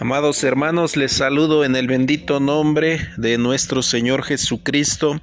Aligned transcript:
Amados 0.00 0.44
hermanos, 0.44 0.96
les 0.96 1.10
saludo 1.10 1.64
en 1.64 1.74
el 1.74 1.88
bendito 1.88 2.38
nombre 2.38 3.00
de 3.16 3.36
nuestro 3.36 3.82
Señor 3.82 4.22
Jesucristo. 4.22 5.20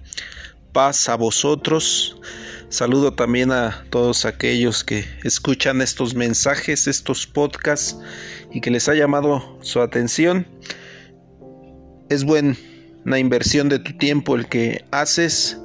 Paz 0.73 1.07
a 1.07 1.15
vosotros. 1.15 2.17
Saludo 2.67 3.13
también 3.13 3.53
a 3.53 3.85
todos 3.89 4.25
aquellos 4.25 4.83
que 4.83 5.05
escuchan 5.23 5.81
estos 5.81 6.13
mensajes, 6.13 6.87
estos 6.87 7.25
podcasts 7.25 7.97
y 8.51 8.59
que 8.59 8.69
les 8.69 8.89
ha 8.89 8.95
llamado 8.95 9.57
su 9.61 9.79
atención. 9.79 10.45
Es 12.09 12.25
buena 12.25 12.57
inversión 13.17 13.69
de 13.69 13.79
tu 13.79 13.97
tiempo 13.97 14.35
el 14.35 14.49
que 14.49 14.83
haces 14.91 15.57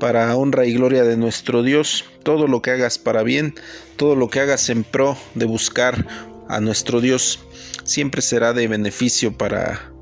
para 0.00 0.34
honra 0.34 0.64
y 0.64 0.72
gloria 0.72 1.04
de 1.04 1.18
nuestro 1.18 1.62
Dios. 1.62 2.06
Todo 2.22 2.46
lo 2.46 2.62
que 2.62 2.70
hagas 2.70 2.96
para 2.96 3.24
bien, 3.24 3.56
todo 3.96 4.16
lo 4.16 4.30
que 4.30 4.40
hagas 4.40 4.70
en 4.70 4.84
pro 4.84 5.18
de 5.34 5.44
buscar 5.44 6.06
a 6.48 6.60
nuestro 6.60 7.02
Dios 7.02 7.43
siempre 7.84 8.22
será 8.22 8.52
de 8.52 8.68
beneficio 8.68 9.36
para, 9.36 9.92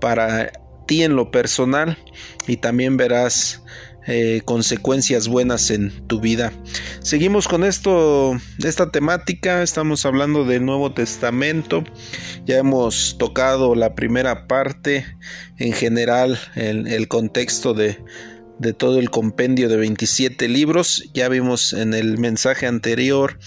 para 0.00 0.52
ti 0.86 1.02
en 1.02 1.16
lo 1.16 1.30
personal 1.30 1.98
y 2.46 2.56
también 2.56 2.96
verás 2.96 3.62
eh, 4.06 4.42
consecuencias 4.44 5.28
buenas 5.28 5.70
en 5.70 6.06
tu 6.06 6.20
vida. 6.20 6.52
Seguimos 7.00 7.48
con 7.48 7.64
esto, 7.64 8.38
esta 8.62 8.90
temática, 8.90 9.62
estamos 9.62 10.04
hablando 10.04 10.44
del 10.44 10.64
Nuevo 10.64 10.92
Testamento, 10.92 11.84
ya 12.44 12.58
hemos 12.58 13.16
tocado 13.18 13.74
la 13.74 13.94
primera 13.94 14.46
parte, 14.46 15.06
en 15.56 15.72
general 15.72 16.38
el, 16.54 16.86
el 16.86 17.08
contexto 17.08 17.72
de, 17.72 17.98
de 18.58 18.72
todo 18.72 18.98
el 18.98 19.10
compendio 19.10 19.68
de 19.68 19.76
27 19.76 20.48
libros, 20.48 21.08
ya 21.12 21.28
vimos 21.28 21.72
en 21.72 21.94
el 21.94 22.18
mensaje 22.18 22.66
anterior 22.66 23.38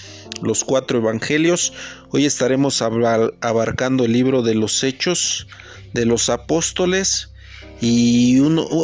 los 0.42 0.64
cuatro 0.64 1.00
evangelios. 1.00 1.74
Hoy 2.10 2.26
estaremos 2.26 2.82
abarcando 2.82 4.06
el 4.06 4.14
libro 4.14 4.42
de 4.42 4.56
los 4.56 4.84
hechos 4.84 5.48
de 5.94 6.06
los 6.06 6.30
apóstoles 6.30 7.34
y 7.82 8.40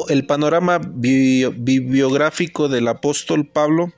el 0.09 0.25
panorama 0.25 0.79
bibliográfico 0.79 2.69
del 2.69 2.87
apóstol 2.87 3.47
Pablo 3.47 3.91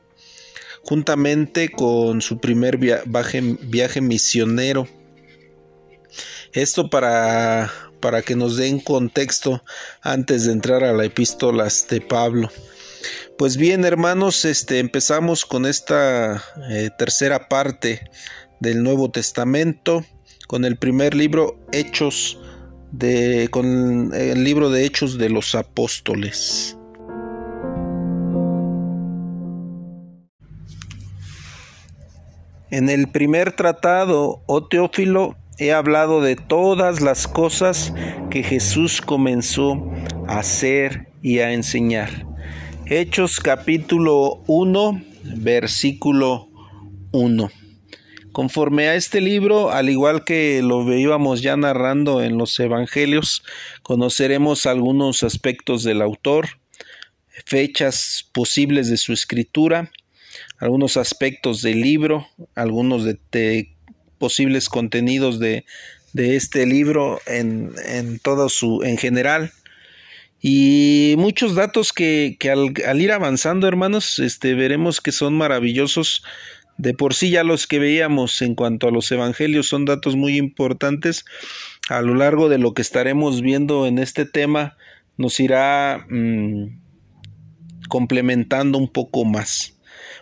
juntamente 0.85 1.69
con 1.69 2.21
su 2.21 2.39
primer 2.39 2.77
viaje, 2.77 4.01
misionero. 4.01 4.87
Esto 6.53 6.89
para, 6.89 7.71
para 8.05 8.21
que 8.21 8.35
nos 8.35 8.55
den 8.55 8.79
contexto 8.79 9.63
antes 10.03 10.45
de 10.45 10.51
entrar 10.51 10.83
a 10.83 10.93
la 10.93 11.05
epístolas 11.05 11.87
de 11.89 12.01
Pablo. 12.01 12.51
Pues 13.35 13.57
bien, 13.57 13.83
hermanos, 13.83 14.45
este 14.45 14.77
empezamos 14.77 15.43
con 15.43 15.65
esta 15.65 16.43
eh, 16.69 16.91
tercera 16.99 17.49
parte 17.49 18.07
del 18.59 18.83
Nuevo 18.83 19.09
Testamento 19.09 20.05
con 20.45 20.65
el 20.65 20.77
primer 20.77 21.15
libro 21.15 21.59
Hechos 21.71 22.37
de 22.91 23.47
con 23.49 24.13
el 24.13 24.43
libro 24.43 24.69
de 24.69 24.85
Hechos 24.85 25.17
de 25.17 25.29
los 25.31 25.55
Apóstoles. 25.55 26.77
En 32.69 32.87
el 32.87 33.07
primer 33.07 33.53
tratado, 33.53 34.43
oh 34.45 34.67
Teófilo, 34.67 35.35
he 35.57 35.71
hablado 35.71 36.21
de 36.21 36.35
todas 36.35 37.01
las 37.01 37.27
cosas 37.27 37.93
que 38.29 38.43
Jesús 38.43 39.01
comenzó 39.01 39.91
a 40.27 40.39
hacer 40.39 41.09
y 41.21 41.39
a 41.39 41.53
enseñar 41.53 42.25
Hechos 42.87 43.39
capítulo 43.39 44.43
1, 44.45 45.01
versículo 45.37 46.49
1. 47.11 47.49
Conforme 48.31 48.89
a 48.89 48.95
este 48.95 49.21
libro, 49.21 49.71
al 49.71 49.89
igual 49.89 50.23
que 50.23 50.61
lo 50.61 50.85
veíamos 50.85 51.41
ya 51.41 51.57
narrando 51.57 52.21
en 52.21 52.37
los 52.37 52.59
evangelios, 52.59 53.43
conoceremos 53.81 54.67
algunos 54.67 55.23
aspectos 55.23 55.83
del 55.83 55.99
autor, 56.03 56.59
fechas 57.43 58.29
posibles 58.33 58.87
de 58.87 58.97
su 58.97 59.13
escritura, 59.13 59.91
algunos 60.59 60.95
aspectos 60.95 61.63
del 61.63 61.81
libro, 61.81 62.27
algunos 62.53 63.03
de, 63.03 63.74
posibles 64.17 64.69
contenidos 64.69 65.39
de, 65.39 65.65
este 66.13 66.65
libro 66.65 67.19
en, 67.27 67.73
en 67.85 68.19
todo 68.19 68.47
su 68.47 68.83
en 68.83 68.97
general 68.97 69.51
y 70.47 71.15
muchos 71.17 71.55
datos 71.55 71.91
que, 71.91 72.37
al, 72.51 73.01
ir 73.01 73.11
avanzando, 73.11 73.67
hermanos, 73.67 74.19
este, 74.19 74.53
veremos 74.53 75.01
que 75.01 75.11
son 75.11 75.35
maravillosos. 75.35 76.23
De 76.77 76.93
por 76.93 77.15
sí 77.15 77.31
ya 77.31 77.43
los 77.43 77.65
que 77.65 77.79
veíamos 77.79 78.43
en 78.43 78.53
cuanto 78.53 78.87
a 78.87 78.91
los 78.91 79.11
evangelios 79.11 79.67
son 79.67 79.85
datos 79.85 80.15
muy 80.15 80.37
importantes. 80.37 81.25
A 81.89 82.01
lo 82.03 82.13
largo 82.13 82.47
de 82.47 82.59
lo 82.59 82.75
que 82.75 82.83
estaremos 82.83 83.41
viendo 83.41 83.87
en 83.87 83.97
este 83.97 84.27
tema 84.27 84.77
nos 85.17 85.39
irá 85.39 86.05
mm, 86.11 86.79
complementando 87.89 88.77
un 88.77 88.91
poco 88.91 89.25
más. 89.25 89.73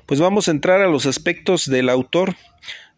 Pues 0.06 0.22
vamos 0.22 0.48
a 0.48 0.52
entrar 0.52 0.80
a 0.80 0.88
los 0.88 1.06
aspectos 1.06 1.70
del 1.70 1.90
autor. 1.90 2.38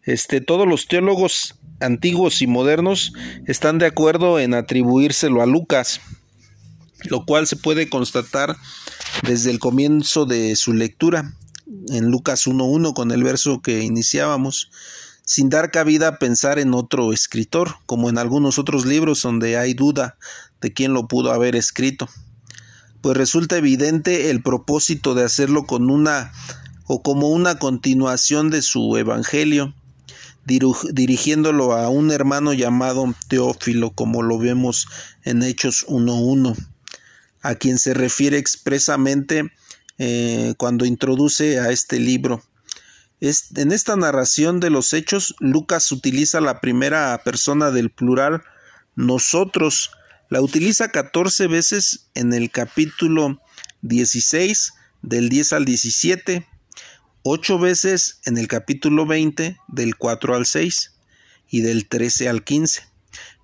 Este, 0.06 0.40
todos 0.40 0.66
los 0.66 0.88
teólogos 0.88 1.56
antiguos 1.80 2.40
y 2.40 2.46
modernos 2.46 3.12
están 3.46 3.76
de 3.78 3.86
acuerdo 3.86 4.38
en 4.38 4.54
atribuírselo 4.54 5.42
a 5.42 5.46
Lucas 5.46 6.00
lo 7.04 7.24
cual 7.24 7.46
se 7.46 7.56
puede 7.56 7.88
constatar 7.88 8.56
desde 9.22 9.50
el 9.50 9.58
comienzo 9.58 10.26
de 10.26 10.56
su 10.56 10.72
lectura 10.72 11.34
en 11.88 12.10
Lucas 12.10 12.46
1.1 12.46 12.94
con 12.94 13.10
el 13.10 13.22
verso 13.22 13.60
que 13.60 13.82
iniciábamos, 13.82 14.70
sin 15.24 15.48
dar 15.48 15.70
cabida 15.70 16.08
a 16.08 16.18
pensar 16.18 16.58
en 16.58 16.74
otro 16.74 17.12
escritor, 17.12 17.76
como 17.86 18.08
en 18.08 18.18
algunos 18.18 18.58
otros 18.58 18.86
libros 18.86 19.22
donde 19.22 19.56
hay 19.56 19.74
duda 19.74 20.16
de 20.60 20.72
quién 20.72 20.92
lo 20.92 21.08
pudo 21.08 21.32
haber 21.32 21.56
escrito. 21.56 22.08
Pues 23.00 23.16
resulta 23.16 23.56
evidente 23.56 24.30
el 24.30 24.42
propósito 24.42 25.14
de 25.14 25.24
hacerlo 25.24 25.66
con 25.66 25.90
una 25.90 26.32
o 26.86 27.02
como 27.02 27.28
una 27.30 27.58
continuación 27.58 28.50
de 28.50 28.62
su 28.62 28.96
evangelio, 28.96 29.74
dirigiéndolo 30.46 31.72
a 31.72 31.88
un 31.88 32.10
hermano 32.10 32.52
llamado 32.52 33.14
Teófilo, 33.28 33.90
como 33.90 34.22
lo 34.22 34.38
vemos 34.38 34.86
en 35.24 35.42
Hechos 35.42 35.86
1.1 35.88 36.56
a 37.46 37.54
quien 37.54 37.78
se 37.78 37.94
refiere 37.94 38.38
expresamente 38.38 39.52
eh, 39.98 40.54
cuando 40.58 40.84
introduce 40.84 41.60
a 41.60 41.70
este 41.70 42.00
libro. 42.00 42.42
en 43.20 43.72
esta 43.72 43.96
narración 43.96 44.60
de 44.60 44.70
los 44.70 44.92
hechos, 44.92 45.34
Lucas 45.38 45.90
utiliza 45.92 46.40
la 46.40 46.60
primera 46.60 47.20
persona 47.24 47.70
del 47.70 47.90
plural 47.90 48.42
nosotros, 48.96 49.92
la 50.28 50.40
utiliza 50.40 50.90
14 50.90 51.46
veces 51.46 52.08
en 52.14 52.32
el 52.32 52.50
capítulo 52.50 53.40
16, 53.82 54.72
del 55.02 55.28
10 55.28 55.52
al 55.52 55.64
17, 55.64 56.46
8 57.28 57.58
veces 57.58 58.20
en 58.24 58.38
el 58.38 58.46
capítulo 58.46 59.04
20, 59.04 59.56
del 59.66 59.96
4 59.96 60.36
al 60.36 60.46
6 60.46 60.92
y 61.50 61.60
del 61.62 61.88
13 61.88 62.28
al 62.28 62.44
15, 62.44 62.82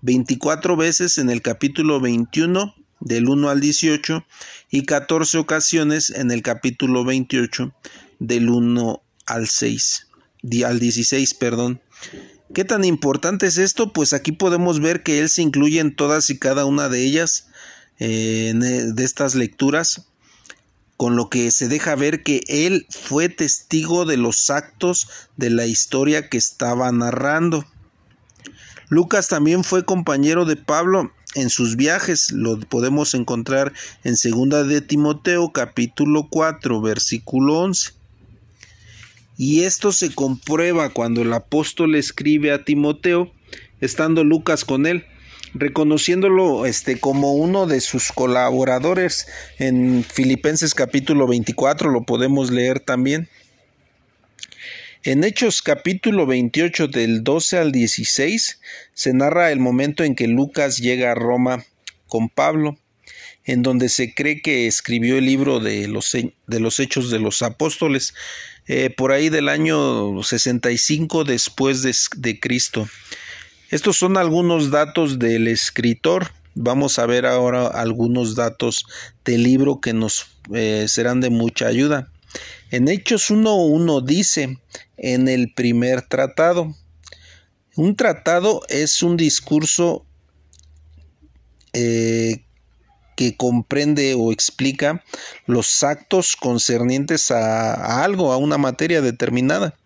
24 0.02 0.76
veces 0.76 1.18
en 1.18 1.30
el 1.30 1.42
capítulo 1.42 2.00
21 2.00 2.76
del 3.00 3.28
1 3.28 3.50
al 3.50 3.60
18 3.60 4.24
y 4.70 4.84
14 4.84 5.36
ocasiones 5.38 6.10
en 6.10 6.30
el 6.30 6.42
capítulo 6.42 7.04
28 7.04 7.74
del 8.20 8.50
1 8.50 9.02
al 9.26 9.48
6, 9.48 10.06
al 10.64 10.78
16, 10.78 11.34
perdón. 11.34 11.80
¿Qué 12.54 12.64
tan 12.64 12.84
importante 12.84 13.48
es 13.48 13.58
esto? 13.58 13.92
Pues 13.92 14.12
aquí 14.12 14.30
podemos 14.30 14.78
ver 14.78 15.02
que 15.02 15.18
él 15.18 15.28
se 15.28 15.42
incluye 15.42 15.80
en 15.80 15.96
todas 15.96 16.30
y 16.30 16.38
cada 16.38 16.66
una 16.66 16.88
de 16.88 17.02
ellas, 17.02 17.48
eh, 17.98 18.52
de 18.54 19.04
estas 19.04 19.34
lecturas, 19.34 20.06
con 21.02 21.16
lo 21.16 21.28
que 21.28 21.50
se 21.50 21.66
deja 21.66 21.96
ver 21.96 22.22
que 22.22 22.42
él 22.46 22.86
fue 22.88 23.28
testigo 23.28 24.04
de 24.04 24.16
los 24.16 24.50
actos 24.50 25.08
de 25.36 25.50
la 25.50 25.66
historia 25.66 26.28
que 26.28 26.38
estaba 26.38 26.92
narrando. 26.92 27.66
Lucas 28.88 29.26
también 29.26 29.64
fue 29.64 29.84
compañero 29.84 30.44
de 30.44 30.54
Pablo 30.54 31.10
en 31.34 31.50
sus 31.50 31.74
viajes. 31.74 32.30
Lo 32.30 32.56
podemos 32.60 33.14
encontrar 33.14 33.72
en 34.04 34.16
segunda 34.16 34.62
de 34.62 34.80
Timoteo 34.80 35.50
capítulo 35.50 36.28
4 36.30 36.80
versículo 36.80 37.58
11. 37.58 37.94
Y 39.36 39.62
esto 39.62 39.90
se 39.90 40.14
comprueba 40.14 40.90
cuando 40.90 41.22
el 41.22 41.32
apóstol 41.32 41.96
escribe 41.96 42.52
a 42.52 42.64
Timoteo, 42.64 43.32
estando 43.80 44.22
Lucas 44.22 44.64
con 44.64 44.86
él, 44.86 45.04
reconociéndolo 45.54 46.66
este 46.66 46.98
como 46.98 47.32
uno 47.32 47.66
de 47.66 47.80
sus 47.80 48.12
colaboradores 48.12 49.26
en 49.58 50.04
Filipenses 50.04 50.74
capítulo 50.74 51.26
24 51.26 51.90
lo 51.90 52.02
podemos 52.02 52.50
leer 52.50 52.80
también. 52.80 53.28
En 55.04 55.24
Hechos 55.24 55.62
capítulo 55.62 56.26
28 56.26 56.86
del 56.86 57.24
12 57.24 57.58
al 57.58 57.72
16 57.72 58.60
se 58.94 59.12
narra 59.12 59.50
el 59.50 59.58
momento 59.58 60.04
en 60.04 60.14
que 60.14 60.28
Lucas 60.28 60.78
llega 60.78 61.10
a 61.10 61.16
Roma 61.16 61.64
con 62.06 62.28
Pablo, 62.28 62.78
en 63.44 63.62
donde 63.62 63.88
se 63.88 64.14
cree 64.14 64.40
que 64.42 64.68
escribió 64.68 65.18
el 65.18 65.26
libro 65.26 65.58
de 65.58 65.88
los, 65.88 66.12
de 66.12 66.60
los 66.60 66.78
Hechos 66.78 67.10
de 67.10 67.18
los 67.18 67.42
Apóstoles, 67.42 68.14
eh, 68.68 68.90
por 68.90 69.10
ahí 69.10 69.28
del 69.28 69.48
año 69.48 70.22
65 70.22 71.24
después 71.24 71.82
de, 71.82 72.38
Cristo. 72.38 72.88
Estos 73.72 73.96
son 73.96 74.18
algunos 74.18 74.70
datos 74.70 75.18
del 75.18 75.48
escritor. 75.48 76.30
Vamos 76.54 76.98
a 76.98 77.06
ver 77.06 77.24
ahora 77.24 77.68
algunos 77.68 78.34
datos 78.34 78.84
del 79.24 79.44
libro 79.44 79.80
que 79.80 79.94
nos 79.94 80.26
eh, 80.52 80.84
serán 80.88 81.22
de 81.22 81.30
mucha 81.30 81.68
ayuda. 81.68 82.12
En 82.70 82.86
Hechos 82.86 83.30
1.1 83.30 84.04
dice, 84.04 84.58
en 84.98 85.26
el 85.26 85.54
primer 85.54 86.02
tratado, 86.02 86.76
un 87.74 87.96
tratado 87.96 88.60
es 88.68 89.02
un 89.02 89.16
discurso 89.16 90.04
eh, 91.72 92.44
que 93.16 93.38
comprende 93.38 94.14
o 94.18 94.32
explica 94.32 95.02
los 95.46 95.82
actos 95.82 96.36
concernientes 96.36 97.30
a, 97.30 98.04
algo, 98.04 98.34
a 98.34 98.36
una 98.36 98.58
materia 98.58 99.00
determinada. 99.00 99.78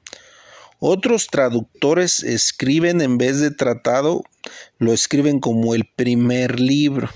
Otros 0.89 1.27
traductores 1.27 2.23
escriben 2.23 3.01
en 3.01 3.19
vez 3.19 3.41
de 3.41 3.51
tratado, 3.51 4.23
lo 4.79 4.93
escriben 4.93 5.41
como 5.41 5.75
el 5.75 5.85
primer 5.85 6.61
libro. 6.61 7.11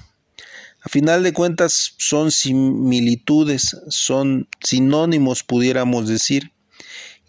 A 0.82 0.88
final 0.88 1.22
de 1.22 1.32
cuentas 1.32 1.94
son 1.96 2.32
similitudes, 2.32 3.76
son 3.86 4.48
sinónimos, 4.60 5.44
pudiéramos 5.44 6.08
decir. 6.08 6.50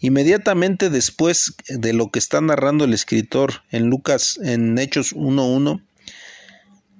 Inmediatamente 0.00 0.90
después 0.90 1.54
de 1.68 1.92
lo 1.92 2.10
que 2.10 2.18
está 2.18 2.40
narrando 2.40 2.86
el 2.86 2.92
escritor 2.92 3.62
en 3.70 3.86
Lucas, 3.86 4.40
en 4.42 4.76
Hechos 4.78 5.14
1.1, 5.14 5.80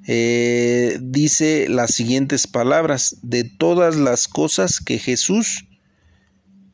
eh, 0.06 1.00
dice 1.02 1.66
las 1.68 1.92
siguientes 1.92 2.46
palabras, 2.46 3.16
de 3.22 3.42
todas 3.42 3.96
las 3.96 4.28
cosas 4.28 4.78
que 4.78 5.00
Jesús, 5.00 5.64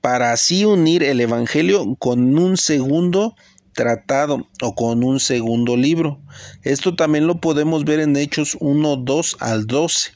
para 0.00 0.32
así 0.32 0.64
unir 0.64 1.02
el 1.02 1.20
Evangelio 1.20 1.96
con 1.98 2.38
un 2.38 2.56
segundo 2.56 3.34
tratado 3.72 4.48
o 4.60 4.74
con 4.74 5.04
un 5.04 5.20
segundo 5.20 5.76
libro. 5.76 6.20
Esto 6.62 6.96
también 6.96 7.26
lo 7.26 7.40
podemos 7.40 7.84
ver 7.84 8.00
en 8.00 8.16
Hechos 8.16 8.56
1, 8.60 8.96
2 8.96 9.36
al 9.40 9.66
12. 9.66 10.12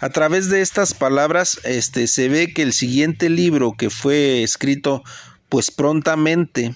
A 0.00 0.08
través 0.08 0.48
de 0.48 0.60
estas 0.62 0.94
palabras 0.94 1.60
este, 1.64 2.06
se 2.06 2.28
ve 2.28 2.54
que 2.54 2.62
el 2.62 2.72
siguiente 2.72 3.28
libro 3.28 3.72
que 3.76 3.90
fue 3.90 4.42
escrito 4.42 5.02
pues 5.48 5.70
prontamente 5.70 6.74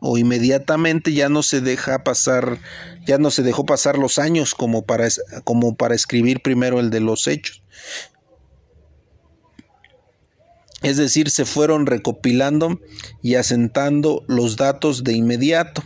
o 0.00 0.18
inmediatamente 0.18 1.12
ya 1.12 1.28
no 1.28 1.44
se 1.44 1.60
deja 1.60 2.02
pasar, 2.02 2.58
ya 3.06 3.18
no 3.18 3.30
se 3.30 3.44
dejó 3.44 3.64
pasar 3.64 3.98
los 3.98 4.18
años 4.18 4.54
como 4.56 4.84
para, 4.84 5.08
como 5.44 5.76
para 5.76 5.94
escribir 5.94 6.40
primero 6.42 6.80
el 6.80 6.90
de 6.90 7.00
los 7.00 7.28
hechos. 7.28 7.62
Es 10.82 10.96
decir, 10.96 11.30
se 11.30 11.44
fueron 11.44 11.86
recopilando 11.86 12.80
y 13.22 13.36
asentando 13.36 14.24
los 14.26 14.56
datos 14.56 15.04
de 15.04 15.12
inmediato. 15.12 15.82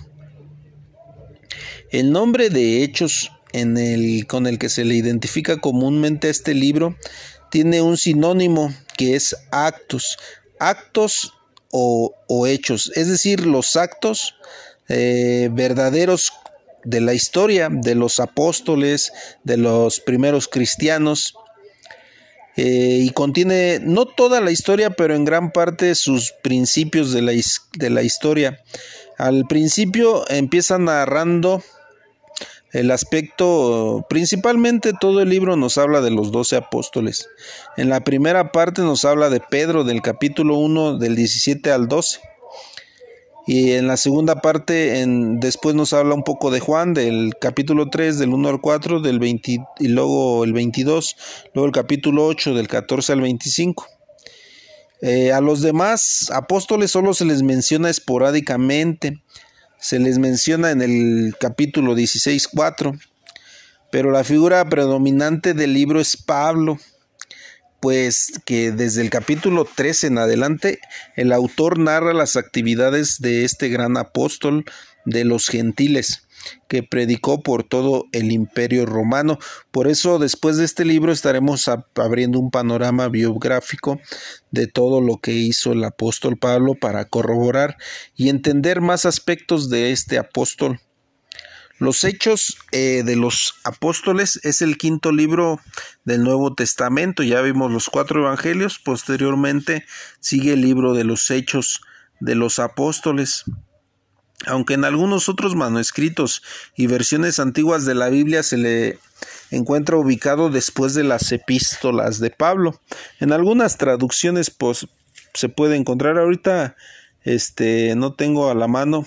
El 1.90 2.10
nombre 2.10 2.50
de 2.50 2.82
hechos 2.82 3.30
con 4.26 4.46
el 4.46 4.58
que 4.58 4.68
se 4.68 4.84
le 4.84 4.94
identifica 4.94 5.58
comúnmente 5.58 6.28
este 6.28 6.54
libro 6.54 6.96
tiene 7.50 7.80
un 7.80 7.96
sinónimo 7.96 8.74
que 8.96 9.16
es 9.16 9.36
actos. 9.50 10.18
Actos 10.58 11.32
o, 11.70 12.46
hechos, 12.46 12.90
es 12.94 13.08
decir, 13.08 13.44
los 13.44 13.76
actos 13.76 14.34
eh, 14.88 15.50
verdaderos 15.52 16.32
de 16.84 17.02
la 17.02 17.12
historia 17.12 17.68
de 17.70 17.94
los 17.94 18.18
apóstoles, 18.18 19.12
de 19.44 19.58
los 19.58 20.00
primeros 20.00 20.48
cristianos, 20.48 21.34
eh, 22.56 23.00
y 23.02 23.10
contiene 23.10 23.80
no 23.82 24.06
toda 24.06 24.40
la 24.40 24.50
historia, 24.50 24.90
pero 24.90 25.14
en 25.14 25.24
gran 25.24 25.52
parte 25.52 25.94
sus 25.94 26.32
principios 26.42 27.12
de 27.12 27.22
la, 27.22 27.32
de 27.32 27.90
la 27.90 28.02
historia. 28.02 28.60
Al 29.18 29.46
principio 29.46 30.28
empieza 30.28 30.78
narrando 30.78 31.62
el 32.72 32.90
aspecto, 32.90 34.04
principalmente 34.08 34.92
todo 34.92 35.22
el 35.22 35.30
libro 35.30 35.56
nos 35.56 35.78
habla 35.78 36.00
de 36.00 36.10
los 36.10 36.32
doce 36.32 36.56
apóstoles. 36.56 37.28
En 37.76 37.88
la 37.88 38.00
primera 38.00 38.52
parte 38.52 38.82
nos 38.82 39.04
habla 39.04 39.30
de 39.30 39.40
Pedro 39.40 39.84
del 39.84 40.02
capítulo 40.02 40.56
1 40.56 40.98
del 40.98 41.16
17 41.16 41.70
al 41.70 41.88
12. 41.88 42.20
Y 43.46 43.72
en 43.72 43.86
la 43.86 43.96
segunda 43.96 44.40
parte, 44.40 45.00
en, 45.00 45.38
después 45.38 45.74
nos 45.74 45.92
habla 45.92 46.14
un 46.14 46.24
poco 46.24 46.50
de 46.50 46.60
Juan, 46.60 46.94
del 46.94 47.34
capítulo 47.40 47.90
3, 47.90 48.18
del 48.18 48.34
1 48.34 48.48
al 48.48 48.60
4, 48.60 49.00
del 49.00 49.20
20, 49.20 49.64
y 49.78 49.88
luego 49.88 50.42
el 50.44 50.52
22, 50.52 51.16
luego 51.54 51.66
el 51.66 51.72
capítulo 51.72 52.26
8, 52.26 52.54
del 52.54 52.66
14 52.66 53.12
al 53.12 53.20
25. 53.20 53.86
Eh, 55.02 55.32
a 55.32 55.40
los 55.40 55.60
demás 55.60 56.30
apóstoles 56.32 56.90
solo 56.90 57.14
se 57.14 57.24
les 57.24 57.42
menciona 57.42 57.90
esporádicamente 57.90 59.22
se 59.78 59.98
les 59.98 60.18
menciona 60.18 60.70
en 60.70 60.82
el 60.82 61.34
capítulo 61.38 61.94
16.4, 61.94 62.98
pero 63.90 64.10
la 64.10 64.24
figura 64.24 64.68
predominante 64.68 65.54
del 65.54 65.74
libro 65.74 66.00
es 66.00 66.16
Pablo, 66.16 66.78
pues 67.80 68.40
que 68.44 68.72
desde 68.72 69.02
el 69.02 69.10
capítulo 69.10 69.64
13 69.64 70.08
en 70.08 70.18
adelante 70.18 70.80
el 71.14 71.32
autor 71.32 71.78
narra 71.78 72.12
las 72.12 72.36
actividades 72.36 73.20
de 73.20 73.44
este 73.44 73.68
gran 73.68 73.96
apóstol 73.96 74.64
de 75.04 75.24
los 75.24 75.48
gentiles 75.48 76.26
que 76.68 76.82
predicó 76.82 77.42
por 77.42 77.64
todo 77.64 78.04
el 78.12 78.32
imperio 78.32 78.86
romano. 78.86 79.38
Por 79.70 79.88
eso 79.88 80.18
después 80.18 80.56
de 80.56 80.64
este 80.64 80.84
libro 80.84 81.12
estaremos 81.12 81.68
abriendo 81.94 82.38
un 82.38 82.50
panorama 82.50 83.08
biográfico 83.08 84.00
de 84.50 84.66
todo 84.66 85.00
lo 85.00 85.18
que 85.18 85.32
hizo 85.32 85.72
el 85.72 85.84
apóstol 85.84 86.36
Pablo 86.36 86.74
para 86.74 87.04
corroborar 87.06 87.76
y 88.14 88.28
entender 88.28 88.80
más 88.80 89.06
aspectos 89.06 89.70
de 89.70 89.92
este 89.92 90.18
apóstol. 90.18 90.80
Los 91.78 92.04
Hechos 92.04 92.56
eh, 92.72 93.02
de 93.04 93.16
los 93.16 93.54
Apóstoles 93.64 94.40
es 94.42 94.62
el 94.62 94.78
quinto 94.78 95.12
libro 95.12 95.60
del 96.04 96.22
Nuevo 96.22 96.54
Testamento. 96.54 97.22
Ya 97.22 97.42
vimos 97.42 97.70
los 97.70 97.90
cuatro 97.90 98.20
evangelios. 98.20 98.78
Posteriormente 98.78 99.84
sigue 100.20 100.54
el 100.54 100.62
libro 100.62 100.94
de 100.94 101.04
los 101.04 101.30
Hechos 101.30 101.82
de 102.20 102.34
los 102.34 102.58
Apóstoles 102.58 103.44
aunque 104.44 104.74
en 104.74 104.84
algunos 104.84 105.28
otros 105.28 105.54
manuscritos 105.54 106.42
y 106.76 106.86
versiones 106.86 107.38
antiguas 107.38 107.86
de 107.86 107.94
la 107.94 108.10
Biblia 108.10 108.42
se 108.42 108.58
le 108.58 108.98
encuentra 109.50 109.96
ubicado 109.96 110.50
después 110.50 110.94
de 110.94 111.04
las 111.04 111.32
epístolas 111.32 112.20
de 112.20 112.30
Pablo. 112.30 112.80
En 113.18 113.32
algunas 113.32 113.78
traducciones 113.78 114.50
pues, 114.50 114.86
se 115.32 115.48
puede 115.48 115.76
encontrar 115.76 116.18
ahorita 116.18 116.76
este 117.22 117.94
no 117.96 118.14
tengo 118.14 118.50
a 118.50 118.54
la 118.54 118.68
mano 118.68 119.06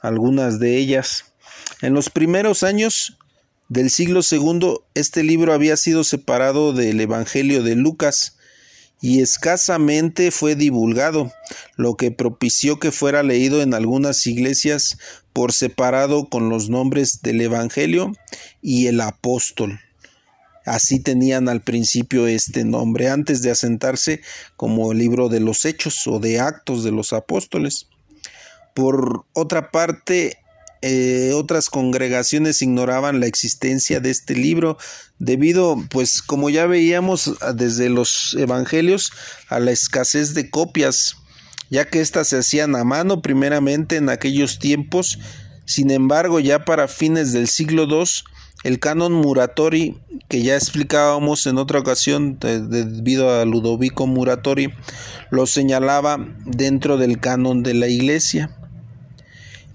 algunas 0.00 0.58
de 0.58 0.76
ellas. 0.76 1.32
En 1.82 1.92
los 1.92 2.10
primeros 2.10 2.62
años 2.62 3.18
del 3.68 3.90
siglo 3.90 4.20
II 4.28 4.78
este 4.94 5.22
libro 5.22 5.52
había 5.52 5.76
sido 5.76 6.04
separado 6.04 6.72
del 6.72 7.00
Evangelio 7.00 7.62
de 7.62 7.74
Lucas 7.74 8.36
y 9.00 9.20
escasamente 9.20 10.30
fue 10.30 10.54
divulgado, 10.54 11.32
lo 11.76 11.96
que 11.96 12.10
propició 12.10 12.78
que 12.78 12.92
fuera 12.92 13.22
leído 13.22 13.60
en 13.60 13.74
algunas 13.74 14.26
iglesias 14.26 14.98
por 15.32 15.52
separado 15.52 16.28
con 16.28 16.48
los 16.48 16.70
nombres 16.70 17.20
del 17.22 17.40
Evangelio 17.40 18.12
y 18.62 18.86
el 18.86 19.00
apóstol. 19.00 19.80
Así 20.64 20.98
tenían 20.98 21.48
al 21.48 21.60
principio 21.60 22.26
este 22.26 22.64
nombre, 22.64 23.08
antes 23.08 23.42
de 23.42 23.50
asentarse 23.50 24.22
como 24.56 24.90
el 24.90 24.98
libro 24.98 25.28
de 25.28 25.40
los 25.40 25.64
hechos 25.64 26.06
o 26.06 26.18
de 26.18 26.40
actos 26.40 26.82
de 26.82 26.90
los 26.90 27.12
apóstoles. 27.12 27.86
Por 28.76 29.24
otra 29.32 29.70
parte, 29.70 30.36
eh, 30.82 31.32
otras 31.34 31.70
congregaciones 31.70 32.60
ignoraban 32.60 33.20
la 33.20 33.26
existencia 33.26 34.00
de 34.00 34.10
este 34.10 34.34
libro 34.34 34.76
debido, 35.18 35.82
pues 35.88 36.20
como 36.20 36.50
ya 36.50 36.66
veíamos 36.66 37.38
desde 37.54 37.88
los 37.88 38.36
evangelios, 38.38 39.12
a 39.48 39.60
la 39.60 39.70
escasez 39.70 40.34
de 40.34 40.50
copias, 40.50 41.16
ya 41.70 41.86
que 41.86 42.02
éstas 42.02 42.28
se 42.28 42.36
hacían 42.36 42.76
a 42.76 42.84
mano 42.84 43.22
primeramente 43.22 43.96
en 43.96 44.10
aquellos 44.10 44.58
tiempos. 44.58 45.20
Sin 45.64 45.90
embargo, 45.90 46.38
ya 46.38 46.66
para 46.66 46.86
fines 46.86 47.32
del 47.32 47.48
siglo 47.48 47.84
II, 47.84 48.04
el 48.62 48.78
canon 48.78 49.14
Muratori, 49.14 49.96
que 50.28 50.42
ya 50.42 50.54
explicábamos 50.54 51.46
en 51.46 51.56
otra 51.56 51.78
ocasión 51.78 52.38
debido 52.38 53.40
a 53.40 53.46
Ludovico 53.46 54.06
Muratori, 54.06 54.74
lo 55.30 55.46
señalaba 55.46 56.18
dentro 56.44 56.98
del 56.98 57.20
canon 57.20 57.62
de 57.62 57.72
la 57.72 57.88
iglesia. 57.88 58.54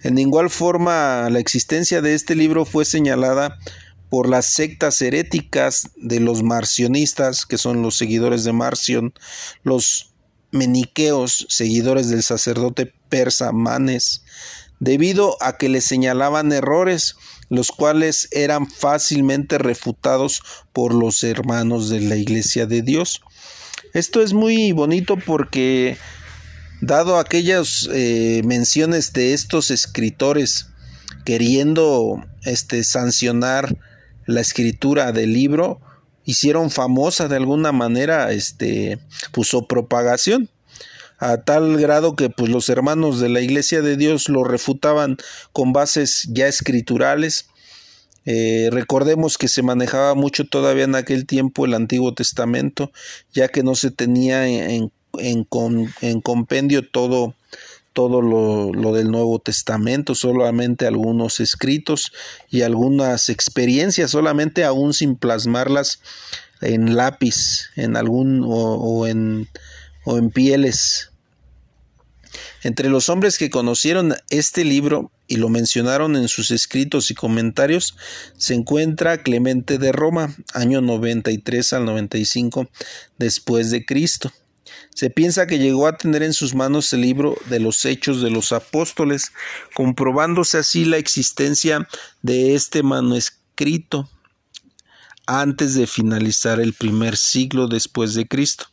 En 0.03 0.17
igual 0.17 0.50
forma, 0.50 1.29
la 1.29 1.39
existencia 1.39 2.01
de 2.01 2.15
este 2.15 2.36
libro 2.36 2.65
fue 2.65 2.86
señalada 2.86 3.60
por 4.10 4.27
las 4.27 4.48
sectas 4.48 5.01
heréticas 5.01 5.91
de 5.96 6.20
los 6.20 6.43
marcionistas, 6.43 7.46
que 7.46 7.58
son 7.58 7.81
los 7.81 7.98
seguidores 7.98 8.43
de 8.43 8.51
Marción, 8.51 9.13
los 9.63 10.12
meniqueos, 10.51 11.46
seguidores 11.50 12.10
del 12.10 12.24
sacerdote 12.24 12.93
persa 13.10 13.51
Manes, 13.51 14.24
debido 14.79 15.38
a 15.41 15.58
que 15.58 15.70
le 15.70 15.81
señalaban 15.81 16.51
errores, 16.51 17.15
los 17.50 17.72
cuales 17.72 18.27
eran 18.31 18.70
fácilmente 18.70 19.60
refutados 19.60 20.41
por 20.74 20.93
los 20.93 21.24
hermanos 21.24 21.89
de 21.89 22.01
la 22.01 22.15
Iglesia 22.15 22.65
de 22.65 22.81
Dios. 22.81 23.22
Esto 23.93 24.22
es 24.22 24.34
muy 24.34 24.72
bonito 24.72 25.17
porque 25.17 25.98
Dado 26.81 27.17
aquellas 27.17 27.88
eh, 27.93 28.41
menciones 28.43 29.13
de 29.13 29.33
estos 29.33 29.69
escritores 29.71 30.67
queriendo 31.25 32.25
este, 32.43 32.83
sancionar 32.83 33.77
la 34.25 34.41
escritura 34.41 35.11
del 35.11 35.33
libro, 35.33 35.79
hicieron 36.25 36.71
famosa 36.71 37.27
de 37.27 37.35
alguna 37.35 37.71
manera, 37.71 38.31
este, 38.31 39.00
puso 39.31 39.67
propagación 39.67 40.50
a 41.21 41.38
tal 41.38 41.77
grado 41.77 42.15
que 42.15 42.31
pues 42.31 42.50
los 42.50 42.67
hermanos 42.67 43.19
de 43.19 43.29
la 43.29 43.41
Iglesia 43.41 43.83
de 43.83 43.95
Dios 43.95 44.27
lo 44.27 44.43
refutaban 44.43 45.17
con 45.53 45.71
bases 45.71 46.27
ya 46.31 46.47
escriturales. 46.47 47.45
Eh, 48.25 48.69
recordemos 48.71 49.38
que 49.38 49.47
se 49.47 49.61
manejaba 49.61 50.15
mucho 50.15 50.45
todavía 50.45 50.85
en 50.85 50.95
aquel 50.95 51.27
tiempo 51.27 51.65
el 51.65 51.75
Antiguo 51.75 52.15
Testamento, 52.15 52.91
ya 53.33 53.50
que 53.50 53.61
no 53.61 53.75
se 53.75 53.91
tenía 53.91 54.47
en, 54.47 54.71
en, 54.71 54.91
en 55.20 56.22
compendio 56.22 56.88
todo, 56.89 57.36
todo 57.94 58.22
lo, 58.22 58.74
lo, 58.74 58.94
del 58.94 59.12
Nuevo 59.12 59.39
Testamento, 59.39 60.15
solamente 60.15 60.88
algunos 60.88 61.39
escritos 61.39 62.12
y 62.50 62.62
algunas 62.62 63.30
experiencias, 63.30 64.12
solamente 64.12 64.63
aún 64.63 64.94
sin 64.94 65.15
plasmarlas 65.15 66.00
en 66.62 66.96
lápiz, 66.96 67.72
en 67.75 67.98
algún 67.98 68.44
o, 68.46 69.08
en, 69.08 69.48
o 70.06 70.18
en 70.18 70.30
pieles 70.30 71.12
entre 72.63 72.89
los 72.89 73.10
hombres 73.10 73.38
que 73.38 73.50
conocieron 73.50 74.15
este 74.30 74.63
libro 74.63 75.12
y 75.27 75.38
lo 75.38 75.50
mencionaron 75.50 76.15
en 76.15 76.27
sus 76.27 76.51
escritos 76.51 77.10
y 77.10 77.15
comentarios, 77.15 77.96
se 78.38 78.53
encuentra 78.53 79.24
Clemente 79.24 79.77
de 79.77 79.91
Roma, 79.91 80.36
año 80.53 80.82
93 80.82 81.74
al 81.74 81.86
95 81.86 82.70
después 83.18 83.72
de 83.72 83.86
Cristo. 83.86 84.32
Se 84.94 85.10
piensa 85.10 85.48
que 85.48 85.60
llegó 85.60 85.88
a 85.88 85.98
tener 85.98 86.24
en 86.24 86.34
sus 86.34 86.54
manos 86.54 86.92
el 86.94 87.01
libro 87.01 87.36
de 87.50 87.60
los 87.60 87.86
Hechos 87.86 88.22
de 88.22 88.30
los 88.30 88.51
Apóstoles, 88.51 89.32
comprobándose 89.74 90.58
así 90.58 90.86
la 90.86 90.98
existencia 90.98 91.88
de 92.22 92.56
este 92.56 92.84
manuscrito 92.84 94.10
antes 95.25 95.75
de 95.75 95.88
finalizar 95.88 96.60
el 96.60 96.74
primer 96.74 97.16
siglo 97.16 97.68
después 97.68 98.13
de 98.13 98.28
Cristo. 98.28 98.66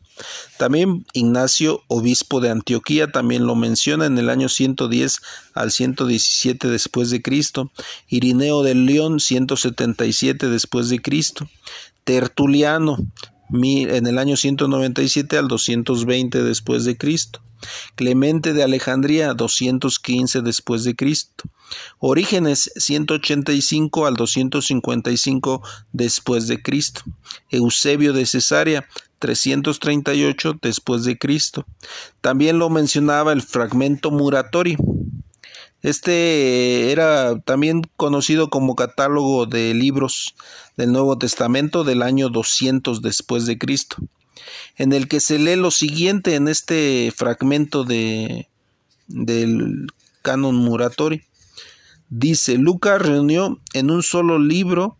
También 0.56 1.06
Ignacio, 1.12 1.82
obispo 1.86 2.40
de 2.40 2.50
Antioquía, 2.50 3.12
también 3.12 3.46
lo 3.46 3.54
menciona 3.54 4.06
en 4.06 4.18
el 4.18 4.30
año 4.30 4.48
110 4.48 5.20
al 5.54 5.70
117 5.70 6.68
después 6.68 7.10
de 7.10 7.22
Cristo, 7.22 7.70
Irineo 8.08 8.62
del 8.62 8.86
León 8.86 9.20
177 9.20 10.48
después 10.48 10.88
de 10.88 11.00
Cristo, 11.00 11.48
Tertuliano 12.04 12.98
en 13.50 14.06
el 14.06 14.18
año 14.18 14.36
197 14.36 15.38
al 15.38 15.48
220 15.48 16.42
después 16.42 16.84
de 16.84 16.96
Cristo, 16.96 17.40
Clemente 17.96 18.52
de 18.52 18.62
Alejandría 18.62 19.34
215 19.34 20.42
después 20.42 20.84
de 20.84 20.94
Cristo, 20.94 21.44
Orígenes 21.98 22.70
185 22.76 24.06
al 24.06 24.14
255 24.14 25.62
después 25.92 26.46
de 26.46 26.62
Cristo, 26.62 27.02
Eusebio 27.50 28.12
de 28.12 28.26
Cesarea 28.26 28.86
338 29.18 30.58
después 30.62 31.04
de 31.04 31.18
Cristo. 31.18 31.66
También 32.20 32.58
lo 32.58 32.70
mencionaba 32.70 33.32
el 33.32 33.42
fragmento 33.42 34.10
Muratori. 34.10 34.76
Este 35.82 36.90
era 36.90 37.38
también 37.40 37.82
conocido 37.96 38.50
como 38.50 38.74
catálogo 38.74 39.46
de 39.46 39.74
libros 39.74 40.34
del 40.78 40.92
Nuevo 40.92 41.18
Testamento 41.18 41.84
del 41.84 42.02
año 42.02 42.30
200 42.30 43.02
después 43.02 43.44
de 43.44 43.58
Cristo, 43.58 43.96
en 44.76 44.94
el 44.94 45.08
que 45.08 45.20
se 45.20 45.38
lee 45.38 45.56
lo 45.56 45.70
siguiente 45.70 46.36
en 46.36 46.48
este 46.48 47.12
fragmento 47.14 47.84
de 47.84 48.48
del 49.08 49.88
canon 50.22 50.56
Muratori. 50.56 51.22
Dice, 52.08 52.56
Lucas 52.56 53.02
reunió 53.02 53.60
en 53.74 53.90
un 53.90 54.02
solo 54.02 54.38
libro 54.38 54.96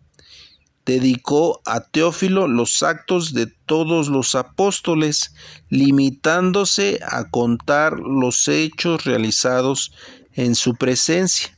dedicó 0.89 1.61
a 1.67 1.81
Teófilo 1.81 2.49
los 2.49 2.83
actos 2.83 3.35
de 3.35 3.47
todos 3.47 4.09
los 4.09 4.35
apóstoles, 4.35 5.35
limitándose 5.69 6.99
a 7.07 7.29
contar 7.29 8.01
los 8.01 8.49
hechos 8.49 9.05
realizados 9.05 9.93
en 10.33 10.55
su 10.55 10.77
presencia, 10.77 11.55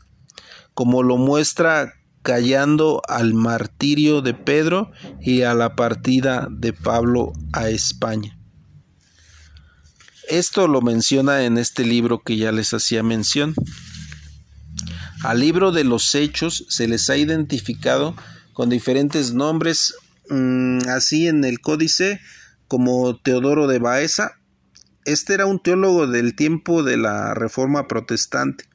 como 0.75 1.05
lo 1.05 1.17
muestra 1.17 1.95
callando 2.23 3.03
al 3.09 3.35
martirio 3.35 4.21
de 4.21 4.35
Pedro 4.35 4.93
y 5.21 5.43
a 5.43 5.55
la 5.55 5.75
partida 5.75 6.49
de 6.51 6.73
Pablo 6.73 7.33
a 7.53 7.69
España. 7.69 8.37
Esto 10.29 10.69
lo 10.69 10.81
menciona 10.81 11.45
en 11.45 11.59
este 11.59 11.85
libro 11.85 12.23
que 12.23 12.37
ya 12.37 12.53
les 12.53 12.73
hacía 12.73 13.03
mención. 13.03 13.55
Al 15.25 15.41
libro 15.41 15.73
de 15.73 15.85
los 15.85 16.15
hechos 16.15 16.65
se 16.69 16.87
les 16.87 17.11
ha 17.11 17.17
identificado 17.17 18.15
con 18.53 18.71
diferentes 18.71 19.35
nombres, 19.35 19.95
mm, 20.29 20.89
así 20.89 21.27
en 21.27 21.45
el 21.45 21.61
códice 21.61 22.21
como 22.69 23.17
Teodoro 23.17 23.67
de 23.67 23.81
Baeza. 23.81 24.39
Este 25.05 25.35
era 25.35 25.47
un 25.47 25.61
teólogo 25.61 26.07
del 26.07 26.37
tiempo 26.37 26.85
de 26.85 26.97
la 26.97 27.35
Reforma 27.35 27.89
Protestante. 27.89 28.70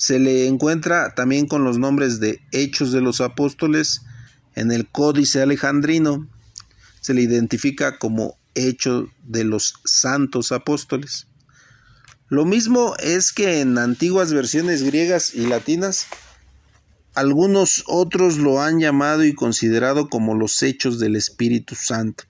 Se 0.00 0.18
le 0.18 0.46
encuentra 0.46 1.14
también 1.14 1.46
con 1.46 1.62
los 1.62 1.76
nombres 1.76 2.20
de 2.20 2.40
Hechos 2.52 2.90
de 2.90 3.02
los 3.02 3.20
Apóstoles 3.20 4.00
en 4.54 4.72
el 4.72 4.88
Códice 4.88 5.42
Alejandrino. 5.42 6.26
Se 7.02 7.12
le 7.12 7.20
identifica 7.20 7.98
como 7.98 8.38
Hecho 8.54 9.10
de 9.24 9.44
los 9.44 9.74
Santos 9.84 10.52
Apóstoles. 10.52 11.26
Lo 12.30 12.46
mismo 12.46 12.94
es 12.96 13.30
que 13.30 13.60
en 13.60 13.76
antiguas 13.76 14.32
versiones 14.32 14.82
griegas 14.82 15.34
y 15.34 15.44
latinas 15.46 16.06
algunos 17.12 17.84
otros 17.86 18.38
lo 18.38 18.62
han 18.62 18.80
llamado 18.80 19.22
y 19.22 19.34
considerado 19.34 20.08
como 20.08 20.34
los 20.34 20.62
hechos 20.62 20.98
del 20.98 21.14
Espíritu 21.14 21.74
Santo, 21.74 22.24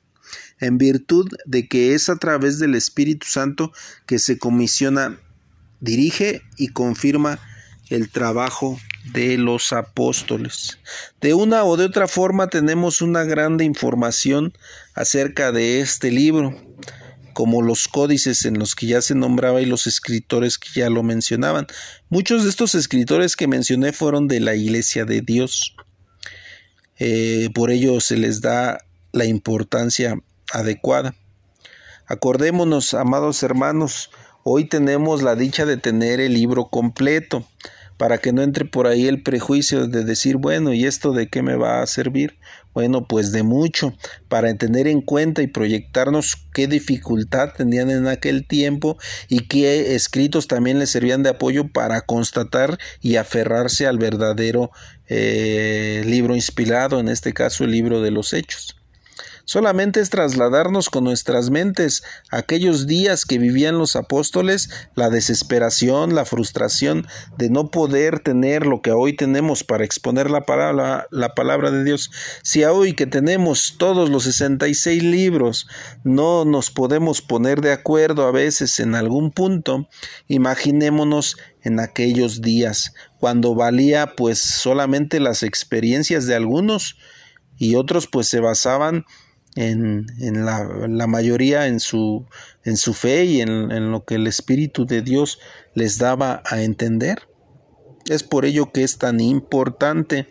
en 0.58 0.76
virtud 0.76 1.28
de 1.46 1.68
que 1.68 1.94
es 1.94 2.08
a 2.08 2.16
través 2.16 2.58
del 2.58 2.74
Espíritu 2.74 3.28
Santo 3.28 3.70
que 4.06 4.18
se 4.18 4.38
comisiona, 4.38 5.20
dirige 5.78 6.42
y 6.56 6.70
confirma 6.70 7.38
el 7.90 8.08
trabajo 8.08 8.80
de 9.12 9.36
los 9.36 9.72
apóstoles. 9.72 10.78
De 11.20 11.34
una 11.34 11.64
o 11.64 11.76
de 11.76 11.84
otra 11.84 12.06
forma 12.06 12.48
tenemos 12.48 13.02
una 13.02 13.24
grande 13.24 13.64
información 13.64 14.52
acerca 14.94 15.52
de 15.52 15.80
este 15.80 16.10
libro 16.10 16.54
como 17.32 17.62
los 17.62 17.88
códices 17.88 18.44
en 18.44 18.58
los 18.58 18.74
que 18.74 18.86
ya 18.86 19.02
se 19.02 19.14
nombraba 19.14 19.60
y 19.60 19.66
los 19.66 19.86
escritores 19.86 20.58
que 20.58 20.68
ya 20.74 20.90
lo 20.90 21.02
mencionaban. 21.02 21.66
Muchos 22.08 22.44
de 22.44 22.50
estos 22.50 22.74
escritores 22.74 23.36
que 23.36 23.46
mencioné 23.46 23.92
fueron 23.92 24.28
de 24.28 24.40
la 24.40 24.54
Iglesia 24.54 25.04
de 25.04 25.20
Dios. 25.20 25.74
Eh, 26.98 27.48
por 27.54 27.70
ello 27.70 28.00
se 28.00 28.16
les 28.16 28.40
da 28.40 28.78
la 29.12 29.24
importancia 29.24 30.16
adecuada. 30.52 31.14
Acordémonos, 32.06 32.94
amados 32.94 33.42
hermanos, 33.42 34.10
hoy 34.42 34.68
tenemos 34.68 35.22
la 35.22 35.34
dicha 35.34 35.64
de 35.64 35.76
tener 35.76 36.20
el 36.20 36.34
libro 36.34 36.68
completo 36.68 37.46
para 38.00 38.16
que 38.16 38.32
no 38.32 38.40
entre 38.40 38.64
por 38.64 38.86
ahí 38.86 39.08
el 39.08 39.22
prejuicio 39.22 39.86
de 39.86 40.04
decir, 40.04 40.38
bueno, 40.38 40.72
¿y 40.72 40.86
esto 40.86 41.12
de 41.12 41.28
qué 41.28 41.42
me 41.42 41.56
va 41.56 41.82
a 41.82 41.86
servir? 41.86 42.38
Bueno, 42.72 43.06
pues 43.06 43.30
de 43.30 43.42
mucho, 43.42 43.92
para 44.30 44.54
tener 44.54 44.86
en 44.86 45.02
cuenta 45.02 45.42
y 45.42 45.48
proyectarnos 45.48 46.36
qué 46.54 46.66
dificultad 46.66 47.50
tenían 47.54 47.90
en 47.90 48.08
aquel 48.08 48.46
tiempo 48.46 48.96
y 49.28 49.40
qué 49.40 49.94
escritos 49.94 50.48
también 50.48 50.78
les 50.78 50.88
servían 50.88 51.22
de 51.22 51.28
apoyo 51.28 51.68
para 51.68 52.00
constatar 52.00 52.78
y 53.02 53.16
aferrarse 53.16 53.86
al 53.86 53.98
verdadero 53.98 54.70
eh, 55.06 56.02
libro 56.06 56.34
inspirado, 56.34 57.00
en 57.00 57.10
este 57.10 57.34
caso 57.34 57.64
el 57.64 57.72
libro 57.72 58.00
de 58.00 58.12
los 58.12 58.32
hechos. 58.32 58.79
Solamente 59.50 59.98
es 59.98 60.10
trasladarnos 60.10 60.90
con 60.90 61.02
nuestras 61.02 61.50
mentes 61.50 62.04
a 62.30 62.36
aquellos 62.36 62.86
días 62.86 63.24
que 63.24 63.38
vivían 63.38 63.78
los 63.78 63.96
apóstoles, 63.96 64.70
la 64.94 65.10
desesperación, 65.10 66.14
la 66.14 66.24
frustración 66.24 67.08
de 67.36 67.50
no 67.50 67.72
poder 67.72 68.20
tener 68.20 68.64
lo 68.64 68.80
que 68.80 68.92
hoy 68.92 69.16
tenemos 69.16 69.64
para 69.64 69.84
exponer 69.84 70.30
la 70.30 70.42
palabra, 70.42 71.08
la 71.10 71.34
palabra 71.34 71.72
de 71.72 71.82
Dios. 71.82 72.12
Si 72.44 72.62
hoy 72.62 72.92
que 72.92 73.08
tenemos 73.08 73.74
todos 73.76 74.08
los 74.08 74.22
66 74.22 75.02
libros 75.02 75.66
no 76.04 76.44
nos 76.44 76.70
podemos 76.70 77.20
poner 77.20 77.60
de 77.60 77.72
acuerdo 77.72 78.28
a 78.28 78.30
veces 78.30 78.78
en 78.78 78.94
algún 78.94 79.32
punto, 79.32 79.88
imaginémonos 80.28 81.36
en 81.64 81.80
aquellos 81.80 82.40
días, 82.40 82.94
cuando 83.18 83.56
valía 83.56 84.14
pues 84.14 84.38
solamente 84.38 85.18
las 85.18 85.42
experiencias 85.42 86.28
de 86.28 86.36
algunos 86.36 86.98
y 87.58 87.74
otros 87.74 88.06
pues 88.06 88.28
se 88.28 88.38
basaban 88.38 89.06
en, 89.56 90.06
la, 90.44 91.06
mayoría 91.06 91.66
en 91.66 91.80
su, 91.80 92.26
en 92.64 92.76
su 92.76 92.94
fe 92.94 93.24
y 93.24 93.40
en, 93.40 93.70
en 93.72 93.90
lo 93.90 94.04
que 94.04 94.14
el 94.16 94.26
Espíritu 94.26 94.86
de 94.86 95.02
Dios 95.02 95.38
les 95.74 95.98
daba 95.98 96.42
a 96.46 96.62
entender. 96.62 97.28
Es 98.08 98.22
por 98.22 98.44
ello 98.44 98.72
que 98.72 98.82
es 98.82 98.98
tan 98.98 99.20
importante. 99.20 100.28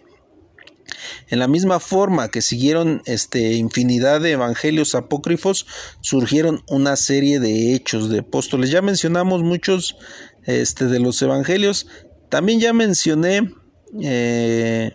En 1.30 1.40
la 1.40 1.48
misma 1.48 1.80
forma 1.80 2.30
que 2.30 2.42
siguieron 2.42 3.02
este, 3.06 3.54
infinidad 3.54 4.22
de 4.22 4.32
evangelios 4.32 4.96
apócrifos, 4.96 5.68
surgieron 6.02 6.64
una 6.68 6.96
serie 6.96 7.40
de 7.40 7.74
hechos 7.74 8.10
de 8.10 8.20
apóstoles. 8.20 8.72
Ya 8.72 8.82
mencionamos 8.82 9.44
muchos 9.44 9.98
este, 10.46 10.86
de 10.86 11.00
los 11.00 11.22
evangelios, 11.22 11.88
También 12.30 12.60
ya 12.60 12.74
mencioné 12.74 13.54
eh, 14.02 14.94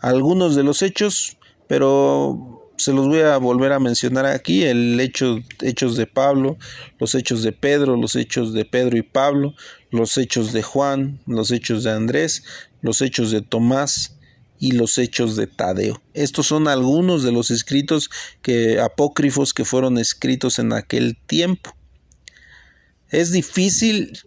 algunos 0.00 0.56
de 0.56 0.62
los 0.62 0.82
hechos, 0.82 1.38
pero 1.68 2.51
se 2.84 2.92
los 2.92 3.08
voy 3.08 3.20
a 3.20 3.36
volver 3.36 3.72
a 3.72 3.78
mencionar 3.78 4.26
aquí, 4.26 4.64
el 4.64 4.98
hecho, 5.00 5.38
hechos 5.60 5.96
de 5.96 6.06
Pablo, 6.06 6.56
los 6.98 7.14
hechos 7.14 7.42
de 7.42 7.52
Pedro, 7.52 7.96
los 7.96 8.16
hechos 8.16 8.52
de 8.52 8.64
Pedro 8.64 8.96
y 8.96 9.02
Pablo, 9.02 9.54
los 9.90 10.18
hechos 10.18 10.52
de 10.52 10.62
Juan, 10.62 11.20
los 11.26 11.50
hechos 11.50 11.84
de 11.84 11.92
Andrés, 11.92 12.44
los 12.80 13.00
hechos 13.02 13.30
de 13.30 13.42
Tomás 13.42 14.16
y 14.58 14.72
los 14.72 14.98
hechos 14.98 15.36
de 15.36 15.46
Tadeo. 15.46 16.00
Estos 16.14 16.46
son 16.46 16.68
algunos 16.68 17.22
de 17.22 17.32
los 17.32 17.50
escritos 17.50 18.10
que 18.42 18.80
apócrifos 18.80 19.54
que 19.54 19.64
fueron 19.64 19.98
escritos 19.98 20.58
en 20.58 20.72
aquel 20.72 21.16
tiempo. 21.16 21.74
Es 23.10 23.32
difícil 23.32 24.18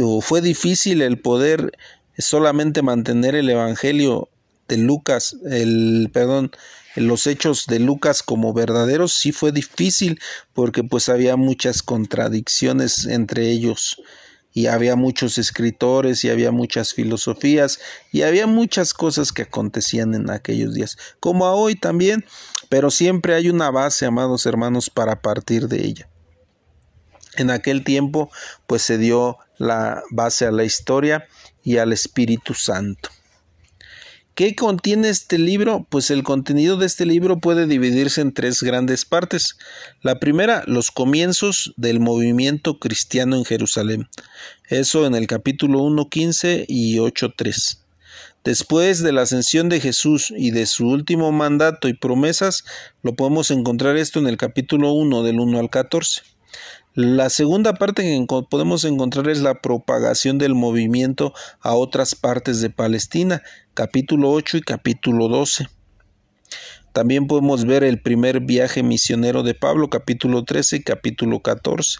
o 0.00 0.20
fue 0.20 0.40
difícil 0.40 1.00
el 1.02 1.18
poder 1.18 1.72
solamente 2.18 2.82
mantener 2.82 3.34
el 3.34 3.48
evangelio 3.48 4.28
de 4.68 4.78
Lucas, 4.78 5.36
el 5.48 6.10
perdón, 6.12 6.50
los 6.96 7.26
hechos 7.26 7.66
de 7.66 7.78
Lucas 7.80 8.22
como 8.22 8.52
verdaderos 8.52 9.14
sí 9.14 9.32
fue 9.32 9.52
difícil 9.52 10.20
porque 10.52 10.84
pues 10.84 11.08
había 11.08 11.36
muchas 11.36 11.82
contradicciones 11.82 13.06
entre 13.06 13.50
ellos 13.50 14.00
y 14.52 14.68
había 14.68 14.94
muchos 14.94 15.36
escritores 15.36 16.22
y 16.24 16.30
había 16.30 16.52
muchas 16.52 16.94
filosofías 16.94 17.80
y 18.12 18.22
había 18.22 18.46
muchas 18.46 18.94
cosas 18.94 19.32
que 19.32 19.42
acontecían 19.42 20.14
en 20.14 20.30
aquellos 20.30 20.74
días, 20.74 20.96
como 21.18 21.46
a 21.46 21.54
hoy 21.54 21.74
también, 21.74 22.24
pero 22.68 22.92
siempre 22.92 23.34
hay 23.34 23.50
una 23.50 23.70
base, 23.72 24.06
amados 24.06 24.46
hermanos, 24.46 24.90
para 24.90 25.20
partir 25.20 25.66
de 25.66 25.84
ella. 25.84 26.08
En 27.36 27.50
aquel 27.50 27.82
tiempo 27.82 28.30
pues 28.68 28.82
se 28.82 28.96
dio 28.96 29.38
la 29.58 30.04
base 30.10 30.46
a 30.46 30.52
la 30.52 30.62
historia 30.62 31.26
y 31.64 31.78
al 31.78 31.92
Espíritu 31.92 32.54
Santo. 32.54 33.10
¿Qué 34.34 34.56
contiene 34.56 35.10
este 35.10 35.38
libro? 35.38 35.86
Pues 35.88 36.10
el 36.10 36.24
contenido 36.24 36.76
de 36.76 36.86
este 36.86 37.06
libro 37.06 37.38
puede 37.38 37.68
dividirse 37.68 38.20
en 38.20 38.34
tres 38.34 38.64
grandes 38.64 39.04
partes. 39.04 39.56
La 40.02 40.18
primera, 40.18 40.64
los 40.66 40.90
comienzos 40.90 41.72
del 41.76 42.00
movimiento 42.00 42.80
cristiano 42.80 43.36
en 43.36 43.44
Jerusalén. 43.44 44.08
Eso 44.68 45.06
en 45.06 45.14
el 45.14 45.28
capítulo 45.28 45.82
1.15 45.82 46.64
y 46.66 46.96
8.3. 46.96 47.78
Después 48.42 49.04
de 49.04 49.12
la 49.12 49.22
ascensión 49.22 49.68
de 49.68 49.78
Jesús 49.78 50.34
y 50.36 50.50
de 50.50 50.66
su 50.66 50.88
último 50.88 51.30
mandato 51.30 51.86
y 51.86 51.94
promesas, 51.94 52.64
lo 53.04 53.14
podemos 53.14 53.52
encontrar 53.52 53.96
esto 53.96 54.18
en 54.18 54.26
el 54.26 54.36
capítulo 54.36 54.94
1 54.94 55.22
del 55.22 55.38
1 55.38 55.60
al 55.60 55.70
14. 55.70 56.22
La 56.94 57.28
segunda 57.28 57.74
parte 57.74 58.02
que 58.02 58.26
podemos 58.48 58.84
encontrar 58.84 59.28
es 59.28 59.40
la 59.40 59.60
propagación 59.60 60.38
del 60.38 60.54
movimiento 60.54 61.34
a 61.60 61.74
otras 61.74 62.14
partes 62.14 62.60
de 62.60 62.70
Palestina, 62.70 63.42
capítulo 63.74 64.30
8 64.30 64.58
y 64.58 64.60
capítulo 64.60 65.28
12. 65.28 65.68
También 66.92 67.26
podemos 67.26 67.64
ver 67.64 67.82
el 67.82 68.00
primer 68.00 68.38
viaje 68.38 68.84
misionero 68.84 69.42
de 69.42 69.54
Pablo, 69.54 69.90
capítulo 69.90 70.44
13 70.44 70.76
y 70.76 70.82
capítulo 70.84 71.40
14. 71.40 71.98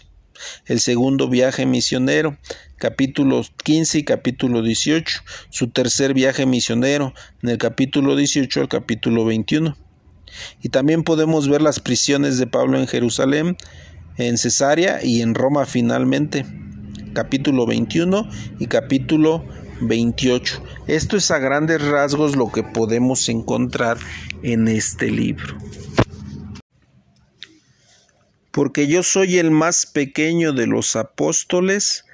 El 0.65 0.79
segundo 0.79 1.27
viaje 1.27 1.65
misionero, 1.65 2.37
capítulo 2.77 3.41
15 3.65 3.99
y 3.99 4.03
capítulo 4.05 4.61
18. 4.61 5.21
Su 5.49 5.69
tercer 5.69 6.13
viaje 6.13 6.45
misionero, 6.45 7.13
en 7.43 7.49
el 7.49 7.57
capítulo 7.57 8.15
18 8.15 8.61
al 8.61 8.69
capítulo 8.69 9.25
21. 9.25 9.75
Y 10.61 10.69
también 10.69 11.03
podemos 11.03 11.49
ver 11.49 11.61
las 11.61 11.79
prisiones 11.79 12.37
de 12.37 12.47
Pablo 12.47 12.79
en 12.79 12.87
Jerusalén, 12.87 13.57
en 14.17 14.37
Cesarea 14.37 15.03
y 15.03 15.21
en 15.21 15.35
Roma 15.35 15.65
finalmente. 15.65 16.45
Capítulo 17.13 17.65
21 17.65 18.29
y 18.59 18.67
capítulo 18.67 19.45
28. 19.81 20.63
Esto 20.87 21.17
es 21.17 21.31
a 21.31 21.39
grandes 21.39 21.81
rasgos 21.81 22.35
lo 22.35 22.51
que 22.51 22.63
podemos 22.63 23.29
encontrar 23.29 23.97
en 24.43 24.67
este 24.67 25.11
libro. 25.11 25.57
Porque 28.51 28.87
yo 28.87 29.03
soy 29.03 29.37
el 29.37 29.51
más 29.51 29.85
pequeño 29.85 30.53
de 30.53 30.67
los 30.67 30.95
apóstoles, 30.95 32.05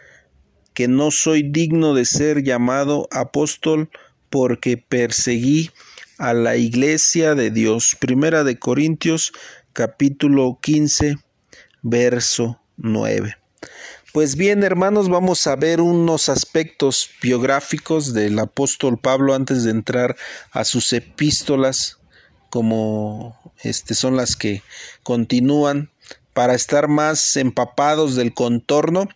que 0.74 0.88
no 0.88 1.12
soy 1.12 1.44
digno 1.44 1.94
de 1.94 2.06
ser 2.06 2.44
llamado 2.44 3.08
apóstol 3.12 3.90
porque 4.30 4.78
perseguí 4.78 5.70
a 6.18 6.34
la 6.34 6.56
iglesia 6.56 7.36
de 7.36 7.52
Dios. 7.52 7.96
Primera 8.00 8.44
de 8.44 8.58
Corintios 8.58 9.34
capítulo 9.74 10.58
15 10.62 11.18
verso 11.82 12.60
9. 12.78 13.38
Pues 14.14 14.36
bien, 14.36 14.64
hermanos, 14.64 15.08
vamos 15.08 15.48
a 15.48 15.56
ver 15.56 15.80
unos 15.80 16.28
aspectos 16.28 17.10
biográficos 17.22 18.14
del 18.14 18.38
apóstol 18.40 19.00
Pablo 19.00 19.34
antes 19.34 19.64
de 19.64 19.72
entrar 19.72 20.18
a 20.52 20.66
sus 20.66 20.92
epístolas, 20.92 21.98
como 22.50 23.40
este 23.62 23.94
son 23.94 24.18
las 24.18 24.36
que 24.36 24.64
continúan 25.04 25.92
para 26.34 26.56
estar 26.56 26.88
más 26.88 27.36
empapados 27.36 28.16
del 28.16 28.34
contorno 28.34 29.08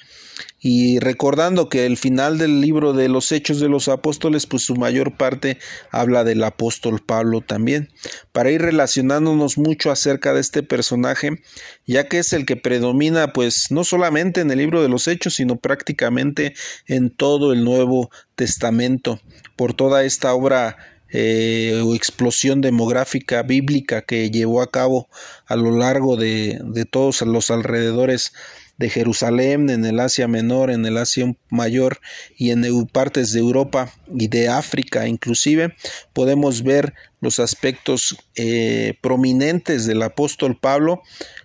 y 0.59 0.99
recordando 0.99 1.69
que 1.69 1.85
el 1.85 1.95
final 1.95 2.37
del 2.37 2.59
libro 2.59 2.93
de 2.93 3.07
los 3.07 3.31
Hechos 3.31 3.59
de 3.59 3.69
los 3.69 3.87
Apóstoles, 3.87 4.47
pues 4.47 4.63
su 4.63 4.75
mayor 4.75 5.15
parte 5.15 5.59
habla 5.91 6.23
del 6.23 6.43
apóstol 6.43 6.99
Pablo 7.05 7.41
también, 7.41 7.93
para 8.31 8.49
ir 8.49 8.63
relacionándonos 8.63 9.57
mucho 9.57 9.91
acerca 9.91 10.33
de 10.33 10.41
este 10.41 10.63
personaje, 10.63 11.43
ya 11.85 12.07
que 12.07 12.17
es 12.19 12.33
el 12.33 12.45
que 12.45 12.55
predomina, 12.55 13.31
pues 13.31 13.69
no 13.69 13.83
solamente 13.83 14.41
en 14.41 14.49
el 14.49 14.57
libro 14.57 14.81
de 14.81 14.89
los 14.89 15.07
Hechos, 15.07 15.35
sino 15.35 15.57
prácticamente 15.57 16.55
en 16.87 17.11
todo 17.11 17.53
el 17.53 17.63
Nuevo 17.63 18.09
Testamento, 18.35 19.21
por 19.55 19.73
toda 19.73 20.03
esta 20.03 20.33
obra 20.33 20.77
eh, 21.17 21.81
o 21.81 21.95
explosión 21.95 22.59
demográfica 22.59 23.41
bíblica 23.41 24.01
que 24.01 24.29
llevó 24.29 24.61
a 24.61 24.69
cabo 24.69 25.07
a 25.45 25.55
lo 25.55 25.71
largo 25.71 26.17
de, 26.17 26.59
de 26.61 26.83
todos 26.83 27.21
los 27.21 27.51
alrededores 27.51 28.33
de 28.77 28.89
Jerusalén, 28.89 29.69
en 29.69 29.85
el 29.85 29.99
Asia 29.99 30.27
Menor, 30.27 30.69
en 30.69 30.85
el 30.85 30.97
Asia 30.97 31.33
Mayor 31.49 32.01
y 32.35 32.51
en 32.51 32.65
partes 32.87 33.31
de 33.31 33.39
Europa 33.39 33.93
y 34.13 34.27
de 34.27 34.49
África 34.49 35.07
inclusive, 35.07 35.73
podemos 36.11 36.63
ver 36.63 36.93
los 37.21 37.39
aspectos 37.39 38.17
eh, 38.35 38.95
prominentes 39.01 39.85
del 39.85 40.01
apóstol 40.01 40.57
Pablo 40.59 41.01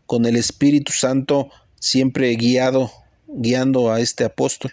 con 0.07 0.27
el 0.27 0.37
Espíritu 0.37 0.93
Santo 0.93 1.51
siempre 1.79 2.35
guiado, 2.35 2.91
guiando 3.29 3.93
a 3.93 4.01
este 4.01 4.25
apóstol. 4.25 4.73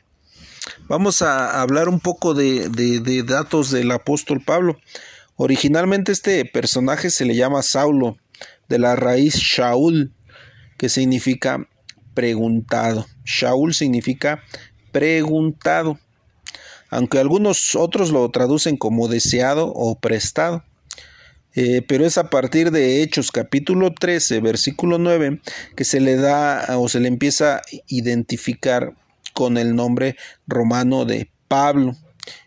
Vamos 0.87 1.21
a 1.21 1.61
hablar 1.61 1.89
un 1.89 1.99
poco 1.99 2.33
de, 2.33 2.69
de 2.69 3.23
datos 3.23 3.71
del 3.71 3.91
apóstol 3.91 4.41
Pablo. 4.41 4.77
Originalmente 5.35 6.11
este 6.11 6.45
personaje 6.45 7.09
se 7.09 7.25
le 7.25 7.35
llama 7.35 7.61
Saulo, 7.61 8.17
de 8.69 8.79
la 8.79 8.95
raíz 8.95 9.35
Shaul, 9.35 10.11
que 10.77 10.89
significa 10.89 11.67
preguntado. 12.13 13.05
Shaul 13.23 13.73
significa 13.73 14.43
preguntado, 14.91 15.99
aunque 16.89 17.19
algunos 17.19 17.75
otros 17.75 18.11
lo 18.11 18.27
traducen 18.29 18.77
como 18.77 19.07
deseado 19.07 19.67
o 19.67 19.99
prestado. 19.99 20.63
Eh, 21.53 21.81
pero 21.87 22.05
es 22.05 22.17
a 22.17 22.29
partir 22.29 22.71
de 22.71 23.01
Hechos 23.01 23.31
capítulo 23.31 23.93
13, 23.93 24.41
versículo 24.41 24.97
9, 24.99 25.41
que 25.75 25.83
se 25.83 25.99
le 25.99 26.15
da 26.15 26.77
o 26.77 26.87
se 26.87 26.99
le 26.99 27.07
empieza 27.07 27.57
a 27.57 27.61
identificar 27.87 28.93
con 29.37 29.59
el 29.59 29.75
nombre 29.75 30.15
romano 30.47 31.05
de 31.05 31.29
Pablo, 31.47 31.95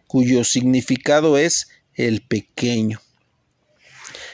cuyo 0.08 0.42
significado 0.42 1.38
es 1.38 1.68
el 1.94 2.20
pequeño. 2.20 3.00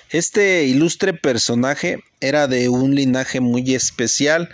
Este 0.08 0.64
ilustre 0.64 1.12
personaje 1.12 1.98
era 2.18 2.48
de 2.48 2.70
un 2.70 2.94
linaje 2.94 3.40
muy 3.40 3.74
especial, 3.74 4.48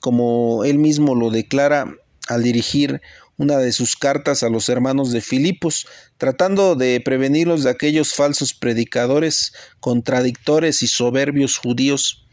como 0.00 0.64
él 0.64 0.78
mismo 0.78 1.14
lo 1.14 1.28
declara 1.28 1.94
al 2.28 2.42
dirigir 2.42 3.02
una 3.36 3.58
de 3.58 3.72
sus 3.72 3.94
cartas 3.94 4.42
a 4.42 4.48
los 4.48 4.70
hermanos 4.70 5.12
de 5.12 5.20
Filipos, 5.20 5.86
tratando 6.16 6.76
de 6.76 6.98
prevenirlos 7.04 7.62
de 7.62 7.68
aquellos 7.68 8.14
falsos 8.14 8.54
predicadores, 8.54 9.52
contradictores 9.80 10.82
y 10.82 10.86
soberbios 10.86 11.58
judíos 11.58 12.26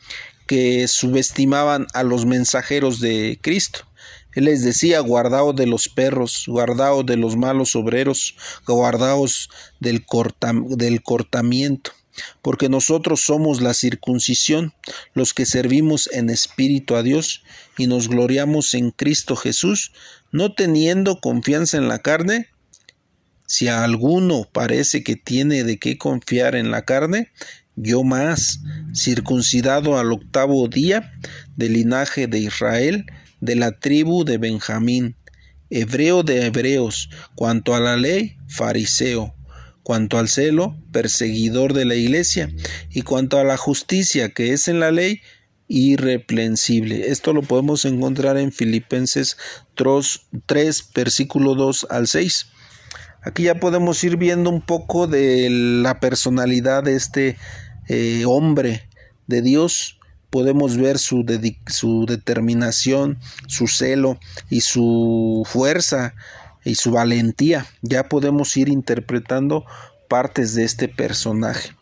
que 0.47 0.87
subestimaban 0.87 1.87
a 1.93 2.03
los 2.03 2.25
mensajeros 2.25 3.01
de 3.01 3.37
Cristo. 3.41 3.90
Él 4.35 4.45
les 4.45 4.63
decía, 4.63 4.99
guardaos 4.99 5.55
de 5.55 5.67
los 5.67 5.89
perros, 5.89 6.45
guardaos 6.47 7.05
de 7.05 7.17
los 7.17 7.35
malos 7.35 7.75
obreros, 7.75 8.35
guardaos 8.65 9.49
del, 9.79 10.05
del 10.77 11.03
cortamiento 11.03 11.91
porque 12.41 12.69
nosotros 12.69 13.21
somos 13.21 13.61
la 13.61 13.73
circuncisión, 13.73 14.73
los 15.13 15.33
que 15.33 15.45
servimos 15.45 16.09
en 16.11 16.29
espíritu 16.29 16.95
a 16.95 17.03
Dios 17.03 17.43
y 17.77 17.87
nos 17.87 18.09
gloriamos 18.09 18.73
en 18.73 18.91
Cristo 18.91 19.35
Jesús, 19.35 19.91
no 20.31 20.53
teniendo 20.53 21.19
confianza 21.19 21.77
en 21.77 21.87
la 21.87 21.99
carne. 21.99 22.47
Si 23.45 23.67
a 23.67 23.83
alguno 23.83 24.47
parece 24.51 25.03
que 25.03 25.15
tiene 25.15 25.63
de 25.63 25.77
qué 25.77 25.97
confiar 25.97 26.55
en 26.55 26.71
la 26.71 26.83
carne, 26.83 27.31
yo 27.75 28.03
más, 28.03 28.59
circuncidado 28.93 29.97
al 29.97 30.11
octavo 30.11 30.67
día 30.67 31.13
del 31.55 31.73
linaje 31.73 32.27
de 32.27 32.39
Israel, 32.39 33.05
de 33.41 33.55
la 33.55 33.71
tribu 33.71 34.23
de 34.23 34.37
Benjamín, 34.37 35.17
hebreo 35.69 36.23
de 36.23 36.45
hebreos, 36.45 37.09
cuanto 37.35 37.75
a 37.75 37.79
la 37.79 37.97
ley, 37.97 38.37
fariseo, 38.47 39.35
cuanto 39.83 40.17
al 40.17 40.29
celo, 40.29 40.77
perseguidor 40.91 41.73
de 41.73 41.85
la 41.85 41.95
iglesia, 41.95 42.49
y 42.89 43.01
cuanto 43.01 43.39
a 43.39 43.43
la 43.43 43.57
justicia 43.57 44.29
que 44.29 44.53
es 44.53 44.67
en 44.67 44.79
la 44.79 44.91
ley, 44.91 45.21
irreprensible. 45.67 47.09
Esto 47.09 47.31
lo 47.33 47.41
podemos 47.41 47.85
encontrar 47.85 48.37
en 48.37 48.51
Filipenses 48.51 49.37
3, 49.75 50.89
versículo 50.93 51.55
2 51.55 51.87
al 51.89 52.07
6. 52.07 52.47
Aquí 53.23 53.43
ya 53.43 53.55
podemos 53.55 54.03
ir 54.03 54.17
viendo 54.17 54.49
un 54.49 54.61
poco 54.61 55.07
de 55.07 55.47
la 55.49 55.99
personalidad 55.99 56.83
de 56.83 56.95
este 56.95 57.37
eh, 57.87 58.23
hombre 58.25 58.89
de 59.27 59.41
Dios. 59.41 59.99
Podemos 60.31 60.77
ver 60.77 60.97
su, 60.97 61.23
su 61.67 62.05
determinación, 62.07 63.19
su 63.47 63.67
celo 63.67 64.17
y 64.49 64.61
su 64.61 65.43
fuerza 65.45 66.15
y 66.63 66.75
su 66.75 66.91
valentía. 66.91 67.67
Ya 67.81 68.09
podemos 68.09 68.57
ir 68.57 68.69
interpretando 68.69 69.65
partes 70.07 70.55
de 70.55 70.63
este 70.63 70.87
personaje. 70.87 71.75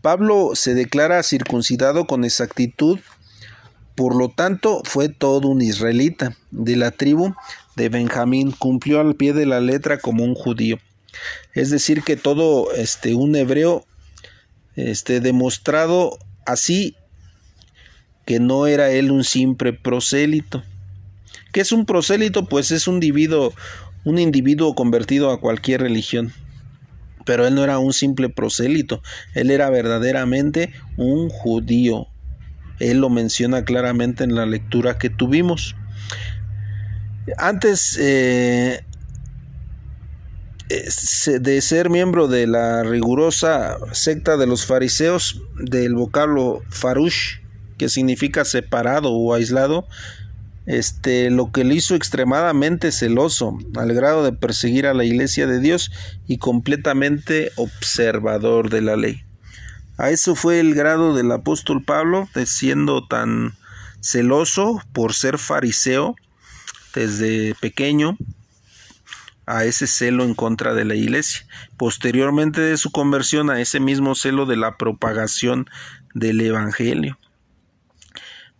Pablo 0.00 0.52
se 0.54 0.74
declara 0.74 1.22
circuncidado 1.22 2.06
con 2.06 2.24
exactitud, 2.24 2.98
por 3.94 4.16
lo 4.16 4.30
tanto 4.30 4.82
fue 4.84 5.08
todo 5.08 5.48
un 5.48 5.62
israelita 5.62 6.36
de 6.50 6.76
la 6.76 6.90
tribu 6.90 7.34
de 7.76 7.88
Benjamín, 7.88 8.52
cumplió 8.52 9.00
al 9.00 9.14
pie 9.14 9.32
de 9.32 9.46
la 9.46 9.60
letra 9.60 9.98
como 9.98 10.24
un 10.24 10.34
judío. 10.34 10.78
Es 11.54 11.70
decir, 11.70 12.02
que 12.02 12.16
todo 12.16 12.72
este 12.72 13.14
un 13.14 13.36
hebreo 13.36 13.84
este 14.74 15.20
demostrado 15.20 16.18
así 16.46 16.96
que 18.24 18.40
no 18.40 18.66
era 18.66 18.90
él 18.90 19.10
un 19.10 19.24
simple 19.24 19.72
prosélito. 19.72 20.62
¿Qué 21.52 21.60
es 21.60 21.72
un 21.72 21.84
prosélito? 21.86 22.46
Pues 22.46 22.70
es 22.70 22.88
un 22.88 22.94
individuo, 22.94 23.52
un 24.04 24.18
individuo 24.18 24.74
convertido 24.74 25.30
a 25.30 25.40
cualquier 25.40 25.82
religión. 25.82 26.32
Pero 27.24 27.46
él 27.46 27.54
no 27.54 27.62
era 27.62 27.78
un 27.78 27.92
simple 27.92 28.28
prosélito, 28.28 29.00
él 29.34 29.50
era 29.50 29.70
verdaderamente 29.70 30.72
un 30.96 31.28
judío. 31.28 32.08
Él 32.80 32.98
lo 32.98 33.10
menciona 33.10 33.64
claramente 33.64 34.24
en 34.24 34.34
la 34.34 34.46
lectura 34.46 34.98
que 34.98 35.08
tuvimos. 35.08 35.76
Antes 37.38 37.96
eh, 38.00 38.84
de 41.40 41.60
ser 41.60 41.90
miembro 41.90 42.28
de 42.28 42.46
la 42.46 42.82
rigurosa 42.82 43.78
secta 43.92 44.36
de 44.36 44.46
los 44.46 44.66
fariseos, 44.66 45.40
del 45.58 45.94
vocablo 45.94 46.62
farush, 46.70 47.41
que 47.82 47.88
significa 47.88 48.44
separado 48.44 49.10
o 49.10 49.34
aislado, 49.34 49.88
este, 50.66 51.30
lo 51.30 51.50
que 51.50 51.64
le 51.64 51.74
hizo 51.74 51.96
extremadamente 51.96 52.92
celoso, 52.92 53.58
al 53.74 53.92
grado 53.92 54.22
de 54.22 54.32
perseguir 54.32 54.86
a 54.86 54.94
la 54.94 55.04
iglesia 55.04 55.48
de 55.48 55.58
Dios 55.58 55.90
y 56.28 56.38
completamente 56.38 57.50
observador 57.56 58.70
de 58.70 58.82
la 58.82 58.94
ley. 58.94 59.24
A 59.98 60.10
eso 60.10 60.36
fue 60.36 60.60
el 60.60 60.76
grado 60.76 61.16
del 61.16 61.32
apóstol 61.32 61.82
Pablo, 61.82 62.28
de 62.36 62.46
siendo 62.46 63.04
tan 63.04 63.54
celoso 64.00 64.80
por 64.92 65.12
ser 65.12 65.38
fariseo 65.38 66.14
desde 66.94 67.56
pequeño, 67.56 68.16
a 69.44 69.64
ese 69.64 69.88
celo 69.88 70.22
en 70.22 70.34
contra 70.34 70.72
de 70.72 70.84
la 70.84 70.94
iglesia. 70.94 71.44
Posteriormente 71.76 72.60
de 72.60 72.76
su 72.76 72.92
conversión 72.92 73.50
a 73.50 73.60
ese 73.60 73.80
mismo 73.80 74.14
celo 74.14 74.46
de 74.46 74.56
la 74.56 74.76
propagación 74.76 75.68
del 76.14 76.40
Evangelio. 76.40 77.18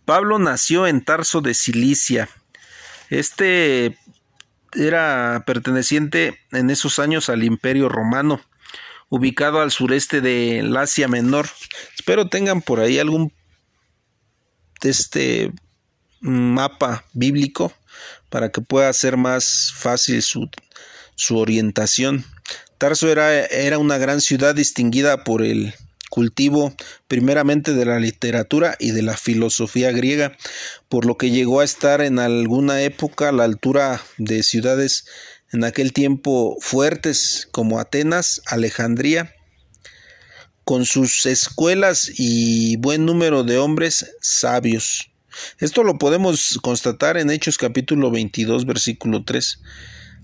Pablo 0.05 0.39
nació 0.39 0.87
en 0.87 1.03
Tarso 1.03 1.41
de 1.41 1.53
Cilicia. 1.53 2.29
Este 3.09 3.97
era 4.73 5.43
perteneciente 5.45 6.39
en 6.51 6.69
esos 6.69 6.99
años 6.99 7.29
al 7.29 7.43
Imperio 7.43 7.89
Romano, 7.89 8.41
ubicado 9.09 9.61
al 9.61 9.71
sureste 9.71 10.21
de 10.21 10.69
Asia 10.77 11.07
Menor. 11.07 11.47
Espero 11.95 12.27
tengan 12.27 12.61
por 12.61 12.79
ahí 12.79 12.99
algún 12.99 13.31
este 14.81 15.51
mapa 16.19 17.05
bíblico 17.13 17.73
para 18.29 18.51
que 18.51 18.61
pueda 18.61 18.91
ser 18.93 19.17
más 19.17 19.71
fácil 19.73 20.21
su, 20.21 20.49
su 21.15 21.37
orientación. 21.37 22.25
Tarso 22.77 23.09
era, 23.09 23.45
era 23.45 23.77
una 23.77 23.97
gran 23.97 24.19
ciudad 24.19 24.55
distinguida 24.55 25.23
por 25.23 25.41
el 25.41 25.73
cultivo 26.13 26.71
primeramente 27.07 27.73
de 27.73 27.85
la 27.85 27.97
literatura 27.97 28.75
y 28.79 28.91
de 28.91 29.01
la 29.01 29.17
filosofía 29.17 29.91
griega, 29.91 30.37
por 30.87 31.07
lo 31.07 31.17
que 31.17 31.31
llegó 31.31 31.59
a 31.59 31.63
estar 31.63 32.01
en 32.01 32.19
alguna 32.19 32.83
época 32.83 33.29
a 33.29 33.31
la 33.31 33.45
altura 33.45 33.99
de 34.19 34.43
ciudades 34.43 35.05
en 35.51 35.63
aquel 35.63 35.91
tiempo 35.91 36.55
fuertes 36.61 37.47
como 37.51 37.79
Atenas, 37.79 38.43
Alejandría, 38.45 39.33
con 40.63 40.85
sus 40.85 41.25
escuelas 41.25 42.11
y 42.15 42.77
buen 42.77 43.05
número 43.05 43.43
de 43.43 43.57
hombres 43.57 44.05
sabios. 44.21 45.09
Esto 45.57 45.81
lo 45.81 45.97
podemos 45.97 46.59
constatar 46.61 47.17
en 47.17 47.31
Hechos 47.31 47.57
capítulo 47.57 48.11
22 48.11 48.67
versículo 48.67 49.23
3. 49.23 49.61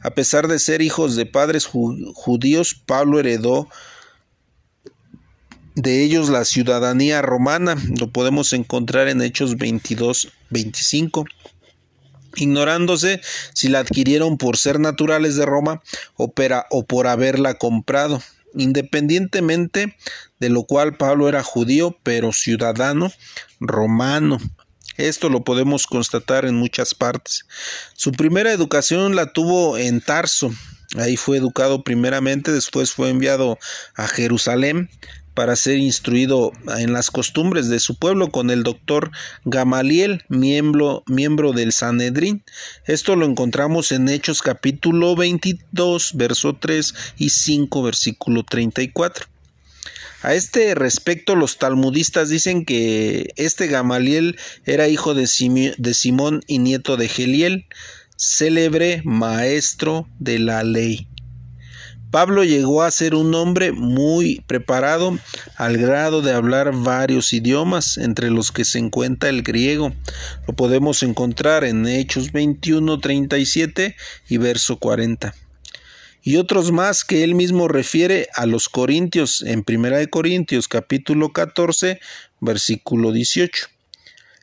A 0.01 0.11
pesar 0.11 0.47
de 0.47 0.59
ser 0.59 0.83
hijos 0.83 1.15
de 1.15 1.25
padres 1.25 1.65
judíos, 1.65 2.75
Pablo 2.85 3.19
heredó 3.19 3.67
de 5.81 6.03
ellos 6.03 6.29
la 6.29 6.45
ciudadanía 6.45 7.21
romana. 7.21 7.75
Lo 7.97 8.11
podemos 8.11 8.53
encontrar 8.53 9.07
en 9.07 9.21
Hechos 9.21 9.57
22, 9.57 10.29
25 10.49 11.25
ignorándose 12.35 13.21
si 13.53 13.69
la 13.69 13.79
adquirieron 13.79 14.37
por 14.37 14.55
ser 14.55 14.79
naturales 14.79 15.35
de 15.35 15.45
Roma 15.45 15.81
o, 16.15 16.31
o, 16.69 16.85
por 16.85 17.07
haberla 17.07 17.55
comprado. 17.55 18.21
Independientemente 18.55 19.95
de 20.39 20.49
lo 20.49 20.63
cual 20.63 20.97
Pablo 20.97 21.29
era 21.29 21.43
judío, 21.43 21.97
pero 22.03 22.33
ciudadano 22.33 23.11
romano. 23.59 24.37
Esto 24.97 25.29
lo 25.29 25.43
podemos 25.43 25.87
constatar 25.87 26.45
en 26.45 26.55
muchas 26.55 26.93
partes. 26.93 27.45
Su 27.93 28.11
primera 28.11 28.51
educación 28.51 29.15
la 29.15 29.31
tuvo 29.31 29.77
en 29.77 30.01
Tarso. 30.01 30.51
Ahí 30.97 31.15
fue 31.15 31.37
educado 31.37 31.83
primeramente, 31.83 32.51
después 32.51 32.91
fue 32.91 33.09
enviado 33.09 33.59
a 33.95 34.07
Jerusalén 34.07 34.89
para 35.39 35.55
ser 35.55 35.77
instruido 35.77 36.51
en 36.79 36.91
las 36.91 37.11
costumbres 37.11 37.69
de 37.69 37.79
su 37.79 37.95
pueblo 37.95 38.29
con 38.29 38.49
el 38.49 38.61
doctor 38.63 39.09
Gamaliel, 39.45 40.25
miembro, 40.27 41.01
miembro 41.07 41.53
del 41.53 41.71
Sanedrín. 41.71 42.43
Esto 42.85 43.15
lo 43.15 43.25
encontramos 43.25 43.93
en 43.93 44.09
Hechos 44.09 44.41
capítulo 44.41 45.15
22, 45.15 46.11
verso 46.15 46.57
3 46.59 46.93
y 47.19 47.29
5, 47.29 47.83
versículo 47.83 48.43
34. 48.43 49.27
A 50.23 50.33
este 50.33 50.75
respecto, 50.75 51.37
los 51.37 51.57
talmudistas 51.57 52.27
dicen 52.27 52.65
que 52.65 53.31
este 53.37 53.67
Gamaliel 53.67 54.37
era 54.65 54.89
hijo 54.89 55.13
de, 55.13 55.25
de 55.77 55.93
Simón 55.93 56.41
y 56.47 56.59
nieto 56.59 56.97
de 56.97 57.07
Geliel, 57.07 57.65
célebre 58.17 59.01
maestro 59.05 60.09
de 60.19 60.39
la 60.39 60.63
ley. 60.63 61.07
Pablo 62.11 62.43
llegó 62.43 62.81
a 62.81 62.91
ser 62.91 63.13
un 63.13 63.35
hombre 63.35 63.71
muy 63.71 64.41
preparado 64.47 65.17
al 65.55 65.77
grado 65.77 66.21
de 66.21 66.33
hablar 66.33 66.71
varios 66.73 67.33
idiomas, 67.33 67.97
entre 67.97 68.31
los 68.31 68.51
que 68.51 68.65
se 68.65 68.79
encuentra 68.79 69.29
el 69.29 69.43
griego. 69.43 69.93
Lo 70.47 70.55
podemos 70.55 71.03
encontrar 71.03 71.63
en 71.63 71.85
Hechos 71.85 72.31
21, 72.31 72.99
37 72.99 73.95
y 74.27 74.37
verso 74.37 74.77
40 74.77 75.35
y 76.21 76.35
otros 76.35 76.71
más 76.71 77.05
que 77.05 77.23
él 77.23 77.33
mismo 77.33 77.67
refiere 77.67 78.27
a 78.33 78.45
los 78.45 78.67
Corintios 78.67 79.41
en 79.41 79.63
Primera 79.63 79.97
de 79.97 80.09
Corintios 80.09 80.67
capítulo 80.67 81.31
14 81.31 81.99
versículo 82.39 83.11
18. 83.11 83.67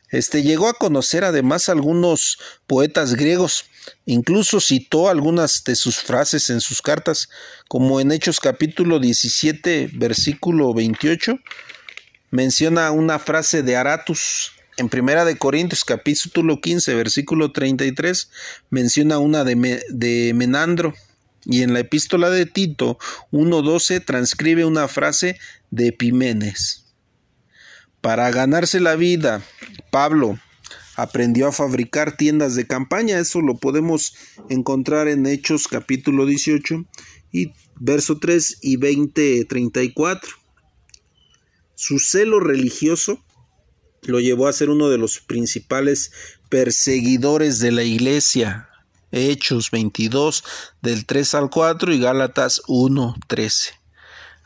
Este 0.09 0.41
llegó 0.41 0.69
a 0.69 0.73
conocer 0.73 1.23
además 1.23 1.69
algunos 1.69 2.39
poetas 2.65 3.15
griegos, 3.15 3.65
incluso 4.05 4.59
citó 4.59 5.09
algunas 5.09 5.63
de 5.63 5.75
sus 5.75 5.97
frases 5.97 6.49
en 6.49 6.61
sus 6.61 6.81
cartas, 6.81 7.29
como 7.67 7.99
en 7.99 8.11
Hechos 8.11 8.39
capítulo 8.39 8.99
17 8.99 9.91
versículo 9.93 10.73
28 10.73 11.39
menciona 12.31 12.91
una 12.91 13.19
frase 13.19 13.63
de 13.63 13.75
Aratus. 13.75 14.51
En 14.77 14.89
Primera 14.89 15.25
de 15.25 15.37
Corintios 15.37 15.83
capítulo 15.83 16.61
15 16.61 16.93
versículo 16.93 17.51
33 17.51 18.29
menciona 18.69 19.17
una 19.17 19.43
de, 19.43 19.83
de 19.89 20.33
Menandro 20.35 20.93
y 21.45 21.63
en 21.63 21.73
la 21.73 21.79
epístola 21.79 22.29
de 22.29 22.45
Tito 22.45 22.99
1.12 23.31 24.05
transcribe 24.05 24.65
una 24.65 24.87
frase 24.87 25.39
de 25.71 25.87
Epimenes. 25.87 26.85
Para 28.01 28.29
ganarse 28.31 28.79
la 28.79 28.95
vida, 28.95 29.41
Pablo 29.89 30.39
aprendió 30.97 31.47
a 31.47 31.51
fabricar 31.53 32.17
tiendas 32.17 32.55
de 32.55 32.67
campaña. 32.67 33.19
Eso 33.19 33.39
lo 33.39 33.57
podemos 33.57 34.15
encontrar 34.49 35.07
en 35.07 35.25
Hechos 35.25 35.67
capítulo 35.67 36.25
18 36.25 36.85
y 37.31 37.53
verso 37.79 38.17
3 38.17 38.57
y 38.61 38.77
20, 38.77 39.45
34. 39.45 40.31
Su 41.75 41.99
celo 41.99 42.39
religioso 42.39 43.23
lo 44.01 44.19
llevó 44.19 44.47
a 44.47 44.53
ser 44.53 44.71
uno 44.71 44.89
de 44.89 44.97
los 44.97 45.19
principales 45.19 46.11
perseguidores 46.49 47.59
de 47.59 47.71
la 47.71 47.83
iglesia 47.83 48.69
Hechos 49.11 49.69
22 49.71 50.43
del 50.81 51.05
3 51.05 51.35
al 51.35 51.49
4 51.49 51.93
y 51.93 51.99
Gálatas 51.99 52.61
1, 52.67 53.15
13 53.27 53.86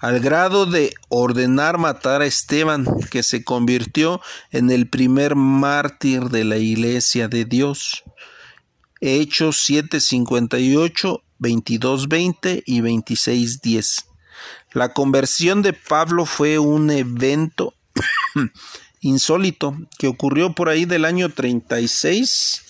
al 0.01 0.19
grado 0.19 0.65
de 0.65 0.93
ordenar 1.09 1.77
matar 1.77 2.23
a 2.23 2.25
Esteban, 2.25 2.85
que 3.11 3.21
se 3.21 3.43
convirtió 3.43 4.19
en 4.49 4.71
el 4.71 4.89
primer 4.89 5.35
mártir 5.35 6.23
de 6.23 6.43
la 6.43 6.57
iglesia 6.57 7.27
de 7.27 7.45
Dios. 7.45 8.03
Hechos 8.99 9.63
7:58, 9.69 11.21
22:20 11.39 12.63
y 12.65 12.81
26:10. 12.81 14.05
La 14.73 14.91
conversión 14.93 15.61
de 15.61 15.73
Pablo 15.73 16.25
fue 16.25 16.57
un 16.57 16.89
evento 16.89 17.75
insólito 19.01 19.77
que 19.99 20.07
ocurrió 20.07 20.55
por 20.55 20.69
ahí 20.69 20.85
del 20.85 21.05
año 21.05 21.29
36 21.29 22.63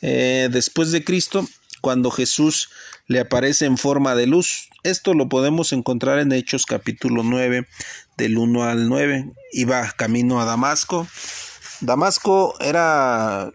eh, 0.00 0.48
después 0.50 0.90
de 0.90 1.04
Cristo, 1.04 1.46
cuando 1.82 2.10
Jesús 2.10 2.70
le 3.08 3.20
aparece 3.20 3.66
en 3.66 3.76
forma 3.76 4.14
de 4.14 4.26
luz. 4.26 4.67
Esto 4.84 5.12
lo 5.12 5.28
podemos 5.28 5.72
encontrar 5.72 6.20
en 6.20 6.30
Hechos 6.30 6.64
capítulo 6.64 7.24
9, 7.24 7.66
del 8.16 8.38
1 8.38 8.62
al 8.62 8.88
9. 8.88 9.32
Iba 9.52 9.90
camino 9.96 10.40
a 10.40 10.44
Damasco. 10.44 11.08
Damasco 11.80 12.54
era 12.60 13.50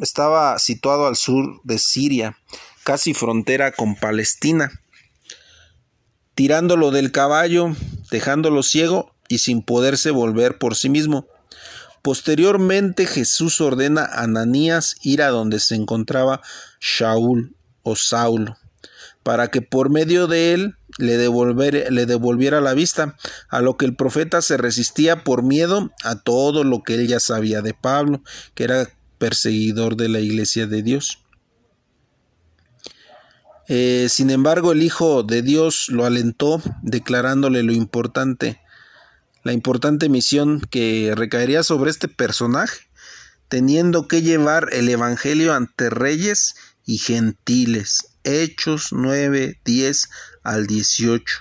estaba 0.00 0.58
situado 0.58 1.06
al 1.06 1.16
sur 1.16 1.60
de 1.62 1.78
Siria, 1.78 2.38
casi 2.84 3.12
frontera 3.12 3.72
con 3.72 3.96
Palestina. 3.96 4.80
Tirándolo 6.34 6.90
del 6.90 7.12
caballo, 7.12 7.76
dejándolo 8.10 8.62
ciego 8.62 9.14
y 9.28 9.38
sin 9.38 9.60
poderse 9.60 10.10
volver 10.10 10.56
por 10.56 10.74
sí 10.74 10.88
mismo. 10.88 11.26
Posteriormente 12.00 13.04
Jesús 13.04 13.60
ordena 13.60 14.06
a 14.06 14.22
Ananías 14.22 14.96
ir 15.02 15.20
a 15.20 15.28
donde 15.28 15.60
se 15.60 15.74
encontraba 15.74 16.40
Shaul 16.80 17.54
o 17.82 17.94
Saulo 17.94 18.56
para 19.22 19.48
que 19.48 19.62
por 19.62 19.90
medio 19.90 20.26
de 20.26 20.54
él 20.54 20.76
le, 20.98 21.16
le, 21.16 22.06
devolviera 22.06 22.60
la 22.60 22.74
vista, 22.74 23.16
a 23.48 23.60
lo 23.60 23.76
que 23.76 23.86
el 23.86 23.94
profeta 23.94 24.42
se 24.42 24.56
resistía 24.56 25.24
por 25.24 25.42
miedo 25.42 25.92
a 26.02 26.16
todo 26.16 26.64
lo 26.64 26.82
que 26.82 26.94
él 26.94 27.08
ya 27.08 27.20
sabía 27.20 27.62
de 27.62 27.74
Pablo, 27.74 28.22
que 28.54 28.64
era 28.64 28.88
perseguidor 29.18 29.96
de 29.96 30.08
la 30.08 30.20
iglesia 30.20 30.66
de 30.66 30.82
Dios. 30.82 31.22
Eh, 33.68 34.08
sin 34.10 34.30
embargo, 34.30 34.72
el 34.72 34.82
Hijo 34.82 35.22
de 35.22 35.42
Dios 35.42 35.88
lo 35.88 36.04
alentó, 36.04 36.60
declarándole 36.82 37.62
lo 37.62 37.72
importante, 37.72 38.60
la 39.44 39.52
importante 39.52 40.08
misión 40.08 40.60
que 40.70 41.14
recaería 41.16 41.62
sobre 41.62 41.90
este 41.90 42.08
personaje, 42.08 42.80
teniendo 43.48 44.08
que 44.08 44.22
llevar 44.22 44.68
el 44.72 44.88
Evangelio 44.88 45.54
ante 45.54 45.90
reyes 45.90 46.54
y 46.84 46.98
gentiles, 46.98 48.11
Hechos 48.24 48.88
9, 48.92 49.58
10 49.64 50.10
al 50.42 50.66
18. 50.66 51.40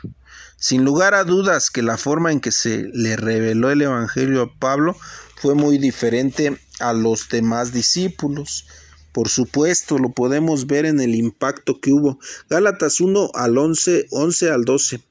Sin 0.57 0.83
lugar 0.83 1.15
a 1.15 1.23
dudas 1.23 1.69
que 1.69 1.81
la 1.81 1.97
forma 1.97 2.31
en 2.31 2.39
que 2.39 2.51
se 2.51 2.89
le 2.93 3.15
reveló 3.15 3.71
el 3.71 3.81
Evangelio 3.81 4.43
a 4.43 4.59
Pablo 4.59 4.95
fue 5.37 5.55
muy 5.55 5.79
diferente 5.79 6.59
a 6.79 6.93
los 6.93 7.29
demás 7.29 7.73
discípulos. 7.73 8.67
Por 9.11 9.27
supuesto, 9.27 9.97
lo 9.97 10.11
podemos 10.11 10.67
ver 10.67 10.85
en 10.85 10.99
el 11.01 11.15
impacto 11.15 11.81
que 11.81 11.91
hubo. 11.91 12.19
Gálatas 12.49 13.01
1 13.01 13.31
al 13.33 13.57
11, 13.57 14.07
11 14.11 14.49
al 14.51 14.63
12. 14.63 15.01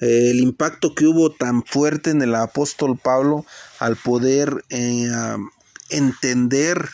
El 0.00 0.40
impacto 0.40 0.94
que 0.94 1.06
hubo 1.06 1.30
tan 1.30 1.64
fuerte 1.64 2.10
en 2.10 2.22
el 2.22 2.34
apóstol 2.34 2.98
Pablo 2.98 3.44
al 3.80 3.96
poder 3.96 4.64
eh, 4.70 5.10
entender 5.90 6.88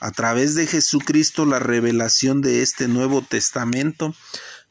a 0.00 0.10
través 0.10 0.54
de 0.54 0.66
Jesucristo 0.66 1.44
la 1.46 1.58
revelación 1.58 2.42
de 2.42 2.62
este 2.62 2.88
Nuevo 2.88 3.22
Testamento, 3.22 4.14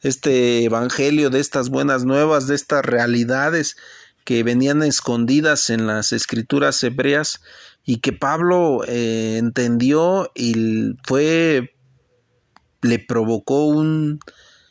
este 0.02 0.64
Evangelio, 0.64 1.30
de 1.30 1.40
estas 1.40 1.68
buenas 1.68 2.04
nuevas, 2.04 2.46
de 2.46 2.54
estas 2.54 2.84
realidades 2.84 3.76
que 4.24 4.42
venían 4.42 4.82
escondidas 4.82 5.70
en 5.70 5.86
las 5.86 6.12
escrituras 6.12 6.82
hebreas 6.82 7.40
y 7.84 7.98
que 7.98 8.12
Pablo 8.12 8.82
eh, 8.86 9.36
entendió 9.38 10.30
y 10.34 10.96
fue 11.04 11.76
le 12.82 12.98
provocó 12.98 13.66
un 13.66 14.20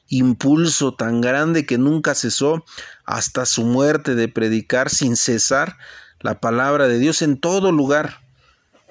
impulso 0.08 0.94
tan 0.94 1.22
grande 1.22 1.66
que 1.66 1.78
nunca 1.78 2.16
cesó 2.16 2.64
hasta 3.06 3.46
su 3.46 3.64
muerte 3.64 4.16
de 4.16 4.28
predicar 4.28 4.90
sin 4.90 5.16
cesar 5.16 5.78
la 6.20 6.40
palabra 6.40 6.88
de 6.88 7.00
Dios 7.00 7.22
en 7.22 7.40
todo 7.40 7.72
lugar 7.72 8.25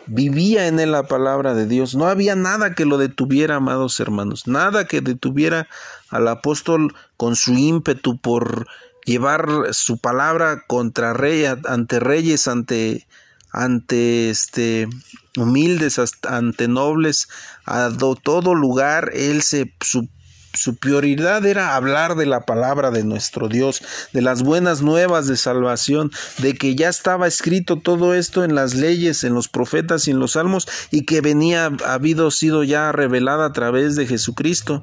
Vivía 0.07 0.67
en 0.67 0.81
él 0.81 0.93
la 0.93 1.05
palabra 1.05 1.55
de 1.55 1.67
Dios. 1.67 1.95
No 1.95 2.07
había 2.07 2.35
nada 2.35 2.75
que 2.75 2.85
lo 2.85 2.99
detuviera, 2.99 3.57
amados 3.57 3.99
hermanos. 4.01 4.47
Nada 4.47 4.87
que 4.87 5.01
detuviera 5.01 5.69
al 6.11 6.29
apóstol 6.29 6.95
con 7.17 7.37
su 7.37 7.55
ímpetu 7.55 8.19
por 8.19 8.67
llevar 9.05 9.47
su 9.73 9.99
palabra 9.99 10.64
contra 10.67 11.12
rey, 11.12 11.45
ante 11.45 12.01
reyes, 12.01 12.49
ante, 12.49 13.07
ante 13.51 14.31
este, 14.31 14.88
humildes, 15.37 16.01
ante 16.23 16.69
nobles, 16.69 17.29
a 17.64 17.90
todo 18.23 18.55
lugar. 18.55 19.11
Él 19.14 19.43
se, 19.43 19.73
su 19.81 20.09
su 20.55 20.77
prioridad 20.77 21.45
era 21.45 21.75
hablar 21.77 22.14
de 22.14 22.27
la 22.27 22.40
palabra 22.40 22.90
de 22.90 23.05
nuestro 23.05 23.49
Dios, 23.49 23.83
de 24.12 24.23
las 24.23 24.43
buenas 24.43 24.83
nuevas 24.83 25.27
de 25.27 25.37
salvación, 25.37 26.11
de 26.38 26.55
que 26.55 26.75
ya 26.75 26.88
estaba 26.88 27.27
escrito 27.27 27.81
todo 27.81 28.14
esto 28.14 28.45
en 28.45 28.55
las 28.55 28.75
leyes, 28.75 29.25
en 29.25 29.35
los 29.35 29.49
profetas 29.49 30.07
y 30.07 30.12
en 30.12 30.21
los 30.21 30.33
salmos, 30.33 30.69
y 30.90 31.05
que 31.05 31.21
venía, 31.21 31.71
habido 31.87 32.31
sido 32.31 32.62
ya 32.62 32.93
revelada 32.93 33.47
a 33.47 33.53
través 33.53 33.97
de 33.97 34.07
Jesucristo. 34.07 34.83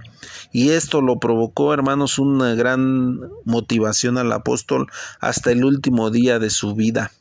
Y 0.51 0.71
esto 0.71 1.01
lo 1.01 1.19
provocó, 1.19 1.73
hermanos, 1.73 2.19
una 2.19 2.53
gran 2.53 3.19
motivación 3.45 4.17
al 4.17 4.31
apóstol 4.34 4.88
hasta 5.19 5.51
el 5.51 5.63
último 5.63 6.12
día 6.12 6.39
de 6.39 6.49
su 6.49 6.75
vida. 6.75 7.12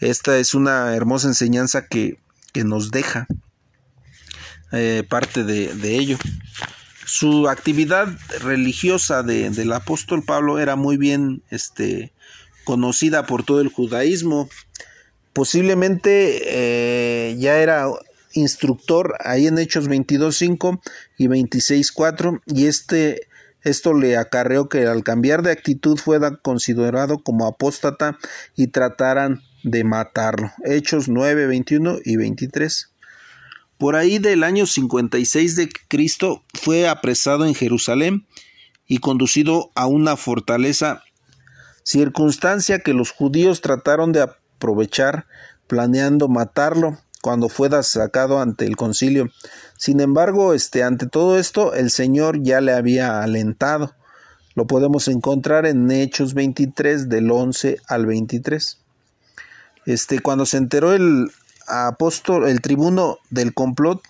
Esta 0.00 0.38
es 0.38 0.54
una 0.54 0.94
hermosa 0.94 1.26
enseñanza 1.26 1.86
que, 1.86 2.20
que 2.52 2.62
nos 2.62 2.92
deja 2.92 3.26
eh, 4.70 5.02
parte 5.08 5.42
de, 5.42 5.74
de 5.74 5.96
ello. 5.96 6.18
Su 7.08 7.48
actividad 7.48 8.06
religiosa 8.42 9.22
de, 9.22 9.48
del 9.48 9.72
apóstol 9.72 10.22
Pablo 10.22 10.58
era 10.58 10.76
muy 10.76 10.98
bien 10.98 11.42
este, 11.48 12.12
conocida 12.64 13.24
por 13.24 13.44
todo 13.44 13.62
el 13.62 13.68
judaísmo. 13.68 14.50
Posiblemente 15.32 16.42
eh, 16.44 17.34
ya 17.38 17.60
era 17.60 17.86
instructor 18.34 19.16
ahí 19.24 19.46
en 19.46 19.58
Hechos 19.58 19.88
22.5 19.88 20.82
y 21.16 21.28
26.4 21.28 22.42
y 22.44 22.66
este 22.66 23.22
esto 23.62 23.94
le 23.94 24.18
acarreó 24.18 24.68
que 24.68 24.86
al 24.86 25.02
cambiar 25.02 25.42
de 25.42 25.50
actitud 25.50 25.96
fuera 25.96 26.36
considerado 26.36 27.22
como 27.22 27.46
apóstata 27.46 28.18
y 28.54 28.66
trataran 28.66 29.40
de 29.62 29.82
matarlo. 29.82 30.52
Hechos 30.62 31.08
9, 31.08 31.46
21 31.46 32.00
y 32.04 32.16
23. 32.16 32.90
Por 33.78 33.94
ahí 33.94 34.18
del 34.18 34.42
año 34.42 34.66
56 34.66 35.54
de 35.54 35.68
Cristo 35.86 36.42
fue 36.52 36.88
apresado 36.88 37.46
en 37.46 37.54
Jerusalén 37.54 38.26
y 38.88 38.98
conducido 38.98 39.70
a 39.76 39.86
una 39.86 40.16
fortaleza, 40.16 41.04
circunstancia 41.84 42.80
que 42.80 42.92
los 42.92 43.12
judíos 43.12 43.60
trataron 43.60 44.10
de 44.10 44.22
aprovechar 44.22 45.26
planeando 45.68 46.26
matarlo 46.28 46.98
cuando 47.22 47.48
fue 47.48 47.70
sacado 47.84 48.40
ante 48.40 48.64
el 48.66 48.76
concilio. 48.76 49.30
Sin 49.76 50.00
embargo, 50.00 50.54
este, 50.54 50.82
ante 50.82 51.06
todo 51.06 51.38
esto, 51.38 51.74
el 51.74 51.90
Señor 51.90 52.42
ya 52.42 52.60
le 52.60 52.72
había 52.72 53.22
alentado. 53.22 53.94
Lo 54.56 54.66
podemos 54.66 55.06
encontrar 55.06 55.66
en 55.66 55.88
Hechos 55.90 56.34
23 56.34 57.08
del 57.08 57.30
11 57.30 57.76
al 57.86 58.06
23. 58.06 58.78
Este, 59.86 60.18
cuando 60.18 60.46
se 60.46 60.56
enteró 60.56 60.94
el 60.94 61.30
apóstol, 61.68 62.48
el 62.48 62.60
tribuno 62.60 63.18
del 63.30 63.54
complot, 63.54 64.02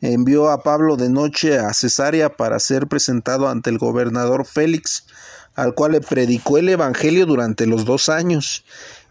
envió 0.00 0.50
a 0.50 0.62
Pablo 0.62 0.96
de 0.96 1.10
noche 1.10 1.58
a 1.58 1.72
Cesarea 1.74 2.36
para 2.36 2.58
ser 2.58 2.86
presentado 2.86 3.48
ante 3.48 3.70
el 3.70 3.78
gobernador 3.78 4.46
Félix, 4.46 5.06
al 5.54 5.74
cual 5.74 5.92
le 5.92 6.00
predicó 6.00 6.58
el 6.58 6.68
Evangelio 6.68 7.26
durante 7.26 7.66
los 7.66 7.84
dos 7.84 8.08
años 8.08 8.64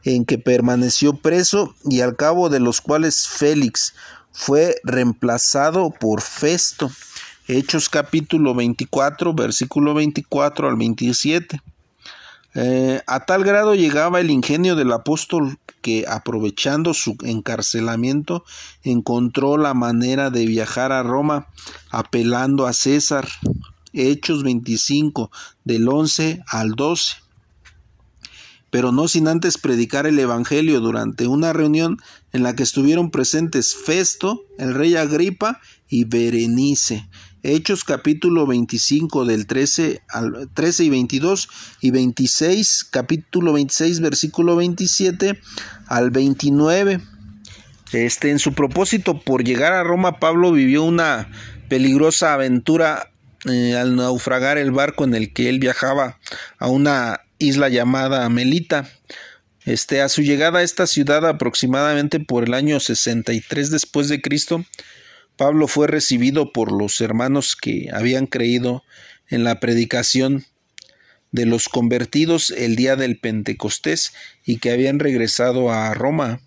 en 0.03 0.25
que 0.25 0.37
permaneció 0.37 1.13
preso 1.13 1.75
y 1.85 2.01
al 2.01 2.15
cabo 2.15 2.49
de 2.49 2.59
los 2.59 2.81
cuales 2.81 3.27
Félix 3.27 3.93
fue 4.31 4.75
reemplazado 4.83 5.91
por 5.91 6.21
Festo. 6.21 6.89
Hechos 7.47 7.89
capítulo 7.89 8.53
24, 8.53 9.33
versículo 9.33 9.93
24 9.93 10.69
al 10.69 10.75
27. 10.75 11.61
Eh, 12.55 13.01
a 13.05 13.25
tal 13.25 13.43
grado 13.43 13.75
llegaba 13.75 14.19
el 14.19 14.31
ingenio 14.31 14.75
del 14.75 14.91
apóstol 14.91 15.59
que, 15.81 16.05
aprovechando 16.07 16.93
su 16.93 17.15
encarcelamiento, 17.23 18.43
encontró 18.83 19.57
la 19.57 19.73
manera 19.73 20.29
de 20.29 20.45
viajar 20.45 20.91
a 20.91 21.03
Roma 21.03 21.47
apelando 21.91 22.65
a 22.65 22.73
César. 22.73 23.27
Hechos 23.93 24.43
25, 24.43 25.31
del 25.63 25.87
11 25.87 26.43
al 26.47 26.71
12. 26.71 27.15
Pero 28.69 28.91
no 28.91 29.07
sin 29.07 29.27
antes 29.27 29.57
predicar 29.57 30.05
el 30.05 30.19
Evangelio 30.19 30.79
durante 30.79 31.25
una 31.25 31.53
reunión 31.53 31.97
en 32.31 32.43
la 32.43 32.55
que 32.55 32.61
estuvieron 32.61 33.09
presentes 33.09 33.75
Festo, 33.75 34.43
el 34.59 34.75
rey 34.75 34.95
Agripa 34.95 35.59
y 35.87 36.03
Berenice. 36.03 37.09
Hechos 37.41 37.85
capítulo 37.85 38.45
25 38.45 39.23
del 39.23 39.47
13 39.47 40.01
al 40.09 40.49
13 40.53 40.83
y 40.83 40.89
22 40.89 41.49
y 41.79 41.91
26, 41.91 42.87
capítulo 42.91 43.53
26 43.53 44.01
versículo 44.01 44.57
27 44.57 45.39
al 45.87 46.11
29. 46.11 46.99
Este 47.93 48.31
en 48.31 48.39
su 48.39 48.53
propósito 48.53 49.21
por 49.21 49.43
llegar 49.45 49.71
a 49.71 49.83
Roma 49.83 50.19
Pablo 50.19 50.51
vivió 50.51 50.83
una 50.83 51.29
peligrosa 51.69 52.33
aventura 52.33 53.11
eh, 53.45 53.77
al 53.77 53.95
naufragar 53.95 54.57
el 54.57 54.71
barco 54.71 55.05
en 55.05 55.15
el 55.15 55.31
que 55.31 55.47
él 55.47 55.59
viajaba 55.59 56.19
a 56.57 56.67
una 56.67 57.21
isla 57.37 57.69
llamada 57.69 58.27
Melita. 58.27 58.89
Este, 59.65 60.01
a 60.01 60.09
su 60.09 60.23
llegada 60.23 60.59
a 60.59 60.63
esta 60.63 60.87
ciudad 60.87 61.25
aproximadamente 61.25 62.19
por 62.19 62.45
el 62.45 62.53
año 62.53 62.79
63 62.79 63.69
después 63.69 64.09
de 64.09 64.21
Cristo, 64.21 64.65
Pablo 65.39 65.69
fue 65.69 65.87
recibido 65.87 66.51
por 66.51 66.69
los 66.69 66.99
hermanos 66.99 67.55
que 67.55 67.87
habían 67.93 68.27
creído 68.27 68.83
en 69.29 69.45
la 69.45 69.61
predicación 69.61 70.43
de 71.31 71.45
los 71.45 71.69
convertidos 71.69 72.51
el 72.51 72.75
día 72.75 72.97
del 72.97 73.17
Pentecostés 73.17 74.11
y 74.45 74.57
que 74.57 74.69
habían 74.69 74.99
regresado 74.99 75.71
a 75.71 75.93
Roma. 75.93 76.41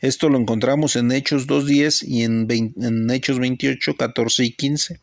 Esto 0.00 0.30
lo 0.30 0.38
encontramos 0.38 0.96
en 0.96 1.12
Hechos 1.12 1.46
2.10 1.46 2.08
y 2.08 2.22
en, 2.22 3.10
Hechos 3.10 3.38
28, 3.38 3.98
14 3.98 4.44
y 4.44 4.52
15. 4.52 5.00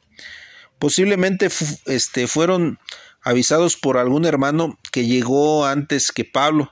Posiblemente 0.80 1.50
este, 1.86 2.26
fueron 2.26 2.80
avisados 3.22 3.78
por 3.78 3.98
algún 3.98 4.26
hermano 4.26 4.80
que 4.92 5.06
llegó 5.06 5.68
antes 5.68 6.12
que 6.12 6.26
Pablo 6.26 6.72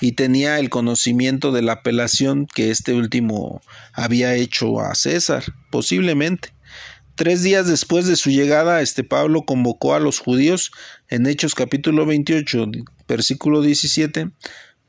y 0.00 0.12
tenía 0.12 0.58
el 0.58 0.70
conocimiento 0.70 1.52
de 1.52 1.62
la 1.62 1.72
apelación 1.72 2.46
que 2.46 2.70
este 2.70 2.92
último 2.92 3.62
había 3.92 4.34
hecho 4.34 4.80
a 4.80 4.94
César, 4.94 5.44
posiblemente. 5.70 6.52
Tres 7.14 7.42
días 7.42 7.66
después 7.66 8.06
de 8.06 8.16
su 8.16 8.30
llegada, 8.30 8.82
este 8.82 9.02
Pablo 9.02 9.44
convocó 9.46 9.94
a 9.94 10.00
los 10.00 10.18
judíos 10.18 10.70
en 11.08 11.26
Hechos 11.26 11.54
capítulo 11.54 12.04
28, 12.04 12.66
versículo 13.08 13.62
17, 13.62 14.30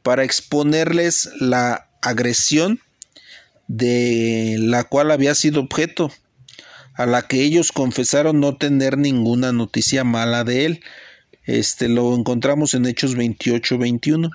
para 0.03 0.25
exponerles 0.25 1.29
la 1.39 1.87
agresión 2.01 2.81
de 3.67 4.57
la 4.59 4.83
cual 4.83 5.11
había 5.11 5.35
sido 5.35 5.61
objeto, 5.61 6.11
a 6.95 7.05
la 7.05 7.21
que 7.21 7.43
ellos 7.43 7.71
confesaron 7.71 8.39
no 8.39 8.57
tener 8.57 8.97
ninguna 8.97 9.53
noticia 9.53 10.03
mala 10.03 10.43
de 10.43 10.65
él. 10.65 10.83
Este 11.45 11.87
lo 11.87 12.13
encontramos 12.13 12.73
en 12.73 12.85
Hechos 12.87 13.15
28, 13.15 13.77
21. 13.77 14.31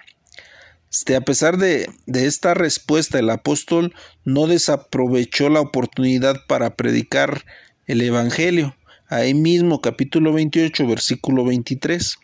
Este, 0.93 1.17
a 1.17 1.23
pesar 1.23 1.57
de, 1.57 1.89
esta 2.07 2.53
respuesta, 2.53 3.19
el 3.19 3.31
apóstol 3.31 3.95
no 4.27 4.47
desaprovechó 4.47 5.49
la 5.49 5.61
oportunidad 5.61 6.45
para 6.47 6.77
predicar 6.77 7.47
el 7.87 8.03
Evangelio. 8.03 8.77
Ahí 9.09 9.33
mismo, 9.33 9.81
capítulo 9.81 10.35
28, 10.35 10.87
versículo 10.87 11.47
23, 11.47 12.19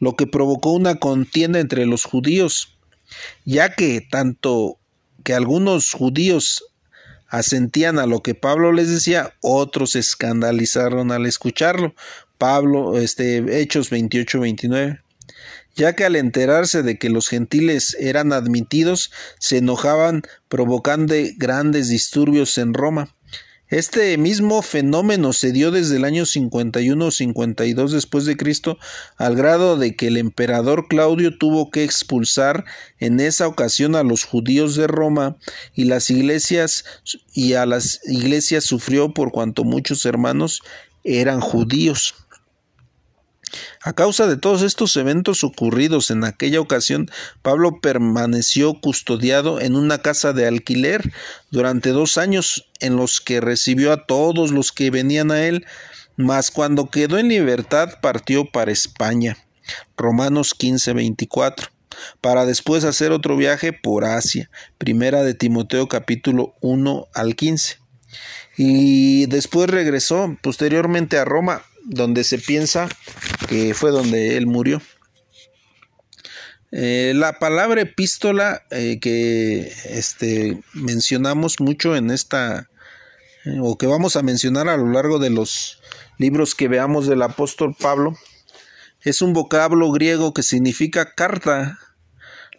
lo 0.00 0.16
que 0.16 0.26
provocó 0.26 0.72
una 0.72 0.96
contienda 0.96 1.60
entre 1.60 1.86
los 1.86 2.04
judíos, 2.04 2.76
ya 3.46 3.74
que 3.74 4.02
tanto 4.02 4.78
que 5.22 5.32
algunos 5.32 5.92
judíos 5.92 6.62
asentían 7.28 7.98
a 7.98 8.04
lo 8.04 8.20
que 8.20 8.34
Pablo 8.34 8.72
les 8.72 8.90
decía, 8.90 9.32
otros 9.40 9.92
se 9.92 10.00
escandalizaron 10.00 11.10
al 11.10 11.24
escucharlo. 11.24 11.94
Pablo, 12.36 12.98
este, 12.98 13.62
Hechos 13.62 13.88
28, 13.88 14.40
29 14.40 15.04
ya 15.74 15.94
que 15.94 16.04
al 16.04 16.16
enterarse 16.16 16.82
de 16.82 16.98
que 16.98 17.10
los 17.10 17.28
gentiles 17.28 17.96
eran 17.98 18.32
admitidos, 18.32 19.10
se 19.38 19.58
enojaban 19.58 20.22
provocando 20.48 21.14
grandes 21.36 21.88
disturbios 21.88 22.58
en 22.58 22.74
Roma. 22.74 23.14
Este 23.68 24.16
mismo 24.18 24.60
fenómeno 24.62 25.32
se 25.32 25.50
dio 25.50 25.70
desde 25.70 25.96
el 25.96 26.04
año 26.04 26.26
51 26.26 27.06
o 27.06 27.10
52 27.10 27.92
después 27.92 28.26
de 28.26 28.36
Cristo, 28.36 28.78
al 29.16 29.34
grado 29.34 29.78
de 29.78 29.96
que 29.96 30.08
el 30.08 30.18
emperador 30.18 30.86
Claudio 30.86 31.38
tuvo 31.38 31.70
que 31.70 31.82
expulsar 31.82 32.66
en 32.98 33.20
esa 33.20 33.48
ocasión 33.48 33.96
a 33.96 34.02
los 34.02 34.24
judíos 34.24 34.76
de 34.76 34.86
Roma 34.86 35.38
y 35.74 35.86
las 35.86 36.10
iglesias 36.10 36.84
y 37.32 37.54
a 37.54 37.64
las 37.64 38.00
iglesias 38.04 38.64
sufrió 38.64 39.14
por 39.14 39.32
cuanto 39.32 39.64
muchos 39.64 40.04
hermanos 40.04 40.60
eran 41.02 41.40
judíos. 41.40 42.14
A 43.86 43.92
causa 43.92 44.26
de 44.26 44.38
todos 44.38 44.62
estos 44.62 44.96
eventos 44.96 45.44
ocurridos 45.44 46.10
en 46.10 46.24
aquella 46.24 46.58
ocasión, 46.58 47.10
Pablo 47.42 47.80
permaneció 47.82 48.72
custodiado 48.80 49.60
en 49.60 49.76
una 49.76 49.98
casa 49.98 50.32
de 50.32 50.46
alquiler 50.46 51.12
durante 51.50 51.90
dos 51.90 52.16
años, 52.16 52.66
en 52.80 52.96
los 52.96 53.20
que 53.20 53.42
recibió 53.42 53.92
a 53.92 54.06
todos 54.06 54.52
los 54.52 54.72
que 54.72 54.90
venían 54.90 55.30
a 55.30 55.44
él, 55.44 55.66
mas 56.16 56.50
cuando 56.50 56.88
quedó 56.88 57.18
en 57.18 57.28
libertad 57.28 57.90
partió 58.00 58.50
para 58.50 58.72
España. 58.72 59.36
Romanos 59.98 60.54
15:24 60.58 61.68
para 62.22 62.46
después 62.46 62.84
hacer 62.84 63.12
otro 63.12 63.36
viaje 63.36 63.74
por 63.74 64.06
Asia. 64.06 64.48
Primera 64.78 65.22
de 65.24 65.34
Timoteo 65.34 65.88
capítulo 65.88 66.54
1 66.62 67.08
al 67.12 67.36
15. 67.36 67.76
Y 68.56 69.26
después 69.26 69.68
regresó 69.68 70.38
posteriormente 70.40 71.18
a 71.18 71.26
Roma 71.26 71.64
donde 71.84 72.24
se 72.24 72.38
piensa 72.38 72.88
que 73.48 73.74
fue 73.74 73.90
donde 73.90 74.36
él 74.36 74.46
murió. 74.46 74.80
Eh, 76.72 77.12
la 77.14 77.38
palabra 77.38 77.82
epístola 77.82 78.64
eh, 78.72 78.98
que 78.98 79.72
este, 79.84 80.60
mencionamos 80.72 81.60
mucho 81.60 81.94
en 81.94 82.10
esta, 82.10 82.68
eh, 83.44 83.58
o 83.62 83.78
que 83.78 83.86
vamos 83.86 84.16
a 84.16 84.22
mencionar 84.22 84.68
a 84.68 84.76
lo 84.76 84.90
largo 84.90 85.20
de 85.20 85.30
los 85.30 85.80
libros 86.18 86.56
que 86.56 86.66
veamos 86.66 87.06
del 87.06 87.22
apóstol 87.22 87.76
Pablo, 87.78 88.16
es 89.02 89.22
un 89.22 89.34
vocablo 89.34 89.92
griego 89.92 90.34
que 90.34 90.42
significa 90.42 91.14
carta. 91.14 91.78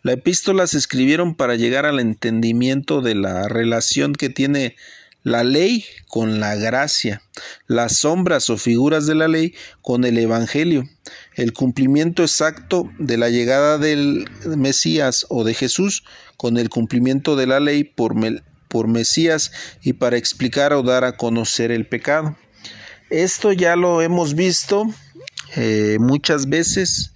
La 0.02 0.14
epístola 0.14 0.68
se 0.68 0.78
escribieron 0.78 1.36
para 1.36 1.56
llegar 1.56 1.86
al 1.86 2.00
entendimiento 2.00 3.02
de 3.02 3.16
la 3.16 3.50
relación 3.50 4.14
que 4.14 4.30
tiene 4.30 4.78
la 5.26 5.44
ley 5.44 5.84
con 6.08 6.40
la 6.40 6.56
gracia, 6.56 7.24
las 7.66 7.98
sombras 7.98 8.52
o 8.52 8.58
figuras 8.58 9.08
de 9.08 9.16
la 9.16 9.28
ley 9.28 9.56
con 9.82 10.06
el 10.06 10.20
Evangelio, 10.20 10.88
el 11.34 11.52
cumplimiento 11.52 12.22
exacto 12.22 12.92
de 13.00 13.18
la 13.18 13.30
llegada 13.30 13.80
del 13.80 14.30
Mesías 14.56 15.26
o 15.30 15.44
de 15.44 15.56
Jesús 15.56 16.04
con 16.38 16.58
el 16.58 16.70
cumplimiento 16.70 17.36
de 17.36 17.48
la 17.48 17.60
ley 17.60 17.84
por, 17.84 18.14
por 18.68 18.88
Mesías 18.88 19.52
y 19.82 19.94
para 19.94 20.18
explicar 20.18 20.74
o 20.74 20.84
dar 20.84 21.04
a 21.04 21.18
conocer 21.18 21.72
el 21.72 21.88
pecado. 21.88 22.38
Esto 23.10 23.52
ya 23.52 23.76
lo 23.76 24.04
hemos 24.04 24.36
visto 24.36 24.86
eh, 25.56 25.98
muchas 26.00 26.50
veces 26.50 27.14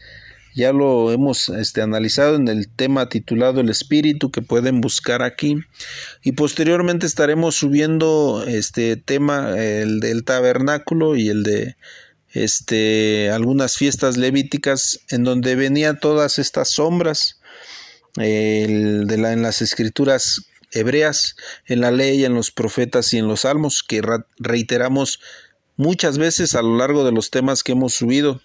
ya 0.56 0.74
lo 0.74 1.12
hemos 1.12 1.50
este, 1.50 1.82
analizado 1.82 2.36
en 2.36 2.48
el 2.48 2.70
tema 2.70 3.10
titulado 3.10 3.62
El 3.62 3.70
Espíritu 3.70 4.32
que 4.32 4.42
pueden 4.42 4.82
buscar 4.82 5.22
aquí. 5.22 5.58
Y 6.24 6.34
posteriormente 6.34 7.06
estaremos 7.06 7.56
subiendo 7.56 8.44
este 8.48 8.98
tema, 8.98 9.58
el 9.58 10.00
del 10.00 10.24
tabernáculo 10.24 11.16
y 11.16 11.30
el 11.30 11.44
de 11.44 11.76
este, 12.32 13.32
algunas 13.32 13.78
fiestas 13.78 14.18
levíticas 14.18 15.00
en 15.10 15.24
donde 15.24 15.56
venían 15.56 16.00
todas 16.00 16.40
estas 16.40 16.70
sombras 16.70 17.40
de 18.16 19.18
la, 19.18 19.34
en 19.34 19.42
las 19.42 19.62
escrituras 19.62 20.46
hebreas, 20.72 21.36
en 21.66 21.82
la 21.82 21.92
ley, 21.92 22.26
en 22.26 22.34
los 22.34 22.52
profetas 22.52 23.14
y 23.14 23.18
en 23.18 23.28
los 23.28 23.42
salmos, 23.42 23.84
que 23.84 24.02
reiteramos 24.38 25.20
muchas 25.78 26.18
veces 26.18 26.56
a 26.56 26.62
lo 26.62 26.78
largo 26.78 27.04
de 27.04 27.12
los 27.12 27.32
temas 27.32 27.64
que 27.64 27.72
hemos 27.72 27.94
subido. 27.94 28.42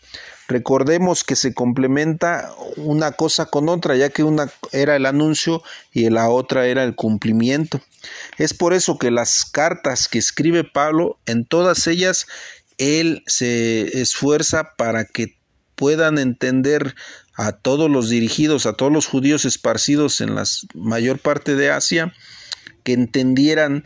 Recordemos 0.46 1.24
que 1.24 1.36
se 1.36 1.54
complementa 1.54 2.50
una 2.76 3.12
cosa 3.12 3.46
con 3.46 3.68
otra, 3.68 3.96
ya 3.96 4.10
que 4.10 4.22
una 4.22 4.50
era 4.72 4.96
el 4.96 5.06
anuncio 5.06 5.62
y 5.92 6.10
la 6.10 6.28
otra 6.28 6.66
era 6.66 6.84
el 6.84 6.94
cumplimiento. 6.94 7.80
Es 8.36 8.52
por 8.52 8.74
eso 8.74 8.98
que 8.98 9.10
las 9.10 9.46
cartas 9.46 10.06
que 10.06 10.18
escribe 10.18 10.64
Pablo, 10.64 11.18
en 11.24 11.46
todas 11.46 11.86
ellas, 11.86 12.26
él 12.76 13.22
se 13.26 14.00
esfuerza 14.00 14.74
para 14.76 15.06
que 15.06 15.38
puedan 15.76 16.18
entender 16.18 16.94
a 17.34 17.52
todos 17.52 17.90
los 17.90 18.08
dirigidos, 18.08 18.66
a 18.66 18.74
todos 18.74 18.92
los 18.92 19.06
judíos 19.06 19.44
esparcidos 19.44 20.20
en 20.20 20.34
la 20.34 20.44
mayor 20.74 21.18
parte 21.18 21.56
de 21.56 21.70
Asia, 21.70 22.12
que 22.84 22.92
entendieran 22.92 23.82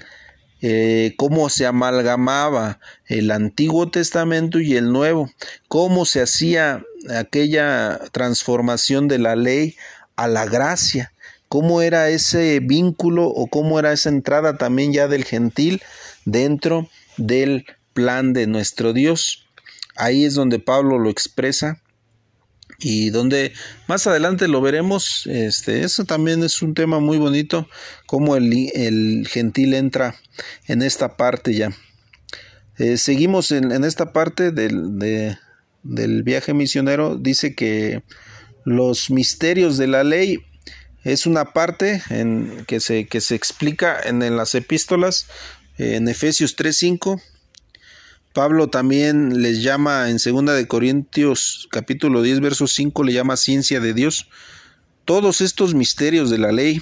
eh, 0.60 1.14
cómo 1.16 1.48
se 1.50 1.66
amalgamaba 1.66 2.80
el 3.06 3.30
Antiguo 3.30 3.90
Testamento 3.90 4.60
y 4.60 4.76
el 4.76 4.92
Nuevo, 4.92 5.30
cómo 5.68 6.04
se 6.04 6.20
hacía 6.20 6.82
aquella 7.16 8.00
transformación 8.12 9.08
de 9.08 9.18
la 9.18 9.36
ley 9.36 9.76
a 10.16 10.26
la 10.26 10.46
gracia, 10.46 11.12
cómo 11.48 11.80
era 11.80 12.08
ese 12.08 12.60
vínculo 12.60 13.26
o 13.28 13.46
cómo 13.46 13.78
era 13.78 13.92
esa 13.92 14.08
entrada 14.08 14.58
también 14.58 14.92
ya 14.92 15.06
del 15.06 15.24
gentil 15.24 15.82
dentro 16.24 16.88
del 17.16 17.66
plan 17.92 18.32
de 18.32 18.46
nuestro 18.46 18.92
Dios. 18.92 19.46
Ahí 19.96 20.24
es 20.24 20.34
donde 20.34 20.58
Pablo 20.58 20.98
lo 20.98 21.10
expresa 21.10 21.80
y 22.78 23.10
donde 23.10 23.52
más 23.88 24.06
adelante 24.06 24.46
lo 24.46 24.60
veremos, 24.60 25.26
este, 25.26 25.82
eso 25.82 26.04
también 26.04 26.44
es 26.44 26.62
un 26.62 26.74
tema 26.74 27.00
muy 27.00 27.18
bonito, 27.18 27.68
cómo 28.06 28.36
el, 28.36 28.70
el 28.74 29.26
gentil 29.28 29.74
entra 29.74 30.14
en 30.66 30.82
esta 30.82 31.16
parte 31.16 31.54
ya. 31.54 31.72
Eh, 32.78 32.96
seguimos 32.96 33.50
en, 33.50 33.84
esta 33.84 34.12
parte 34.12 34.52
del, 34.52 34.98
del 35.82 36.22
viaje 36.22 36.54
misionero. 36.54 37.16
Dice 37.16 37.56
que 37.56 38.02
los 38.64 39.10
misterios 39.10 39.76
de 39.78 39.88
la 39.88 40.04
ley 40.04 40.38
es 41.02 41.26
una 41.26 41.52
parte 41.52 42.02
en 42.10 42.64
que, 42.68 42.78
se, 42.78 43.08
que 43.08 43.20
se 43.20 43.34
explica 43.34 43.98
en, 44.04 44.22
en 44.22 44.36
las 44.36 44.54
epístolas, 44.54 45.26
en 45.76 46.06
Efesios 46.06 46.56
3.5. 46.56 47.20
Pablo 48.38 48.68
también 48.68 49.42
les 49.42 49.64
llama 49.64 50.10
en 50.10 50.18
2 50.18 50.54
de 50.56 50.68
Corintios 50.68 51.66
capítulo 51.72 52.22
10 52.22 52.38
verso 52.38 52.68
5 52.68 53.02
le 53.02 53.12
llama 53.12 53.36
ciencia 53.36 53.80
de 53.80 53.94
Dios. 53.94 54.28
Todos 55.04 55.40
estos 55.40 55.74
misterios 55.74 56.30
de 56.30 56.38
la 56.38 56.52
ley 56.52 56.80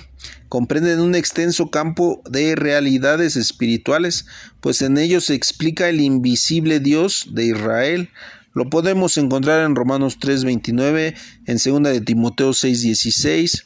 comprenden 0.50 1.00
un 1.00 1.14
extenso 1.14 1.70
campo 1.70 2.20
de 2.28 2.56
realidades 2.56 3.36
espirituales, 3.36 4.26
pues 4.60 4.82
en 4.82 4.98
ellos 4.98 5.24
se 5.24 5.34
explica 5.34 5.88
el 5.88 6.02
invisible 6.02 6.78
Dios 6.78 7.28
de 7.30 7.46
Israel. 7.46 8.10
Lo 8.52 8.68
podemos 8.68 9.16
encontrar 9.16 9.64
en 9.64 9.76
Romanos 9.76 10.18
3:29, 10.20 11.14
en 11.46 11.56
2 11.56 11.90
de 11.90 12.02
Timoteo 12.02 12.52
6:16, 12.52 13.64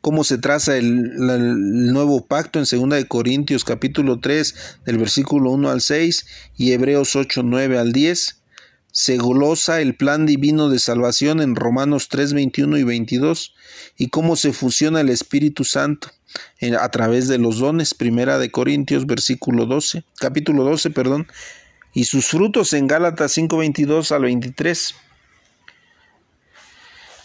cómo 0.00 0.24
se 0.24 0.38
traza 0.38 0.76
el, 0.76 1.92
nuevo 1.92 2.26
pacto 2.26 2.58
en 2.58 2.64
2 2.64 2.90
de 2.90 3.08
Corintios 3.08 3.64
capítulo 3.64 4.20
3 4.20 4.54
del 4.84 4.98
versículo 4.98 5.50
1 5.50 5.70
al 5.70 5.80
6 5.80 6.26
y 6.56 6.72
Hebreos 6.72 7.16
8, 7.16 7.42
9 7.44 7.78
al 7.78 7.92
10. 7.92 8.36
Se 8.90 9.16
glosa 9.16 9.80
el 9.80 9.94
plan 9.94 10.26
divino 10.26 10.70
de 10.70 10.78
salvación 10.78 11.40
en 11.40 11.54
Romanos 11.54 12.08
3, 12.08 12.32
21 12.32 12.78
y 12.78 12.82
22 12.84 13.54
y 13.96 14.08
cómo 14.08 14.36
se 14.36 14.52
fusiona 14.52 15.00
el 15.00 15.08
Espíritu 15.08 15.64
Santo 15.64 16.10
a 16.78 16.88
través 16.90 17.28
de 17.28 17.38
los 17.38 17.58
dones, 17.58 17.94
primera 17.94 18.38
de 18.38 18.50
Corintios 18.50 19.06
versículo 19.06 19.66
12, 19.66 20.04
capítulo 20.18 20.64
12, 20.64 20.90
perdón, 20.90 21.28
y 21.92 22.04
sus 22.04 22.26
frutos 22.26 22.72
en 22.72 22.86
Gálatas 22.86 23.32
5, 23.32 23.56
22 23.56 24.12
al 24.12 24.22
23. 24.22 24.94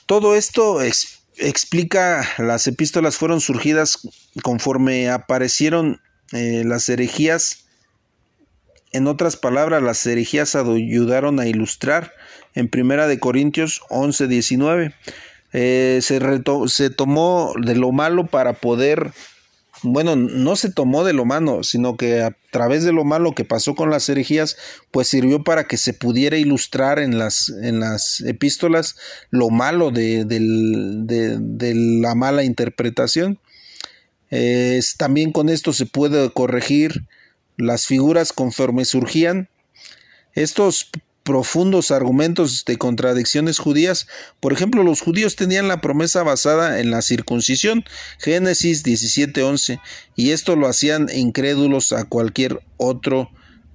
Todo 0.05 0.35
esto 0.35 0.81
es 0.81 1.12
explica 1.37 2.27
las 2.37 2.67
epístolas 2.67 3.17
fueron 3.17 3.41
surgidas 3.41 3.99
conforme 4.43 5.09
aparecieron 5.09 6.01
eh, 6.31 6.63
las 6.65 6.89
herejías. 6.89 7.65
En 8.91 9.07
otras 9.07 9.37
palabras, 9.37 9.81
las 9.81 10.05
herejías 10.05 10.55
ayudaron 10.55 11.39
a 11.39 11.47
ilustrar 11.47 12.13
en 12.53 12.67
Primera 12.67 13.07
de 13.07 13.19
Corintios 13.19 13.81
11, 13.89 14.27
19. 14.27 14.95
Eh, 15.53 15.99
se, 16.01 16.19
se 16.67 16.89
tomó 16.89 17.53
de 17.59 17.75
lo 17.75 17.91
malo 17.91 18.27
para 18.27 18.53
poder 18.53 19.11
bueno, 19.83 20.15
no 20.15 20.55
se 20.55 20.71
tomó 20.71 21.03
de 21.03 21.13
lo 21.13 21.25
malo, 21.25 21.63
sino 21.63 21.97
que 21.97 22.21
a 22.21 22.35
través 22.51 22.83
de 22.83 22.93
lo 22.93 23.03
malo 23.03 23.33
que 23.33 23.45
pasó 23.45 23.75
con 23.75 23.89
las 23.89 24.07
herejías, 24.09 24.57
pues 24.91 25.09
sirvió 25.09 25.43
para 25.43 25.65
que 25.65 25.77
se 25.77 25.93
pudiera 25.93 26.37
ilustrar 26.37 26.99
en 26.99 27.17
las, 27.17 27.49
en 27.49 27.79
las 27.79 28.21
epístolas 28.21 28.95
lo 29.29 29.49
malo 29.49 29.91
de, 29.91 30.23
de, 30.25 31.73
la 31.75 32.15
mala 32.15 32.43
interpretación. 32.43 33.39
también 34.97 35.31
con 35.31 35.49
esto 35.49 35.73
se 35.73 35.85
puede 35.85 36.31
corregir 36.31 37.05
las 37.57 37.85
figuras 37.85 38.33
conforme 38.33 38.85
surgían. 38.85 39.49
Estos 40.33 40.89
profundos 41.23 41.91
argumentos 41.91 42.65
de 42.65 42.77
contradicciones 42.77 43.57
judías. 43.57 44.07
Por 44.39 44.53
ejemplo, 44.53 44.83
los 44.83 45.01
judíos 45.01 45.35
tenían 45.35 45.67
la 45.67 45.81
promesa 45.81 46.21
basada 46.23 46.79
en 46.79 46.91
la 46.91 47.01
circuncisión, 47.01 47.83
Génesis 48.19 48.83
17:11, 48.83 49.79
y 50.15 50.29
esto 50.31 50.55
lo 50.55 50.67
hacían 50.67 51.09
incrédulos 51.13 51.91
a 51.93 52.05
cualquier 52.05 52.59
otro 52.77 53.31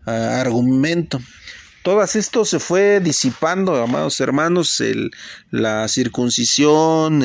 ah, 0.07 0.41
argumento. 0.41 1.21
Todo 1.83 2.03
esto 2.03 2.45
se 2.45 2.59
fue 2.59 3.01
disipando, 3.01 3.83
amados 3.83 4.21
hermanos, 4.21 4.83
el, 4.83 5.11
la 5.51 5.89
circuncisión, 5.89 7.23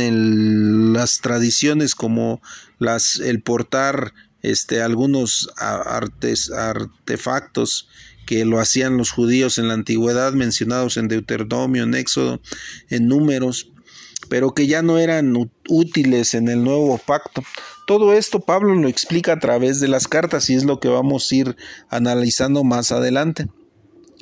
las 0.93 1.19
tradiciones 1.19 1.95
como 1.95 2.41
las, 2.79 3.17
el 3.17 3.41
portar 3.41 4.13
este, 4.41 4.81
algunos 4.81 5.49
artefactos 5.57 7.89
que 8.25 8.45
lo 8.45 8.59
hacían 8.59 8.97
los 8.97 9.11
judíos 9.11 9.57
en 9.57 9.67
la 9.67 9.73
antigüedad, 9.73 10.33
mencionados 10.33 10.97
en 10.97 11.07
Deuteronomio, 11.07 11.83
en 11.83 11.95
Éxodo, 11.95 12.41
en 12.89 13.07
números, 13.07 13.71
pero 14.29 14.53
que 14.53 14.67
ya 14.67 14.81
no 14.81 14.97
eran 14.97 15.35
útiles 15.67 16.33
en 16.33 16.47
el 16.47 16.63
nuevo 16.63 16.97
pacto. 16.97 17.43
Todo 17.85 18.13
esto 18.13 18.39
Pablo 18.39 18.75
lo 18.75 18.87
explica 18.87 19.33
a 19.33 19.39
través 19.39 19.79
de 19.79 19.89
las 19.89 20.07
cartas 20.07 20.49
y 20.49 20.55
es 20.55 20.63
lo 20.63 20.79
que 20.79 20.87
vamos 20.87 21.29
a 21.31 21.35
ir 21.35 21.57
analizando 21.89 22.63
más 22.63 22.91
adelante. 22.91 23.47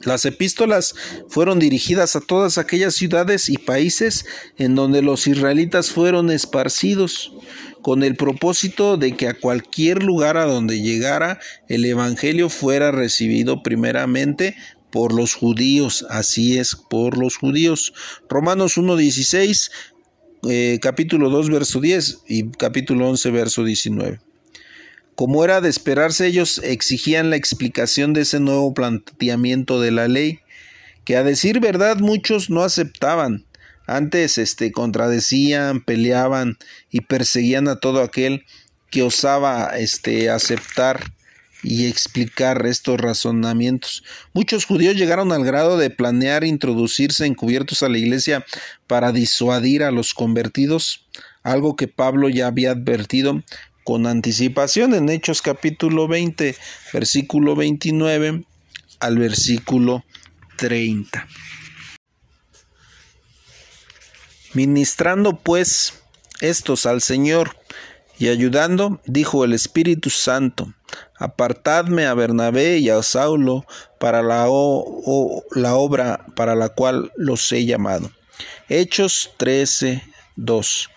Las 0.04 0.26
epístolas 0.26 0.96
fueron 1.30 1.60
dirigidas 1.60 2.16
a 2.16 2.22
todas 2.22 2.58
aquellas 2.58 2.96
ciudades 2.96 3.50
y 3.50 3.58
países 3.58 4.26
en 4.58 4.76
donde 4.76 5.02
los 5.02 5.28
israelitas 5.28 5.92
fueron 5.92 6.32
esparcidos 6.32 7.34
con 7.82 8.04
el 8.04 8.16
propósito 8.16 8.98
de 8.98 9.16
que 9.16 9.28
a 9.28 9.34
cualquier 9.34 10.04
lugar 10.04 10.38
a 10.38 10.46
donde 10.46 10.82
llegara 10.82 11.40
el 11.68 11.86
Evangelio 11.86 12.50
fuera 12.50 12.92
recibido 12.92 13.64
primeramente 13.64 14.56
por 14.92 15.14
los 15.14 15.36
judíos, 15.36 16.06
así 16.10 16.58
es, 16.58 16.76
por 16.76 17.18
los 17.18 17.38
judíos. 17.38 17.94
Romanos 18.30 18.78
1.16, 18.78 19.72
eh, 20.50 20.80
capítulo 20.82 21.30
2, 21.30 21.50
verso 21.50 21.80
10 21.80 22.24
y 22.28 22.50
capítulo 22.52 23.10
11, 23.10 23.32
verso 23.32 23.64
19. 23.64 24.20
Como 25.16 25.44
era 25.44 25.62
de 25.62 25.70
esperarse, 25.70 26.28
ellos 26.28 26.60
exigían 26.64 27.30
la 27.30 27.36
explicación 27.36 28.14
de 28.14 28.22
ese 28.22 28.40
nuevo 28.40 28.74
planteamiento 28.74 29.80
de 29.80 29.92
la 29.92 30.08
ley, 30.08 30.40
que 31.06 31.18
a 31.18 31.24
decir 31.24 31.60
verdad 31.60 31.98
muchos 31.98 32.50
no 32.50 32.64
aceptaban, 32.64 33.46
antes 33.88 34.38
este, 34.38 34.72
contradecían, 34.72 35.82
peleaban 35.82 36.58
y 36.90 37.02
perseguían 37.02 37.68
a 37.68 37.80
todo 37.80 38.02
aquel 38.02 38.46
que 38.90 39.04
osaba 39.04 39.78
este, 39.78 40.30
aceptar 40.30 41.12
y 41.64 41.88
explicar 41.88 42.66
estos 42.66 43.00
razonamientos. 43.00 44.04
Muchos 44.34 44.66
judíos 44.66 44.96
llegaron 44.96 45.32
al 45.32 45.44
grado 45.44 45.78
de 45.78 45.90
planear 45.90 46.44
introducirse 46.44 47.26
encubiertos 47.26 47.84
a 47.84 47.90
la 47.90 47.98
iglesia 47.98 48.46
para 48.88 49.12
disuadir 49.12 49.84
a 49.84 49.92
los 49.92 50.14
convertidos, 50.14 51.06
algo 51.44 51.76
que 51.76 51.88
Pablo 51.88 52.30
ya 52.30 52.48
había 52.48 52.72
advertido 52.72 53.44
con 53.92 54.08
anticipación 54.08 54.94
en 54.94 55.10
Hechos 55.10 55.42
capítulo 55.42 56.08
20, 56.08 56.56
versículo 56.94 57.58
29 57.58 58.46
al 59.02 59.18
versículo 59.18 60.06
30. 60.56 61.28
Ministrando 64.54 65.36
pues 65.36 66.04
estos 66.40 66.86
al 66.86 67.02
Señor 67.02 67.58
y 68.18 68.30
ayudando, 68.30 69.02
dijo 69.08 69.44
el 69.44 69.52
Espíritu 69.52 70.10
Santo, 70.10 70.74
apartadme 71.20 72.06
a 72.06 72.14
Bernabé 72.14 72.78
y 72.78 72.88
a 72.88 73.04
Saulo 73.04 73.66
para 74.00 74.22
la, 74.24 74.48
obra 74.48 76.26
para 76.38 76.56
la 76.56 76.70
cual 76.70 77.12
los 77.18 77.52
he 77.52 77.66
llamado. 77.66 78.10
Hechos 78.70 79.32
13, 79.36 80.02
2. 80.38 80.90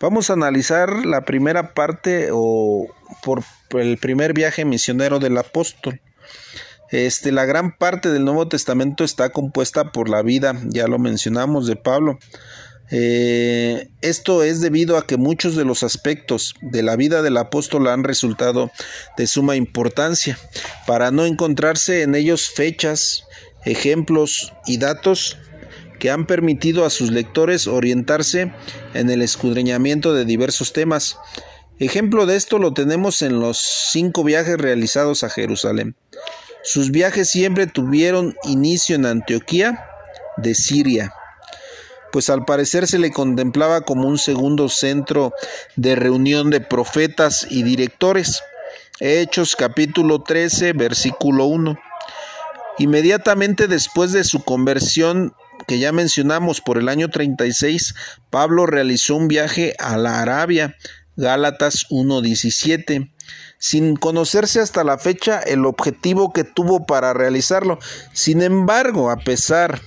Vamos 0.00 0.30
a 0.30 0.32
analizar 0.32 1.04
la 1.04 1.26
primera 1.26 1.74
parte 1.74 2.30
o 2.32 2.88
por 3.22 3.44
el 3.78 3.98
primer 3.98 4.32
viaje 4.32 4.64
misionero 4.64 5.18
del 5.18 5.36
apóstol. 5.36 6.00
Este, 6.90 7.32
la 7.32 7.44
gran 7.44 7.76
parte 7.76 8.10
del 8.10 8.24
Nuevo 8.24 8.48
Testamento 8.48 9.04
está 9.04 9.28
compuesta 9.28 9.92
por 9.92 10.08
la 10.08 10.22
vida, 10.22 10.58
ya 10.64 10.86
lo 10.86 10.98
mencionamos, 10.98 11.66
de 11.66 11.76
Pablo. 11.76 12.18
Eh, 12.90 13.90
esto 14.00 14.42
es 14.42 14.62
debido 14.62 14.96
a 14.96 15.06
que 15.06 15.18
muchos 15.18 15.54
de 15.54 15.66
los 15.66 15.82
aspectos 15.82 16.54
de 16.62 16.82
la 16.82 16.96
vida 16.96 17.20
del 17.20 17.36
apóstol 17.36 17.86
han 17.86 18.02
resultado 18.02 18.70
de 19.18 19.26
suma 19.26 19.54
importancia, 19.54 20.38
para 20.86 21.10
no 21.10 21.26
encontrarse 21.26 22.02
en 22.02 22.14
ellos 22.14 22.48
fechas, 22.48 23.24
ejemplos 23.66 24.52
y 24.66 24.78
datos 24.78 25.36
que 26.00 26.10
han 26.10 26.26
permitido 26.26 26.84
a 26.84 26.90
sus 26.90 27.12
lectores 27.12 27.68
orientarse 27.68 28.52
en 28.94 29.10
el 29.10 29.22
escudriñamiento 29.22 30.12
de 30.12 30.24
diversos 30.24 30.72
temas. 30.72 31.16
Ejemplo 31.78 32.26
de 32.26 32.34
esto 32.34 32.58
lo 32.58 32.74
tenemos 32.74 33.22
en 33.22 33.38
los 33.38 33.58
cinco 33.92 34.24
viajes 34.24 34.58
realizados 34.58 35.22
a 35.22 35.30
Jerusalén. 35.30 35.94
Sus 36.64 36.90
viajes 36.90 37.30
siempre 37.30 37.68
tuvieron 37.68 38.34
inicio 38.42 38.96
en 38.96 39.06
Antioquía 39.06 39.86
de 40.36 40.56
Siria 40.56 41.14
pues 42.12 42.30
al 42.30 42.44
parecer 42.44 42.86
se 42.86 42.98
le 42.98 43.10
contemplaba 43.10 43.82
como 43.82 44.08
un 44.08 44.18
segundo 44.18 44.68
centro 44.68 45.32
de 45.76 45.94
reunión 45.94 46.50
de 46.50 46.60
profetas 46.60 47.46
y 47.48 47.62
directores. 47.62 48.42
Hechos 48.98 49.56
capítulo 49.56 50.22
13, 50.22 50.72
versículo 50.72 51.44
1. 51.46 51.78
Inmediatamente 52.78 53.68
después 53.68 54.12
de 54.12 54.24
su 54.24 54.42
conversión 54.42 55.34
que 55.66 55.78
ya 55.78 55.92
mencionamos 55.92 56.60
por 56.60 56.78
el 56.78 56.88
año 56.88 57.08
36, 57.08 57.94
Pablo 58.30 58.66
realizó 58.66 59.16
un 59.16 59.28
viaje 59.28 59.74
a 59.78 59.96
la 59.96 60.22
Arabia, 60.22 60.76
Gálatas 61.16 61.86
1.17, 61.90 63.12
sin 63.58 63.96
conocerse 63.96 64.60
hasta 64.60 64.84
la 64.84 64.98
fecha 64.98 65.38
el 65.40 65.66
objetivo 65.66 66.32
que 66.32 66.44
tuvo 66.44 66.86
para 66.86 67.12
realizarlo. 67.12 67.78
Sin 68.12 68.42
embargo, 68.42 69.10
a 69.10 69.18
pesar 69.18 69.80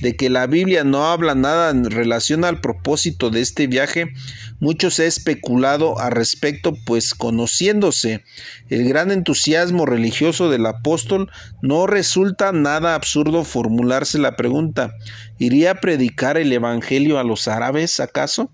de 0.00 0.16
que 0.16 0.30
la 0.30 0.46
Biblia 0.46 0.84
no 0.84 1.06
habla 1.06 1.34
nada 1.34 1.70
en 1.70 1.90
relación 1.90 2.44
al 2.44 2.60
propósito 2.60 3.30
de 3.30 3.40
este 3.40 3.66
viaje, 3.66 4.12
mucho 4.60 4.90
se 4.90 5.04
ha 5.04 5.06
especulado 5.06 5.98
al 5.98 6.12
respecto, 6.12 6.74
pues 6.84 7.14
conociéndose 7.14 8.24
el 8.68 8.88
gran 8.88 9.10
entusiasmo 9.10 9.86
religioso 9.86 10.50
del 10.50 10.66
apóstol, 10.66 11.30
no 11.62 11.86
resulta 11.86 12.52
nada 12.52 12.94
absurdo 12.94 13.44
formularse 13.44 14.18
la 14.18 14.36
pregunta, 14.36 14.94
¿iría 15.38 15.72
a 15.72 15.80
predicar 15.80 16.36
el 16.36 16.52
Evangelio 16.52 17.18
a 17.18 17.24
los 17.24 17.48
árabes 17.48 18.00
acaso? 18.00 18.50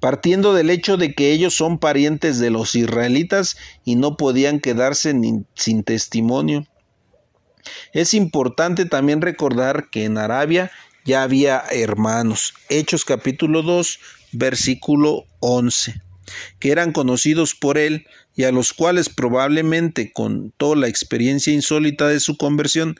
partiendo 0.00 0.54
del 0.54 0.70
hecho 0.70 0.96
de 0.96 1.14
que 1.14 1.30
ellos 1.30 1.54
son 1.54 1.78
parientes 1.78 2.38
de 2.38 2.50
los 2.50 2.74
israelitas 2.74 3.56
y 3.84 3.96
no 3.96 4.16
podían 4.16 4.58
quedarse 4.58 5.14
sin 5.54 5.84
testimonio. 5.84 6.66
Es 7.92 8.14
importante 8.14 8.84
también 8.84 9.20
recordar 9.20 9.90
que 9.90 10.04
en 10.04 10.18
Arabia 10.18 10.70
ya 11.04 11.22
había 11.22 11.62
hermanos. 11.70 12.54
Hechos 12.68 13.04
capítulo 13.04 13.62
2, 13.62 13.98
versículo 14.32 15.24
11, 15.40 16.00
que 16.58 16.72
eran 16.72 16.92
conocidos 16.92 17.54
por 17.54 17.78
él 17.78 18.06
y 18.36 18.44
a 18.44 18.52
los 18.52 18.72
cuales 18.72 19.08
probablemente 19.08 20.12
contó 20.12 20.74
la 20.74 20.88
experiencia 20.88 21.52
insólita 21.52 22.08
de 22.08 22.20
su 22.20 22.36
conversión. 22.36 22.96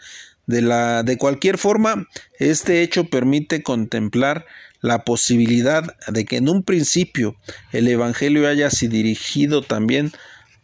De, 0.47 0.63
la, 0.63 1.05
de 1.05 1.17
cualquier 1.17 1.59
forma, 1.59 2.09
este 2.41 2.83
hecho 2.83 3.05
permite 3.05 3.63
contemplar 3.63 4.47
la 4.81 5.05
posibilidad 5.05 5.97
de 6.09 6.25
que 6.25 6.39
en 6.39 6.49
un 6.49 6.65
principio 6.65 7.37
el 7.71 7.87
Evangelio 7.87 8.49
haya 8.49 8.69
sido 8.71 8.95
dirigido 8.95 9.63
también 9.63 10.11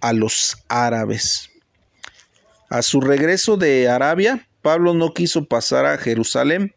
a 0.00 0.12
los 0.12 0.56
árabes. 0.68 1.50
A 2.68 2.82
su 2.82 3.00
regreso 3.00 3.56
de 3.56 3.88
Arabia, 3.88 4.48
Pablo 4.62 4.94
no 4.94 5.14
quiso 5.14 5.44
pasar 5.44 5.86
a 5.86 5.98
Jerusalén 5.98 6.74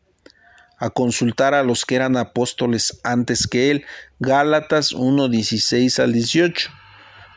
a 0.78 0.90
consultar 0.90 1.54
a 1.54 1.64
los 1.64 1.86
que 1.86 1.96
eran 1.96 2.16
apóstoles 2.16 3.02
antes 3.04 3.48
que 3.48 3.72
él. 3.72 3.86
Gálatas 4.20 4.94
1, 4.94 5.28
16 5.28 6.00
al 6.00 6.14
18. 6.14 6.70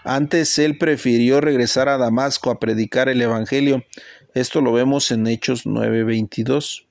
Antes 0.04 0.58
él 0.58 0.78
prefirió 0.78 1.40
regresar 1.40 1.88
a 1.88 1.98
Damasco 1.98 2.50
a 2.50 2.60
predicar 2.60 3.08
el 3.08 3.20
Evangelio. 3.20 3.84
Esto 4.34 4.60
lo 4.60 4.72
vemos 4.72 5.10
en 5.10 5.26
Hechos 5.26 5.66
9:22. 5.66 6.86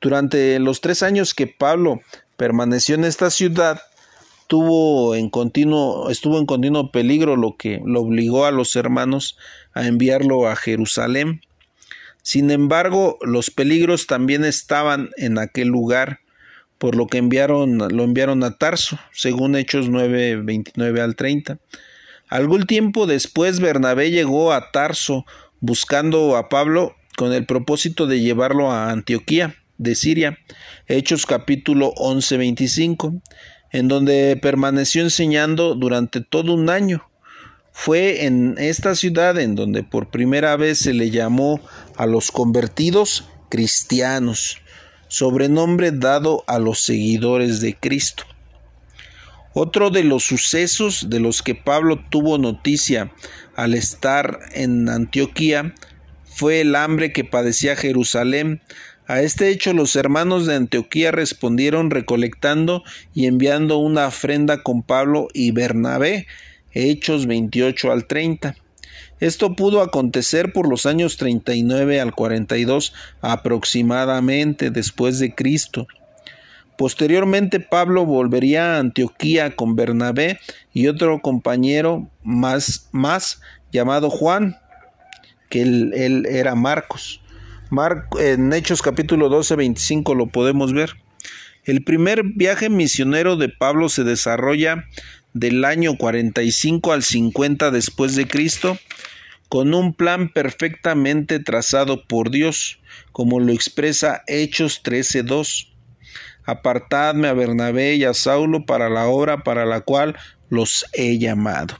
Durante 0.00 0.58
los 0.58 0.80
tres 0.80 1.02
años 1.02 1.34
que 1.34 1.46
Pablo 1.46 2.00
permaneció 2.36 2.94
en 2.94 3.04
esta 3.04 3.30
ciudad, 3.30 3.80
tuvo 4.46 5.14
en 5.14 5.28
continuo, 5.28 6.08
estuvo 6.10 6.38
en 6.38 6.46
continuo 6.46 6.90
peligro, 6.90 7.36
lo 7.36 7.56
que 7.56 7.80
lo 7.84 8.00
obligó 8.00 8.46
a 8.46 8.50
los 8.50 8.74
hermanos 8.76 9.36
a 9.78 9.86
enviarlo 9.86 10.48
a 10.48 10.56
Jerusalén. 10.56 11.40
Sin 12.22 12.50
embargo, 12.50 13.16
los 13.22 13.50
peligros 13.50 14.08
también 14.08 14.44
estaban 14.44 15.10
en 15.16 15.38
aquel 15.38 15.68
lugar, 15.68 16.18
por 16.78 16.96
lo 16.96 17.06
que 17.06 17.18
enviaron, 17.18 17.78
lo 17.78 18.02
enviaron 18.02 18.42
a 18.42 18.58
Tarso, 18.58 18.98
según 19.12 19.54
Hechos 19.54 19.88
9, 19.88 20.42
29 20.42 21.00
al 21.00 21.14
30. 21.14 21.58
Algún 22.28 22.66
tiempo 22.66 23.06
después 23.06 23.60
Bernabé 23.60 24.10
llegó 24.10 24.52
a 24.52 24.72
Tarso 24.72 25.24
buscando 25.60 26.36
a 26.36 26.48
Pablo 26.48 26.96
con 27.16 27.32
el 27.32 27.46
propósito 27.46 28.08
de 28.08 28.20
llevarlo 28.20 28.72
a 28.72 28.90
Antioquía 28.90 29.54
de 29.76 29.94
Siria. 29.94 30.38
Hechos 30.88 31.24
capítulo 31.24 31.92
11, 31.96 32.36
25 32.36 33.22
en 33.70 33.86
donde 33.86 34.36
permaneció 34.40 35.02
enseñando 35.02 35.74
durante 35.74 36.20
todo 36.20 36.54
un 36.54 36.68
año. 36.68 37.07
Fue 37.80 38.24
en 38.24 38.56
esta 38.58 38.96
ciudad 38.96 39.38
en 39.38 39.54
donde 39.54 39.84
por 39.84 40.10
primera 40.10 40.56
vez 40.56 40.80
se 40.80 40.92
le 40.92 41.10
llamó 41.10 41.60
a 41.96 42.06
los 42.06 42.32
convertidos 42.32 43.28
cristianos, 43.50 44.58
sobrenombre 45.06 45.92
dado 45.92 46.42
a 46.48 46.58
los 46.58 46.80
seguidores 46.80 47.60
de 47.60 47.76
Cristo. 47.76 48.24
Otro 49.54 49.90
de 49.90 50.02
los 50.02 50.24
sucesos 50.24 51.08
de 51.08 51.20
los 51.20 51.40
que 51.40 51.54
Pablo 51.54 52.04
tuvo 52.10 52.36
noticia 52.36 53.12
al 53.54 53.74
estar 53.74 54.40
en 54.54 54.88
Antioquía 54.88 55.72
fue 56.24 56.62
el 56.62 56.74
hambre 56.74 57.12
que 57.12 57.22
padecía 57.22 57.76
Jerusalén 57.76 58.60
a 59.06 59.22
este 59.22 59.50
hecho 59.50 59.72
los 59.72 59.94
hermanos 59.94 60.46
de 60.46 60.56
Antioquía 60.56 61.12
respondieron 61.12 61.90
recolectando 61.90 62.82
y 63.14 63.26
enviando 63.26 63.78
una 63.78 64.08
ofrenda 64.08 64.64
con 64.64 64.82
Pablo 64.82 65.28
y 65.32 65.52
Bernabé, 65.52 66.26
Hechos 66.78 67.26
28 67.26 67.92
al 67.92 68.06
30. 68.06 68.56
Esto 69.20 69.56
pudo 69.56 69.82
acontecer 69.82 70.52
por 70.52 70.68
los 70.68 70.86
años 70.86 71.16
39 71.16 72.00
al 72.00 72.14
42 72.14 72.92
aproximadamente 73.20 74.70
después 74.70 75.18
de 75.18 75.34
Cristo. 75.34 75.86
Posteriormente 76.76 77.58
Pablo 77.58 78.06
volvería 78.06 78.76
a 78.76 78.78
Antioquía 78.78 79.56
con 79.56 79.74
Bernabé 79.74 80.38
y 80.72 80.86
otro 80.86 81.20
compañero 81.20 82.08
más, 82.22 82.88
más 82.92 83.40
llamado 83.72 84.10
Juan, 84.10 84.56
que 85.48 85.62
él 85.62 86.26
era 86.30 86.54
Marcos 86.54 87.20
en 88.18 88.52
Hechos 88.52 88.80
capítulo 88.80 89.28
12, 89.28 89.56
25 89.56 90.14
lo 90.14 90.26
podemos 90.26 90.72
ver. 90.72 90.96
El 91.64 91.84
primer 91.84 92.22
viaje 92.24 92.70
misionero 92.70 93.36
de 93.36 93.50
Pablo 93.50 93.90
se 93.90 94.04
desarrolla 94.04 94.86
del 95.38 95.64
año 95.64 95.96
45 95.96 96.92
al 96.92 97.02
50 97.02 97.70
después 97.70 98.16
de 98.16 98.26
Cristo 98.26 98.76
con 99.48 99.72
un 99.72 99.94
plan 99.94 100.28
perfectamente 100.28 101.38
trazado 101.38 102.04
por 102.04 102.30
Dios, 102.30 102.80
como 103.12 103.40
lo 103.40 103.52
expresa 103.52 104.22
Hechos 104.26 104.82
13:2. 104.82 105.68
Apartadme 106.44 107.28
a 107.28 107.34
Bernabé 107.34 107.94
y 107.94 108.04
a 108.04 108.14
Saulo 108.14 108.66
para 108.66 108.88
la 108.90 109.06
obra 109.06 109.44
para 109.44 109.64
la 109.64 109.80
cual 109.80 110.16
los 110.50 110.86
he 110.92 111.18
llamado. 111.18 111.78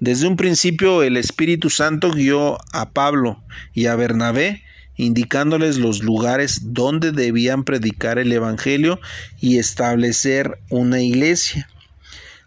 Desde 0.00 0.26
un 0.26 0.36
principio 0.36 1.02
el 1.02 1.16
Espíritu 1.16 1.70
Santo 1.70 2.10
guió 2.10 2.58
a 2.72 2.90
Pablo 2.90 3.42
y 3.72 3.86
a 3.86 3.96
Bernabé, 3.96 4.62
indicándoles 4.96 5.78
los 5.78 6.02
lugares 6.02 6.72
donde 6.74 7.12
debían 7.12 7.64
predicar 7.64 8.18
el 8.18 8.32
Evangelio 8.32 9.00
y 9.40 9.58
establecer 9.58 10.58
una 10.68 11.00
iglesia. 11.00 11.68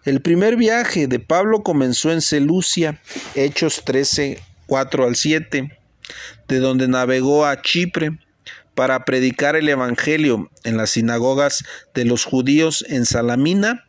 El 0.08 0.22
primer 0.22 0.56
viaje 0.56 1.08
de 1.08 1.20
Pablo 1.20 1.64
comenzó 1.64 2.14
en 2.14 2.22
Selucia, 2.22 3.02
Hechos 3.36 3.84
13, 3.84 4.42
4 4.66 5.04
al 5.04 5.18
7, 5.18 5.78
de 6.48 6.60
donde 6.60 6.88
navegó 6.88 7.46
a 7.46 7.62
Chipre 7.62 8.18
para 8.74 9.04
predicar 9.04 9.58
el 9.58 9.68
Evangelio 9.68 10.50
en 10.64 10.78
las 10.78 10.92
sinagogas 10.92 11.66
de 11.94 12.06
los 12.06 12.24
judíos 12.24 12.86
en 12.88 13.06
Salamina. 13.06 13.86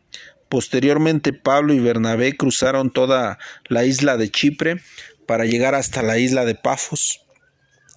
Posteriormente 0.49 1.33
Pablo 1.33 1.73
y 1.73 1.79
Bernabé 1.79 2.37
cruzaron 2.37 2.91
toda 2.93 3.39
la 3.69 3.85
isla 3.85 4.17
de 4.17 4.29
Chipre 4.29 4.83
para 5.25 5.45
llegar 5.45 5.77
hasta 5.77 6.03
la 6.03 6.19
isla 6.19 6.45
de 6.45 6.57
Pafos, 6.57 7.21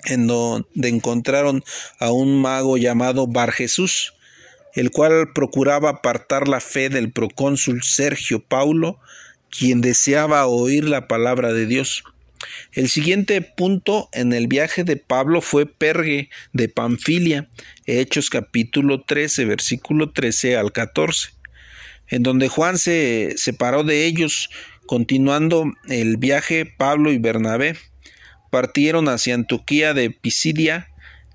en 0.05 0.28
donde 0.28 0.89
encontraron 0.89 1.63
a 1.97 2.11
un 2.11 2.39
mago 2.39 2.78
llamado 2.78 3.26
Bar 3.26 3.51
Jesús, 3.51 4.13
el 4.74 4.91
cual 4.91 5.32
procuraba 5.34 5.89
apartar 5.89 6.47
la 6.47 6.59
fe 6.59 6.89
del 6.89 7.11
procónsul 7.11 7.84
Sergio 7.84 8.39
Paulo, 8.39 8.99
quien 9.49 9.82
deseaba 9.82 10.45
oír 10.47 10.86
la 10.86 11.07
palabra 11.07 11.53
de 11.53 11.65
Dios. 11.65 12.03
El 12.72 12.89
siguiente 12.89 13.41
punto 13.41 14.09
en 14.13 14.34
el 14.34 14.47
viaje 14.47 14.84
de 14.84 14.97
Pablo 14.97 15.41
fue 15.41 15.65
Pergue 15.65 16.30
de 16.53 16.69
Panfilia, 16.69 17.49
Hechos 17.86 18.30
capítulo 18.30 19.03
13, 19.03 19.45
versículo 19.45 20.11
13 20.11 20.57
al 20.57 20.72
14 20.72 21.41
en 22.11 22.24
donde 22.24 22.49
Juan 22.49 22.78
se 22.78 23.34
separó 23.38 23.84
de 23.84 24.05
ellos, 24.05 24.49
continuando 24.86 25.72
el 25.88 26.17
viaje 26.17 26.65
Pablo 26.65 27.11
y 27.11 27.17
Bernabé 27.17 27.78
partieron 28.51 29.07
hacia 29.07 29.34
Antioquía 29.34 29.93
de 29.93 30.11
Pisidia, 30.11 30.89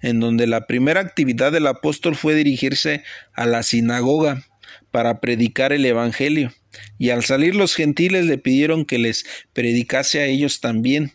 en 0.06 0.20
donde 0.20 0.46
la 0.46 0.68
primera 0.68 1.00
actividad 1.00 1.50
del 1.50 1.66
apóstol 1.66 2.14
fue 2.14 2.36
dirigirse 2.36 3.02
a 3.34 3.44
la 3.44 3.64
sinagoga 3.64 4.44
para 4.92 5.20
predicar 5.20 5.72
el 5.72 5.84
Evangelio, 5.84 6.52
y 6.96 7.10
al 7.10 7.24
salir 7.24 7.56
los 7.56 7.74
gentiles 7.74 8.24
le 8.24 8.38
pidieron 8.38 8.84
que 8.84 8.98
les 8.98 9.26
predicase 9.52 10.20
a 10.20 10.26
ellos 10.26 10.60
también. 10.60 11.12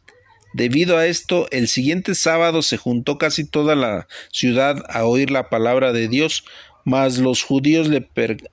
Debido 0.53 0.97
a 0.97 1.07
esto, 1.07 1.47
el 1.51 1.69
siguiente 1.69 2.15
sábado 2.15 2.61
se 2.61 2.75
juntó 2.75 3.17
casi 3.17 3.45
toda 3.45 3.75
la 3.75 4.09
ciudad 4.29 4.83
a 4.89 5.05
oír 5.05 5.31
la 5.31 5.49
palabra 5.49 5.93
de 5.93 6.09
Dios, 6.09 6.43
mas 6.83 7.17
los 7.17 7.43
judíos 7.43 7.89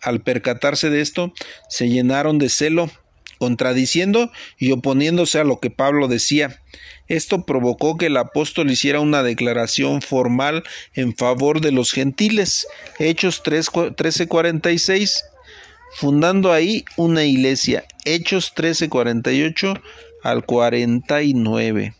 al 0.03 0.21
percatarse 0.21 0.89
de 0.89 1.01
esto 1.01 1.33
se 1.69 1.89
llenaron 1.89 2.39
de 2.39 2.49
celo, 2.49 2.93
contradiciendo 3.39 4.31
y 4.57 4.71
oponiéndose 4.71 5.41
a 5.41 5.45
lo 5.45 5.59
que 5.59 5.71
Pablo 5.71 6.07
decía. 6.07 6.63
Esto 7.09 7.45
provocó 7.45 7.97
que 7.97 8.07
el 8.07 8.17
apóstol 8.17 8.71
hiciera 8.71 9.01
una 9.01 9.23
declaración 9.23 10.03
formal 10.03 10.63
en 10.95 11.17
favor 11.17 11.61
de 11.61 11.73
los 11.73 11.93
gentiles. 11.93 12.67
Hechos 12.99 13.43
13:46. 13.43 15.25
fundando 15.97 16.53
ahí 16.53 16.85
una 16.97 17.25
iglesia. 17.25 17.85
Hechos 18.05 18.53
13:48 18.55 19.81
al 20.23 20.45
49. 20.45 21.95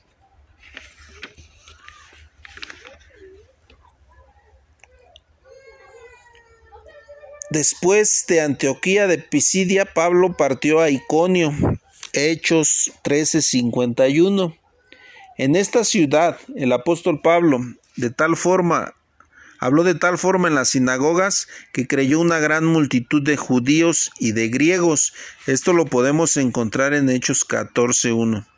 Después 7.51 8.27
de 8.29 8.43
Antioquía 8.43 9.07
de 9.07 9.17
Pisidia, 9.17 9.87
Pablo 9.87 10.37
partió 10.37 10.81
a 10.81 10.91
Iconio. 10.91 11.51
Hechos 12.13 12.93
13:51. 13.03 14.55
En 15.39 15.55
esta 15.55 15.85
ciudad, 15.85 16.37
el 16.57 16.73
apóstol 16.73 17.21
Pablo, 17.23 17.61
de 17.95 18.11
tal 18.11 18.37
forma, 18.37 18.95
habló 19.61 19.85
de 19.85 19.95
tal 19.95 20.19
forma 20.19 20.49
en 20.49 20.57
las 20.57 20.71
sinagogas 20.71 21.47
que 21.73 21.87
creyó 21.87 22.19
una 22.19 22.41
gran 22.41 22.65
multitud 22.65 23.23
de 23.23 23.37
judíos 23.37 24.11
y 24.19 24.33
de 24.33 24.49
griegos. 24.49 25.15
Esto 25.47 25.73
lo 25.73 25.85
podemos 25.85 26.37
encontrar 26.37 26.93
en 26.93 27.09
Hechos 27.09 27.45
14:1. 27.45 28.49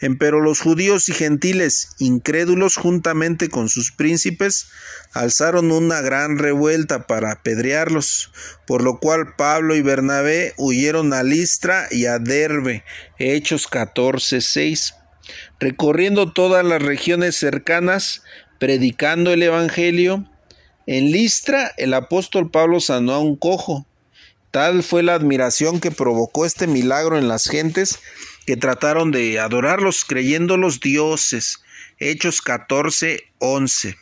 Empero 0.00 0.40
los 0.40 0.60
judíos 0.60 1.08
y 1.08 1.12
gentiles, 1.12 1.88
incrédulos 1.98 2.76
juntamente 2.76 3.48
con 3.48 3.68
sus 3.68 3.90
príncipes, 3.90 4.68
alzaron 5.12 5.72
una 5.72 6.02
gran 6.02 6.38
revuelta 6.38 7.08
para 7.08 7.32
apedrearlos, 7.32 8.30
por 8.64 8.84
lo 8.84 9.00
cual 9.00 9.34
Pablo 9.34 9.74
y 9.74 9.82
Bernabé 9.82 10.54
huyeron 10.56 11.12
a 11.14 11.24
Listra 11.24 11.88
y 11.90 12.06
a 12.06 12.20
Derbe. 12.20 12.84
Hechos 13.18 13.66
14:6. 13.66 14.94
Recorriendo 15.60 16.32
todas 16.32 16.64
las 16.64 16.82
regiones 16.82 17.36
cercanas, 17.36 18.22
predicando 18.58 19.32
el 19.32 19.42
Evangelio, 19.42 20.28
en 20.86 21.10
Listra 21.10 21.72
el 21.76 21.94
apóstol 21.94 22.50
Pablo 22.50 22.80
sanó 22.80 23.14
a 23.14 23.18
un 23.18 23.36
cojo. 23.36 23.86
Tal 24.50 24.82
fue 24.82 25.02
la 25.02 25.14
admiración 25.14 25.80
que 25.80 25.90
provocó 25.90 26.46
este 26.46 26.66
milagro 26.66 27.18
en 27.18 27.28
las 27.28 27.44
gentes 27.44 27.98
que 28.46 28.56
trataron 28.56 29.10
de 29.10 29.40
adorarlos 29.40 30.04
creyendo 30.04 30.56
los 30.56 30.80
dioses. 30.80 31.58
Hechos 31.98 32.40
14, 32.40 33.24
11. 33.38 33.96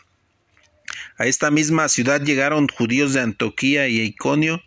A 1.16 1.26
esta 1.26 1.50
misma 1.50 1.88
ciudad 1.88 2.20
llegaron 2.20 2.68
judíos 2.68 3.14
de 3.14 3.20
Antioquía 3.20 3.88
y 3.88 4.00
Iconio 4.00 4.62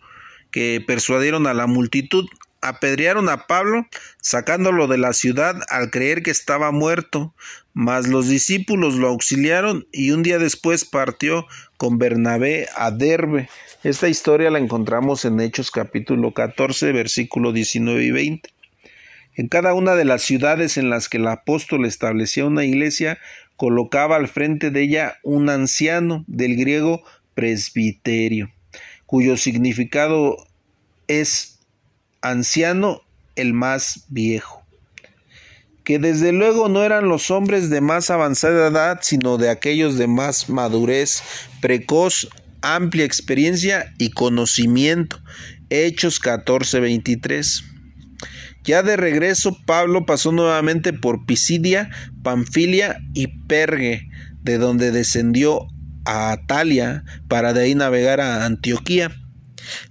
que 0.51 0.84
persuadieron 0.86 1.45
a 1.45 1.53
la 1.53 1.68
multitud, 1.68 2.26
apedrearon 2.62 3.30
a 3.30 3.47
Pablo, 3.47 3.86
sacándolo 4.22 4.88
de 4.88 4.97
la 4.97 5.14
ciudad 5.14 5.55
al 5.70 5.89
creer 5.89 6.24
que 6.24 6.32
estaba 6.32 6.72
muerto, 6.72 7.34
mas 7.74 8.08
los 8.08 8.28
discípulos 8.28 8.95
lo 8.95 9.08
auxiliaron 9.08 9.88
y 9.91 10.12
un 10.12 10.24
día 10.24 10.39
después 10.39 10.86
partió 10.86 11.45
con 11.78 11.97
Bernabé 11.97 12.68
a 12.76 12.91
Derbe. 12.91 13.49
Esta 13.84 14.10
historia 14.10 14.49
la 14.49 14.60
encontramos 14.60 15.26
en 15.26 15.39
Hechos 15.39 15.72
capítulo 15.72 16.34
14, 16.34 16.91
versículo 16.91 17.53
19 17.53 18.03
y 18.03 18.12
20. 18.12 18.49
En 19.36 19.47
cada 19.47 19.76
una 19.76 19.93
de 19.93 20.05
las 20.05 20.24
ciudades 20.24 20.78
en 20.78 20.89
las 20.89 21.10
que 21.10 21.18
el 21.18 21.28
apóstol 21.28 21.86
establecía 21.86 22.45
una 22.45 22.66
iglesia, 22.66 23.20
colocaba 23.55 24.16
al 24.16 24.28
frente 24.28 24.72
de 24.72 24.82
ella 24.82 25.18
un 25.22 25.49
anciano, 25.49 26.26
del 26.28 26.55
griego 26.55 27.03
presbiterio, 27.36 28.51
cuyo 29.05 29.38
significado 29.38 30.38
es 31.08 31.57
anciano 32.22 33.01
el 33.36 33.53
más 33.53 34.05
viejo 34.09 34.68
que 35.88 35.99
desde 35.99 36.34
luego 36.34 36.68
no 36.68 36.84
eran 36.84 37.07
los 37.07 37.32
hombres 37.32 37.70
de 37.70 37.80
más 37.80 38.09
avanzada 38.09 38.68
edad, 38.68 38.99
sino 39.01 39.38
de 39.38 39.49
aquellos 39.49 39.97
de 39.97 40.07
más 40.07 40.49
madurez, 40.49 41.24
precoz, 41.61 42.28
amplia 42.61 43.05
experiencia 43.05 43.93
y 43.97 44.09
conocimiento. 44.09 45.18
Hechos 45.70 46.20
14:23. 46.20 47.63
Ya 48.65 48.84
de 48.84 48.97
regreso, 48.97 49.57
Pablo 49.65 50.05
pasó 50.05 50.34
nuevamente 50.34 50.91
por 50.91 51.26
Pisidia, 51.26 51.89
Panfilia 52.22 52.99
y 53.13 53.28
Pergue, 53.47 54.09
de 54.41 54.57
donde 54.57 54.91
descendió 54.91 55.68
a 56.03 56.34
Atalia 56.34 57.05
para 57.30 57.53
de 57.53 57.61
ahí 57.61 57.76
navegar 57.76 58.20
a 58.20 58.43
Antioquía, 58.43 59.15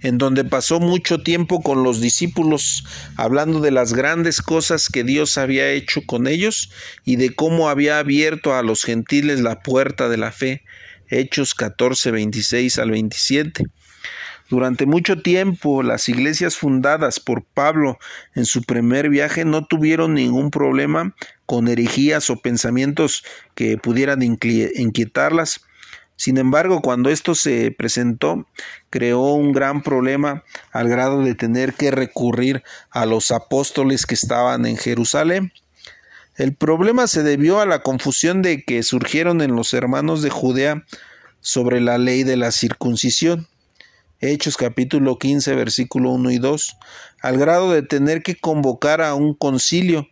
en 0.01 0.17
donde 0.17 0.43
pasó 0.43 0.79
mucho 0.79 1.21
tiempo 1.23 1.61
con 1.61 1.83
los 1.83 2.01
discípulos, 2.01 2.83
hablando 3.15 3.59
de 3.59 3.71
las 3.71 3.93
grandes 3.93 4.41
cosas 4.41 4.89
que 4.89 5.03
Dios 5.03 5.37
había 5.37 5.69
hecho 5.71 6.01
con 6.05 6.27
ellos 6.27 6.71
y 7.05 7.15
de 7.15 7.35
cómo 7.35 7.69
había 7.69 7.99
abierto 7.99 8.55
a 8.55 8.63
los 8.63 8.83
gentiles 8.83 9.41
la 9.41 9.61
puerta 9.61 10.09
de 10.09 10.17
la 10.17 10.31
fe. 10.31 10.63
Hechos 11.09 11.53
14, 11.53 12.11
26 12.11 12.79
al 12.79 12.91
27. 12.91 13.65
Durante 14.49 14.85
mucho 14.85 15.21
tiempo 15.21 15.83
las 15.83 16.07
iglesias 16.07 16.55
fundadas 16.55 17.19
por 17.19 17.43
Pablo 17.43 17.97
en 18.33 18.45
su 18.45 18.63
primer 18.63 19.09
viaje 19.09 19.43
no 19.43 19.65
tuvieron 19.65 20.13
ningún 20.13 20.51
problema 20.51 21.13
con 21.45 21.67
herejías 21.67 22.29
o 22.29 22.37
pensamientos 22.37 23.25
que 23.55 23.77
pudieran 23.77 24.21
inquietarlas. 24.21 25.66
Sin 26.17 26.39
embargo, 26.39 26.81
cuando 26.81 27.11
esto 27.11 27.35
se 27.35 27.71
presentó, 27.71 28.47
creó 28.89 29.33
un 29.33 29.53
gran 29.53 29.83
problema 29.83 30.43
al 30.71 30.89
grado 30.89 31.21
de 31.21 31.35
tener 31.35 31.75
que 31.75 31.91
recurrir 31.91 32.63
a 32.89 33.05
los 33.05 33.29
apóstoles 33.29 34.07
que 34.07 34.15
estaban 34.15 34.65
en 34.65 34.77
Jerusalén. 34.77 35.53
El 36.35 36.55
problema 36.55 37.05
se 37.05 37.21
debió 37.21 37.61
a 37.61 37.67
la 37.67 37.83
confusión 37.83 38.41
de 38.41 38.63
que 38.63 38.81
surgieron 38.81 39.41
en 39.41 39.55
los 39.55 39.73
hermanos 39.75 40.23
de 40.23 40.31
Judea 40.31 40.85
sobre 41.39 41.81
la 41.81 41.99
ley 41.99 42.23
de 42.23 42.35
la 42.35 42.51
circuncisión. 42.51 43.47
Hechos 44.19 44.57
capítulo 44.57 45.19
15 45.19 45.53
versículo 45.53 46.09
1 46.09 46.31
y 46.31 46.37
2, 46.39 46.77
al 47.21 47.37
grado 47.37 47.71
de 47.71 47.83
tener 47.83 48.23
que 48.23 48.35
convocar 48.35 49.03
a 49.03 49.13
un 49.13 49.35
concilio. 49.35 50.07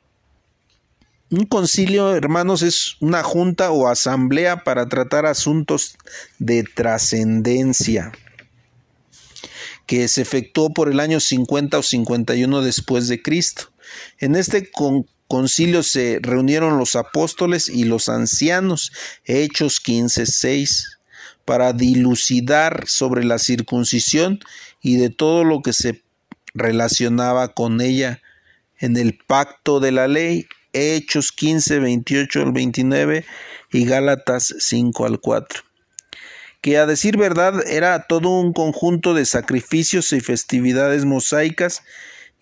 Un 1.31 1.45
concilio, 1.45 2.15
hermanos, 2.15 2.61
es 2.61 2.97
una 2.99 3.23
junta 3.23 3.71
o 3.71 3.87
asamblea 3.87 4.63
para 4.63 4.87
tratar 4.87 5.25
asuntos 5.25 5.97
de 6.37 6.63
trascendencia 6.63 8.11
que 9.87 10.07
se 10.07 10.21
efectuó 10.21 10.71
por 10.73 10.89
el 10.89 10.99
año 10.99 11.19
50 11.19 11.79
o 11.79 11.83
51 11.83 12.61
después 12.61 13.07
de 13.07 13.21
Cristo. 13.21 13.71
En 14.19 14.35
este 14.35 14.69
concilio 15.27 15.81
se 15.81 16.19
reunieron 16.21 16.77
los 16.77 16.95
apóstoles 16.95 17.69
y 17.69 17.85
los 17.85 18.07
ancianos, 18.07 18.91
Hechos 19.25 19.79
15, 19.79 20.25
6 20.27 20.95
para 21.45 21.73
dilucidar 21.73 22.85
sobre 22.87 23.23
la 23.23 23.37
circuncisión 23.37 24.39
y 24.81 24.97
de 24.97 25.11
todo 25.11 25.43
lo 25.43 25.61
que 25.61 25.73
se 25.73 26.03
relacionaba 26.55 27.53
con 27.53 27.81
ella 27.81 28.21
en 28.79 28.97
el 28.97 29.17
pacto 29.17 29.79
de 29.79 29.91
la 29.91 30.07
ley, 30.07 30.47
Hechos 30.75 31.31
15, 31.31 31.79
28 31.79 32.41
al 32.41 32.51
29 32.51 33.25
y 33.71 33.85
Gálatas 33.85 34.53
5 34.59 35.05
al 35.05 35.19
4 35.19 35.63
que 36.61 36.79
a 36.79 36.87
decir 36.87 37.15
verdad 37.15 37.61
era 37.67 38.07
todo 38.07 38.29
un 38.29 38.51
conjunto 38.51 39.13
de 39.13 39.25
sacrificios 39.25 40.11
y 40.13 40.19
festividades 40.19 41.05
mosaicas 41.05 41.83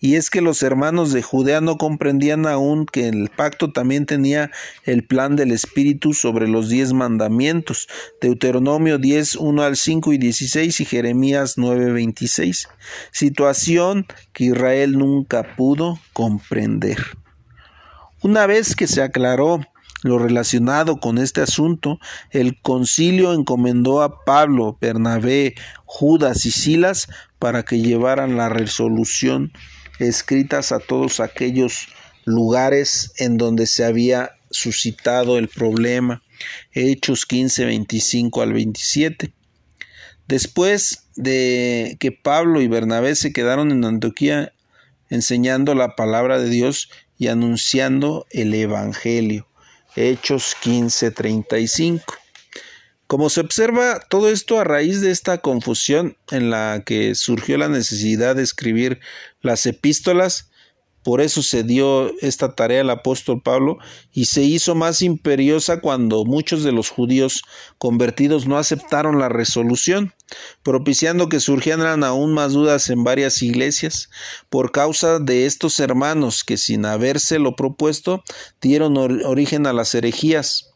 y 0.00 0.16
es 0.16 0.28
que 0.28 0.42
los 0.42 0.62
hermanos 0.62 1.12
de 1.12 1.22
Judea 1.22 1.60
no 1.62 1.78
comprendían 1.78 2.46
aún 2.46 2.84
que 2.84 3.08
el 3.08 3.30
pacto 3.30 3.72
también 3.72 4.06
tenía 4.06 4.50
el 4.84 5.04
plan 5.04 5.34
del 5.34 5.50
Espíritu 5.50 6.12
sobre 6.12 6.46
los 6.46 6.68
diez 6.68 6.92
mandamientos, 6.92 7.88
Deuteronomio 8.20 8.98
10, 8.98 9.36
1 9.36 9.62
al 9.62 9.76
5 9.76 10.12
y 10.12 10.18
16 10.18 10.80
y 10.80 10.84
Jeremías 10.84 11.54
9, 11.56 11.92
26, 11.92 12.68
situación 13.12 14.06
que 14.34 14.44
Israel 14.44 14.98
nunca 14.98 15.54
pudo 15.56 15.98
comprender. 16.12 16.98
Una 18.24 18.46
vez 18.46 18.74
que 18.74 18.86
se 18.86 19.02
aclaró 19.02 19.60
lo 20.02 20.18
relacionado 20.18 20.96
con 20.96 21.18
este 21.18 21.42
asunto, 21.42 22.00
el 22.30 22.58
concilio 22.62 23.34
encomendó 23.34 24.00
a 24.00 24.24
Pablo, 24.24 24.78
Bernabé, 24.80 25.54
Judas 25.84 26.46
y 26.46 26.50
Silas 26.50 27.06
para 27.38 27.64
que 27.64 27.80
llevaran 27.80 28.38
la 28.38 28.48
resolución 28.48 29.52
escritas 29.98 30.72
a 30.72 30.78
todos 30.78 31.20
aquellos 31.20 31.88
lugares 32.24 33.12
en 33.18 33.36
donde 33.36 33.66
se 33.66 33.84
había 33.84 34.30
suscitado 34.50 35.36
el 35.36 35.48
problema. 35.48 36.22
Hechos 36.72 37.26
15, 37.26 37.66
25 37.66 38.40
al 38.40 38.54
27. 38.54 39.34
Después 40.28 41.10
de 41.14 41.98
que 42.00 42.10
Pablo 42.10 42.62
y 42.62 42.68
Bernabé 42.68 43.16
se 43.16 43.34
quedaron 43.34 43.70
en 43.70 43.84
Antioquía 43.84 44.54
enseñando 45.10 45.74
la 45.74 45.94
palabra 45.94 46.38
de 46.38 46.48
Dios 46.48 46.88
y 47.18 47.28
anunciando 47.28 48.26
el 48.30 48.54
Evangelio. 48.54 49.46
Hechos 49.96 50.56
15, 50.60 51.10
35. 51.10 52.04
Como 53.06 53.30
se 53.30 53.40
observa, 53.40 54.00
todo 54.08 54.28
esto 54.30 54.58
a 54.58 54.64
raíz 54.64 55.00
de 55.00 55.10
esta 55.10 55.38
confusión 55.38 56.16
en 56.30 56.50
la 56.50 56.82
que 56.84 57.14
surgió 57.14 57.58
la 57.58 57.68
necesidad 57.68 58.34
de 58.34 58.42
escribir 58.42 59.00
las 59.40 59.66
epístolas, 59.66 60.50
Por 61.04 61.20
eso 61.20 61.42
se 61.42 61.62
dio 61.62 62.10
esta 62.20 62.54
tarea 62.54 62.80
al 62.80 62.88
apóstol 62.88 63.42
Pablo 63.42 63.76
y 64.10 64.24
se 64.24 64.42
hizo 64.42 64.74
más 64.74 65.02
imperiosa 65.02 65.80
cuando 65.80 66.24
muchos 66.24 66.64
de 66.64 66.72
los 66.72 66.88
judíos 66.88 67.42
convertidos 67.76 68.46
no 68.46 68.56
aceptaron 68.56 69.18
la 69.18 69.28
resolución, 69.28 70.14
propiciando 70.62 71.28
que 71.28 71.40
surgieran 71.40 72.04
aún 72.04 72.32
más 72.32 72.54
dudas 72.54 72.88
en 72.88 73.04
varias 73.04 73.42
iglesias 73.42 74.08
por 74.48 74.72
causa 74.72 75.18
de 75.18 75.44
estos 75.44 75.78
hermanos 75.78 76.42
que 76.42 76.56
sin 76.56 76.86
habérselo 76.86 77.54
propuesto 77.54 78.24
dieron 78.62 78.96
origen 78.96 79.66
a 79.66 79.74
las 79.74 79.94
herejías. 79.94 80.70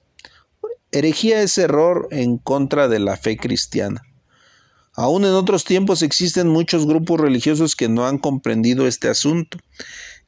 Herejía 0.93 1.41
es 1.41 1.57
error 1.57 2.07
en 2.11 2.37
contra 2.37 2.89
de 2.89 2.99
la 2.99 3.17
fe 3.17 3.39
cristiana. 3.39 4.03
Aún 4.95 5.25
en 5.25 5.31
otros 5.31 5.65
tiempos 5.65 6.03
existen 6.03 6.49
muchos 6.49 6.85
grupos 6.85 7.21
religiosos 7.21 7.77
que 7.77 7.89
no 7.89 8.05
han 8.07 8.19
comprendido 8.19 8.89
este 8.89 9.09
asunto. 9.09 9.57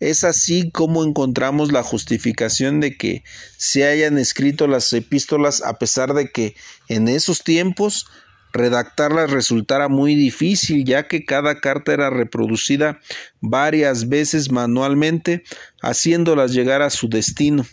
Es 0.00 0.24
así 0.24 0.70
como 0.70 1.04
encontramos 1.04 1.72
la 1.72 1.82
justificación 1.82 2.80
de 2.80 2.96
que 2.96 3.22
se 3.58 3.86
hayan 3.86 4.16
escrito 4.18 4.66
las 4.66 4.92
epístolas 4.92 5.62
a 5.62 5.78
pesar 5.78 6.14
de 6.14 6.30
que 6.30 6.56
en 6.88 7.06
esos 7.06 7.44
tiempos 7.44 8.06
redactarlas 8.52 9.30
resultara 9.30 9.88
muy 9.88 10.14
difícil 10.14 10.84
ya 10.84 11.06
que 11.06 11.24
cada 11.24 11.60
carta 11.60 11.92
era 11.92 12.10
reproducida 12.10 12.98
varias 13.40 14.08
veces 14.08 14.50
manualmente 14.50 15.44
haciéndolas 15.82 16.52
llegar 16.52 16.82
a 16.82 16.90
su 16.90 17.08
destino 17.08 17.66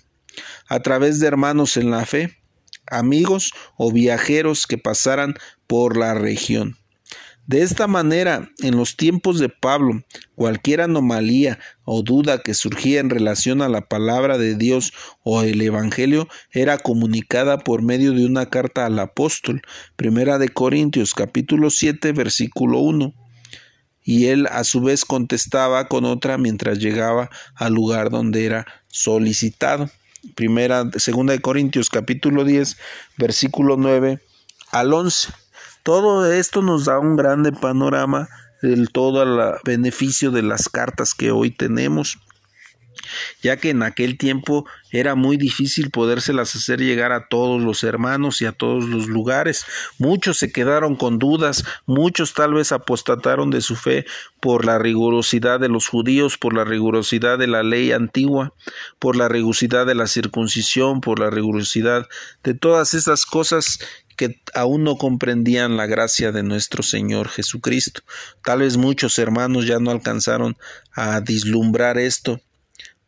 a 0.68 0.82
través 0.82 1.20
de 1.20 1.28
hermanos 1.28 1.78
en 1.78 1.92
la 1.92 2.06
fe, 2.06 2.38
amigos 2.86 3.54
o 3.78 3.92
viajeros 3.92 4.68
que 4.68 4.78
pasaran 4.78 5.34
por 5.66 5.98
la 5.98 6.14
región. 6.14 6.78
De 7.48 7.62
esta 7.62 7.88
manera, 7.88 8.52
en 8.62 8.76
los 8.76 8.98
tiempos 8.98 9.39
de 9.39 9.48
Pablo, 9.48 10.04
cualquier 10.36 10.82
anomalía 10.82 11.60
o 11.86 12.04
duda 12.04 12.41
que 12.41 12.54
surgía 12.54 13.00
en 13.00 13.10
relación 13.10 13.62
a 13.62 13.70
la 13.70 13.88
palabra 13.88 14.38
de 14.38 14.56
Dios 14.56 14.91
o 15.24 15.41
el 15.43 15.62
Evangelio 15.62 16.28
era 16.52 16.78
comunicada 16.78 17.60
por 17.60 17.84
medio 17.84 18.12
de 18.12 18.26
una 18.26 18.48
carta 18.48 18.86
al 18.86 19.00
apóstol, 19.00 19.62
primera 19.95 20.39
de 20.39 20.50
Corintios 20.50 21.14
capítulo 21.14 21.70
7 21.70 22.12
versículo 22.12 22.80
1 22.80 23.14
y 24.04 24.26
él 24.28 24.48
a 24.52 24.66
su 24.66 24.82
vez 24.82 25.06
contestaba 25.06 25.88
con 25.88 26.04
otra 26.04 26.38
mientras 26.38 26.80
llegaba 26.80 27.30
al 27.56 27.74
lugar 27.74 28.10
donde 28.10 28.45
era 28.45 28.66
solicitado. 28.88 29.89
Primera, 30.36 30.84
segunda 30.98 31.32
de 31.32 31.39
Corintios 31.39 31.89
capítulo 31.89 32.43
10 32.43 32.76
versículo 33.18 33.78
9 33.78 34.20
al 34.72 34.93
11. 34.93 35.30
Todo 35.88 36.30
esto 36.30 36.62
nos 36.62 36.84
da 36.84 37.00
un 37.00 37.16
grande 37.16 37.54
panorama 37.54 38.28
del 38.62 38.90
todo 38.90 39.24
el 39.24 39.56
beneficio 39.64 40.32
de 40.32 40.42
las 40.42 40.68
cartas 40.68 41.14
que 41.14 41.32
hoy 41.32 41.50
tenemos 41.50 42.18
ya 43.42 43.56
que 43.56 43.70
en 43.70 43.84
aquel 43.84 44.18
tiempo 44.18 44.66
era 44.92 45.16
muy 45.16 45.38
difícil 45.38 45.92
podérselas 45.92 46.56
hacer 46.56 46.80
llegar 46.80 47.14
a 47.14 47.30
todos 47.30 47.62
los 47.62 47.84
hermanos 47.84 48.42
y 48.42 48.46
a 48.46 48.52
todos 48.52 48.84
los 48.86 49.08
lugares. 49.08 49.66
Muchos 49.98 50.38
se 50.38 50.52
quedaron 50.52 50.98
con 50.98 51.20
dudas, 51.20 51.64
muchos 51.86 52.34
tal 52.34 52.56
vez 52.56 52.74
apostataron 52.74 53.50
de 53.50 53.62
su 53.62 53.78
fe 53.78 54.06
por 54.42 54.66
la 54.66 54.80
rigurosidad 54.80 55.60
de 55.60 55.70
los 55.70 55.88
judíos, 55.88 56.38
por 56.38 56.54
la 56.54 56.66
rigurosidad 56.66 57.38
de 57.38 57.48
la 57.48 57.64
ley 57.64 57.94
antigua, 57.94 58.54
por 59.00 59.16
la 59.16 59.30
rigurosidad 59.30 59.86
de 59.86 59.96
la 59.96 60.08
circuncisión, 60.08 61.00
por 61.00 61.20
la 61.20 61.30
rigurosidad 61.30 62.08
de 62.44 62.56
todas 62.56 62.94
esas 62.94 63.26
cosas 63.26 63.80
que 64.18 64.41
aún 64.53 64.84
no 64.84 64.97
comprendían 64.97 65.78
la 65.78 65.86
gracia 65.86 66.32
de 66.34 66.43
nuestro 66.43 66.84
Señor 66.84 67.30
Jesucristo. 67.30 68.01
Tal 68.43 68.59
vez 68.59 68.76
muchos 68.76 69.18
hermanos 69.20 69.65
ya 69.65 69.80
no 69.80 69.91
alcanzaron 69.91 70.57
a 70.91 71.20
vislumbrar 71.22 71.97
esto 71.97 72.41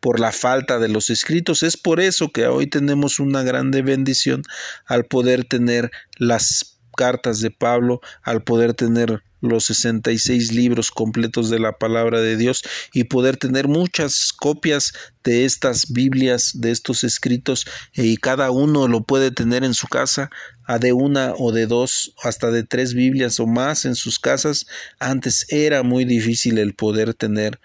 por 0.00 0.18
la 0.18 0.32
falta 0.32 0.78
de 0.78 0.88
los 0.88 1.10
escritos. 1.10 1.62
Es 1.62 1.76
por 1.76 2.00
eso 2.00 2.30
que 2.30 2.46
hoy 2.46 2.66
tenemos 2.66 3.20
una 3.20 3.42
grande 3.42 3.82
bendición 3.82 4.42
al 4.86 5.04
poder 5.04 5.44
tener 5.44 5.90
las 6.16 6.69
cartas 7.00 7.40
de 7.40 7.50
Pablo, 7.50 8.02
al 8.22 8.42
poder 8.42 8.74
tener 8.74 9.22
los 9.40 9.64
66 9.64 10.52
libros 10.52 10.90
completos 10.90 11.48
de 11.48 11.58
la 11.58 11.78
palabra 11.78 12.20
de 12.20 12.36
Dios 12.36 12.62
y 12.92 13.04
poder 13.04 13.38
tener 13.38 13.68
muchas 13.68 14.34
copias 14.34 14.92
de 15.24 15.46
estas 15.46 15.90
Biblias, 15.90 16.60
de 16.60 16.70
estos 16.70 17.02
escritos, 17.02 17.66
y 17.94 18.18
cada 18.18 18.50
uno 18.50 18.86
lo 18.86 19.00
puede 19.04 19.30
tener 19.30 19.64
en 19.64 19.72
su 19.72 19.88
casa, 19.88 20.28
a 20.66 20.78
de 20.78 20.92
una 20.92 21.32
o 21.38 21.52
de 21.52 21.66
dos, 21.66 22.12
hasta 22.22 22.50
de 22.50 22.64
tres 22.64 22.92
Biblias 22.92 23.40
o 23.40 23.46
más 23.46 23.86
en 23.86 23.94
sus 23.94 24.18
casas. 24.18 24.66
Antes 24.98 25.46
era 25.48 25.82
muy 25.82 26.04
difícil 26.04 26.58
el 26.58 26.74
poder 26.74 27.14
tener 27.14 27.60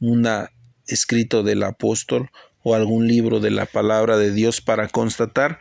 un 0.00 0.26
escrito 0.88 1.44
del 1.44 1.62
apóstol 1.62 2.30
o 2.64 2.74
algún 2.74 3.06
libro 3.06 3.38
de 3.38 3.52
la 3.52 3.66
palabra 3.66 4.16
de 4.16 4.32
Dios 4.32 4.60
para 4.60 4.88
constatar 4.88 5.60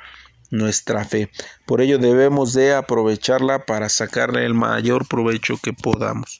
nuestra 0.52 1.06
fe. 1.06 1.32
Por 1.66 1.82
ello 1.82 1.98
debemos 1.98 2.54
de 2.54 2.74
aprovecharla 2.74 3.66
para 3.66 3.90
sacarle 3.90 4.46
el 4.46 4.54
mayor 4.54 5.08
provecho 5.08 5.58
que 5.58 5.74
podamos. 5.74 6.38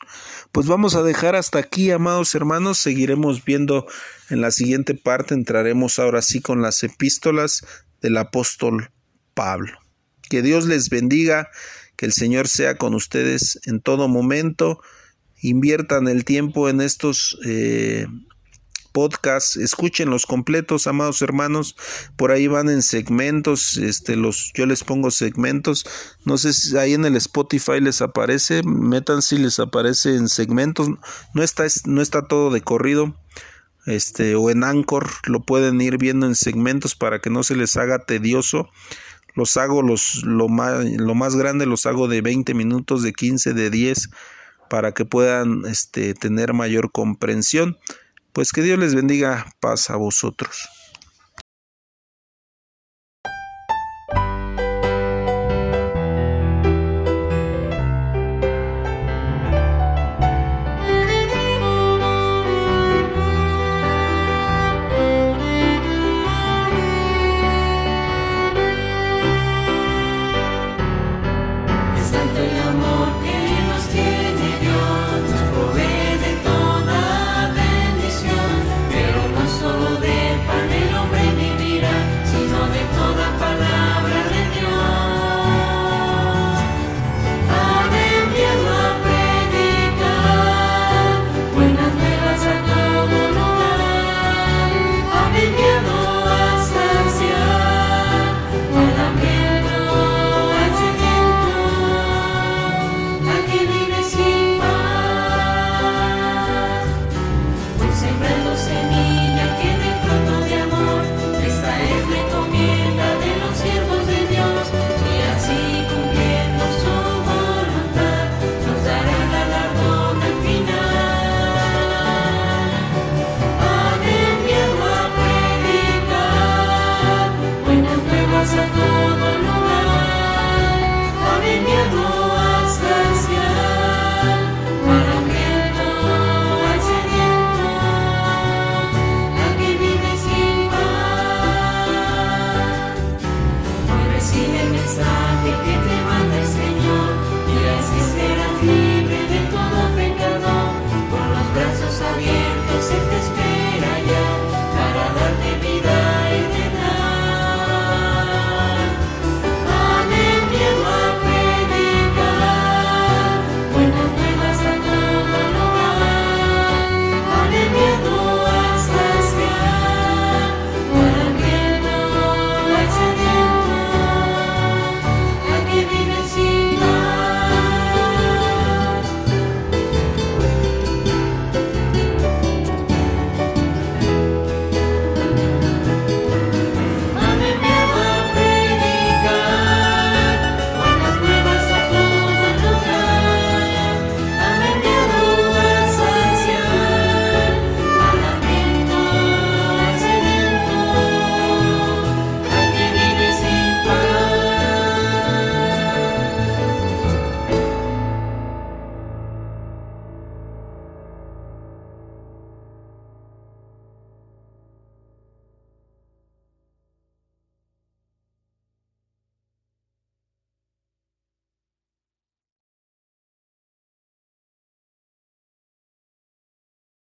Pues 0.52 0.68
vamos 0.68 0.96
a 0.96 1.02
dejar 1.02 1.36
hasta 1.36 1.60
aquí, 1.60 1.90
amados 1.90 2.36
hermanos. 2.36 2.78
Seguiremos 2.78 3.44
viendo 3.44 3.88
en 4.30 4.42
la 4.42 4.52
siguiente 4.52 4.94
parte. 4.94 5.34
Entraremos 5.34 5.98
ahora 5.98 6.22
sí 6.22 6.42
con 6.42 6.62
las 6.62 6.84
epístolas 6.84 7.66
del 8.02 8.18
apóstol 8.18 8.92
Pablo. 9.34 9.80
Que 10.30 10.42
Dios 10.42 10.66
les 10.66 10.90
bendiga, 10.90 11.50
que 11.96 12.06
el 12.06 12.14
Señor 12.14 12.48
sea 12.48 12.76
con 12.76 12.94
ustedes 12.94 13.60
en 13.66 13.80
todo 13.82 14.08
momento. 14.08 14.82
Inviertan 15.42 16.08
el 16.08 16.26
tiempo 16.26 16.70
en 16.70 16.82
estos 16.82 17.40
eh, 17.46 18.06
podcast, 18.92 19.58
escuchen 19.58 20.10
los 20.10 20.26
completos, 20.26 20.88
amados 20.88 21.22
hermanos, 21.22 21.76
por 22.16 22.32
ahí 22.32 22.48
van 22.48 22.70
en 22.70 22.82
segmentos, 22.82 23.78
este 23.78 24.16
los 24.16 24.52
yo 24.54 24.66
les 24.66 24.84
pongo 24.84 25.12
segmentos, 25.12 25.86
no 26.26 26.38
sé 26.38 26.54
si 26.54 26.78
ahí 26.78 26.94
en 26.94 27.06
el 27.06 27.16
Spotify 27.16 27.80
les 27.80 28.02
aparece, 28.02 28.62
metan 28.64 29.22
si 29.22 29.38
les 29.38 29.60
aparece 29.60 30.16
en 30.16 30.28
segmentos, 30.28 30.90
no 31.34 31.44
está 31.44 31.66
no 31.86 32.02
está 32.02 32.28
todo 32.28 32.52
de 32.52 32.62
corrido. 32.62 33.16
Este 33.88 34.36
o 34.36 34.52
en 34.52 34.64
Anchor 34.64 35.10
lo 35.26 35.44
pueden 35.44 35.82
ir 35.82 35.98
viendo 35.98 36.28
en 36.28 36.36
segmentos 36.36 36.96
para 36.96 37.20
que 37.20 37.32
no 37.32 37.42
se 37.42 37.56
les 37.56 37.78
haga 37.78 38.06
tedioso. 38.06 38.70
Los 39.34 39.58
hago 39.58 39.82
los 39.82 40.24
lo 40.24 40.50
más 40.50 40.86
lo 40.86 41.16
más 41.16 41.36
grande 41.36 41.66
los 41.66 41.88
hago 41.88 42.08
de 42.08 42.22
20 42.22 42.54
minutos, 42.54 43.02
de 43.02 43.12
15, 43.12 43.54
de 43.54 43.70
10 43.72 44.10
para 44.72 44.94
que 44.94 45.04
puedan 45.04 45.66
este, 45.66 46.14
tener 46.14 46.54
mayor 46.54 46.94
comprensión. 46.94 47.78
Pues 48.34 48.52
que 48.54 48.62
Dios 48.62 48.80
les 48.80 48.96
bendiga, 48.96 49.52
paz 49.60 49.90
a 49.90 49.98
vosotros. 49.98 50.70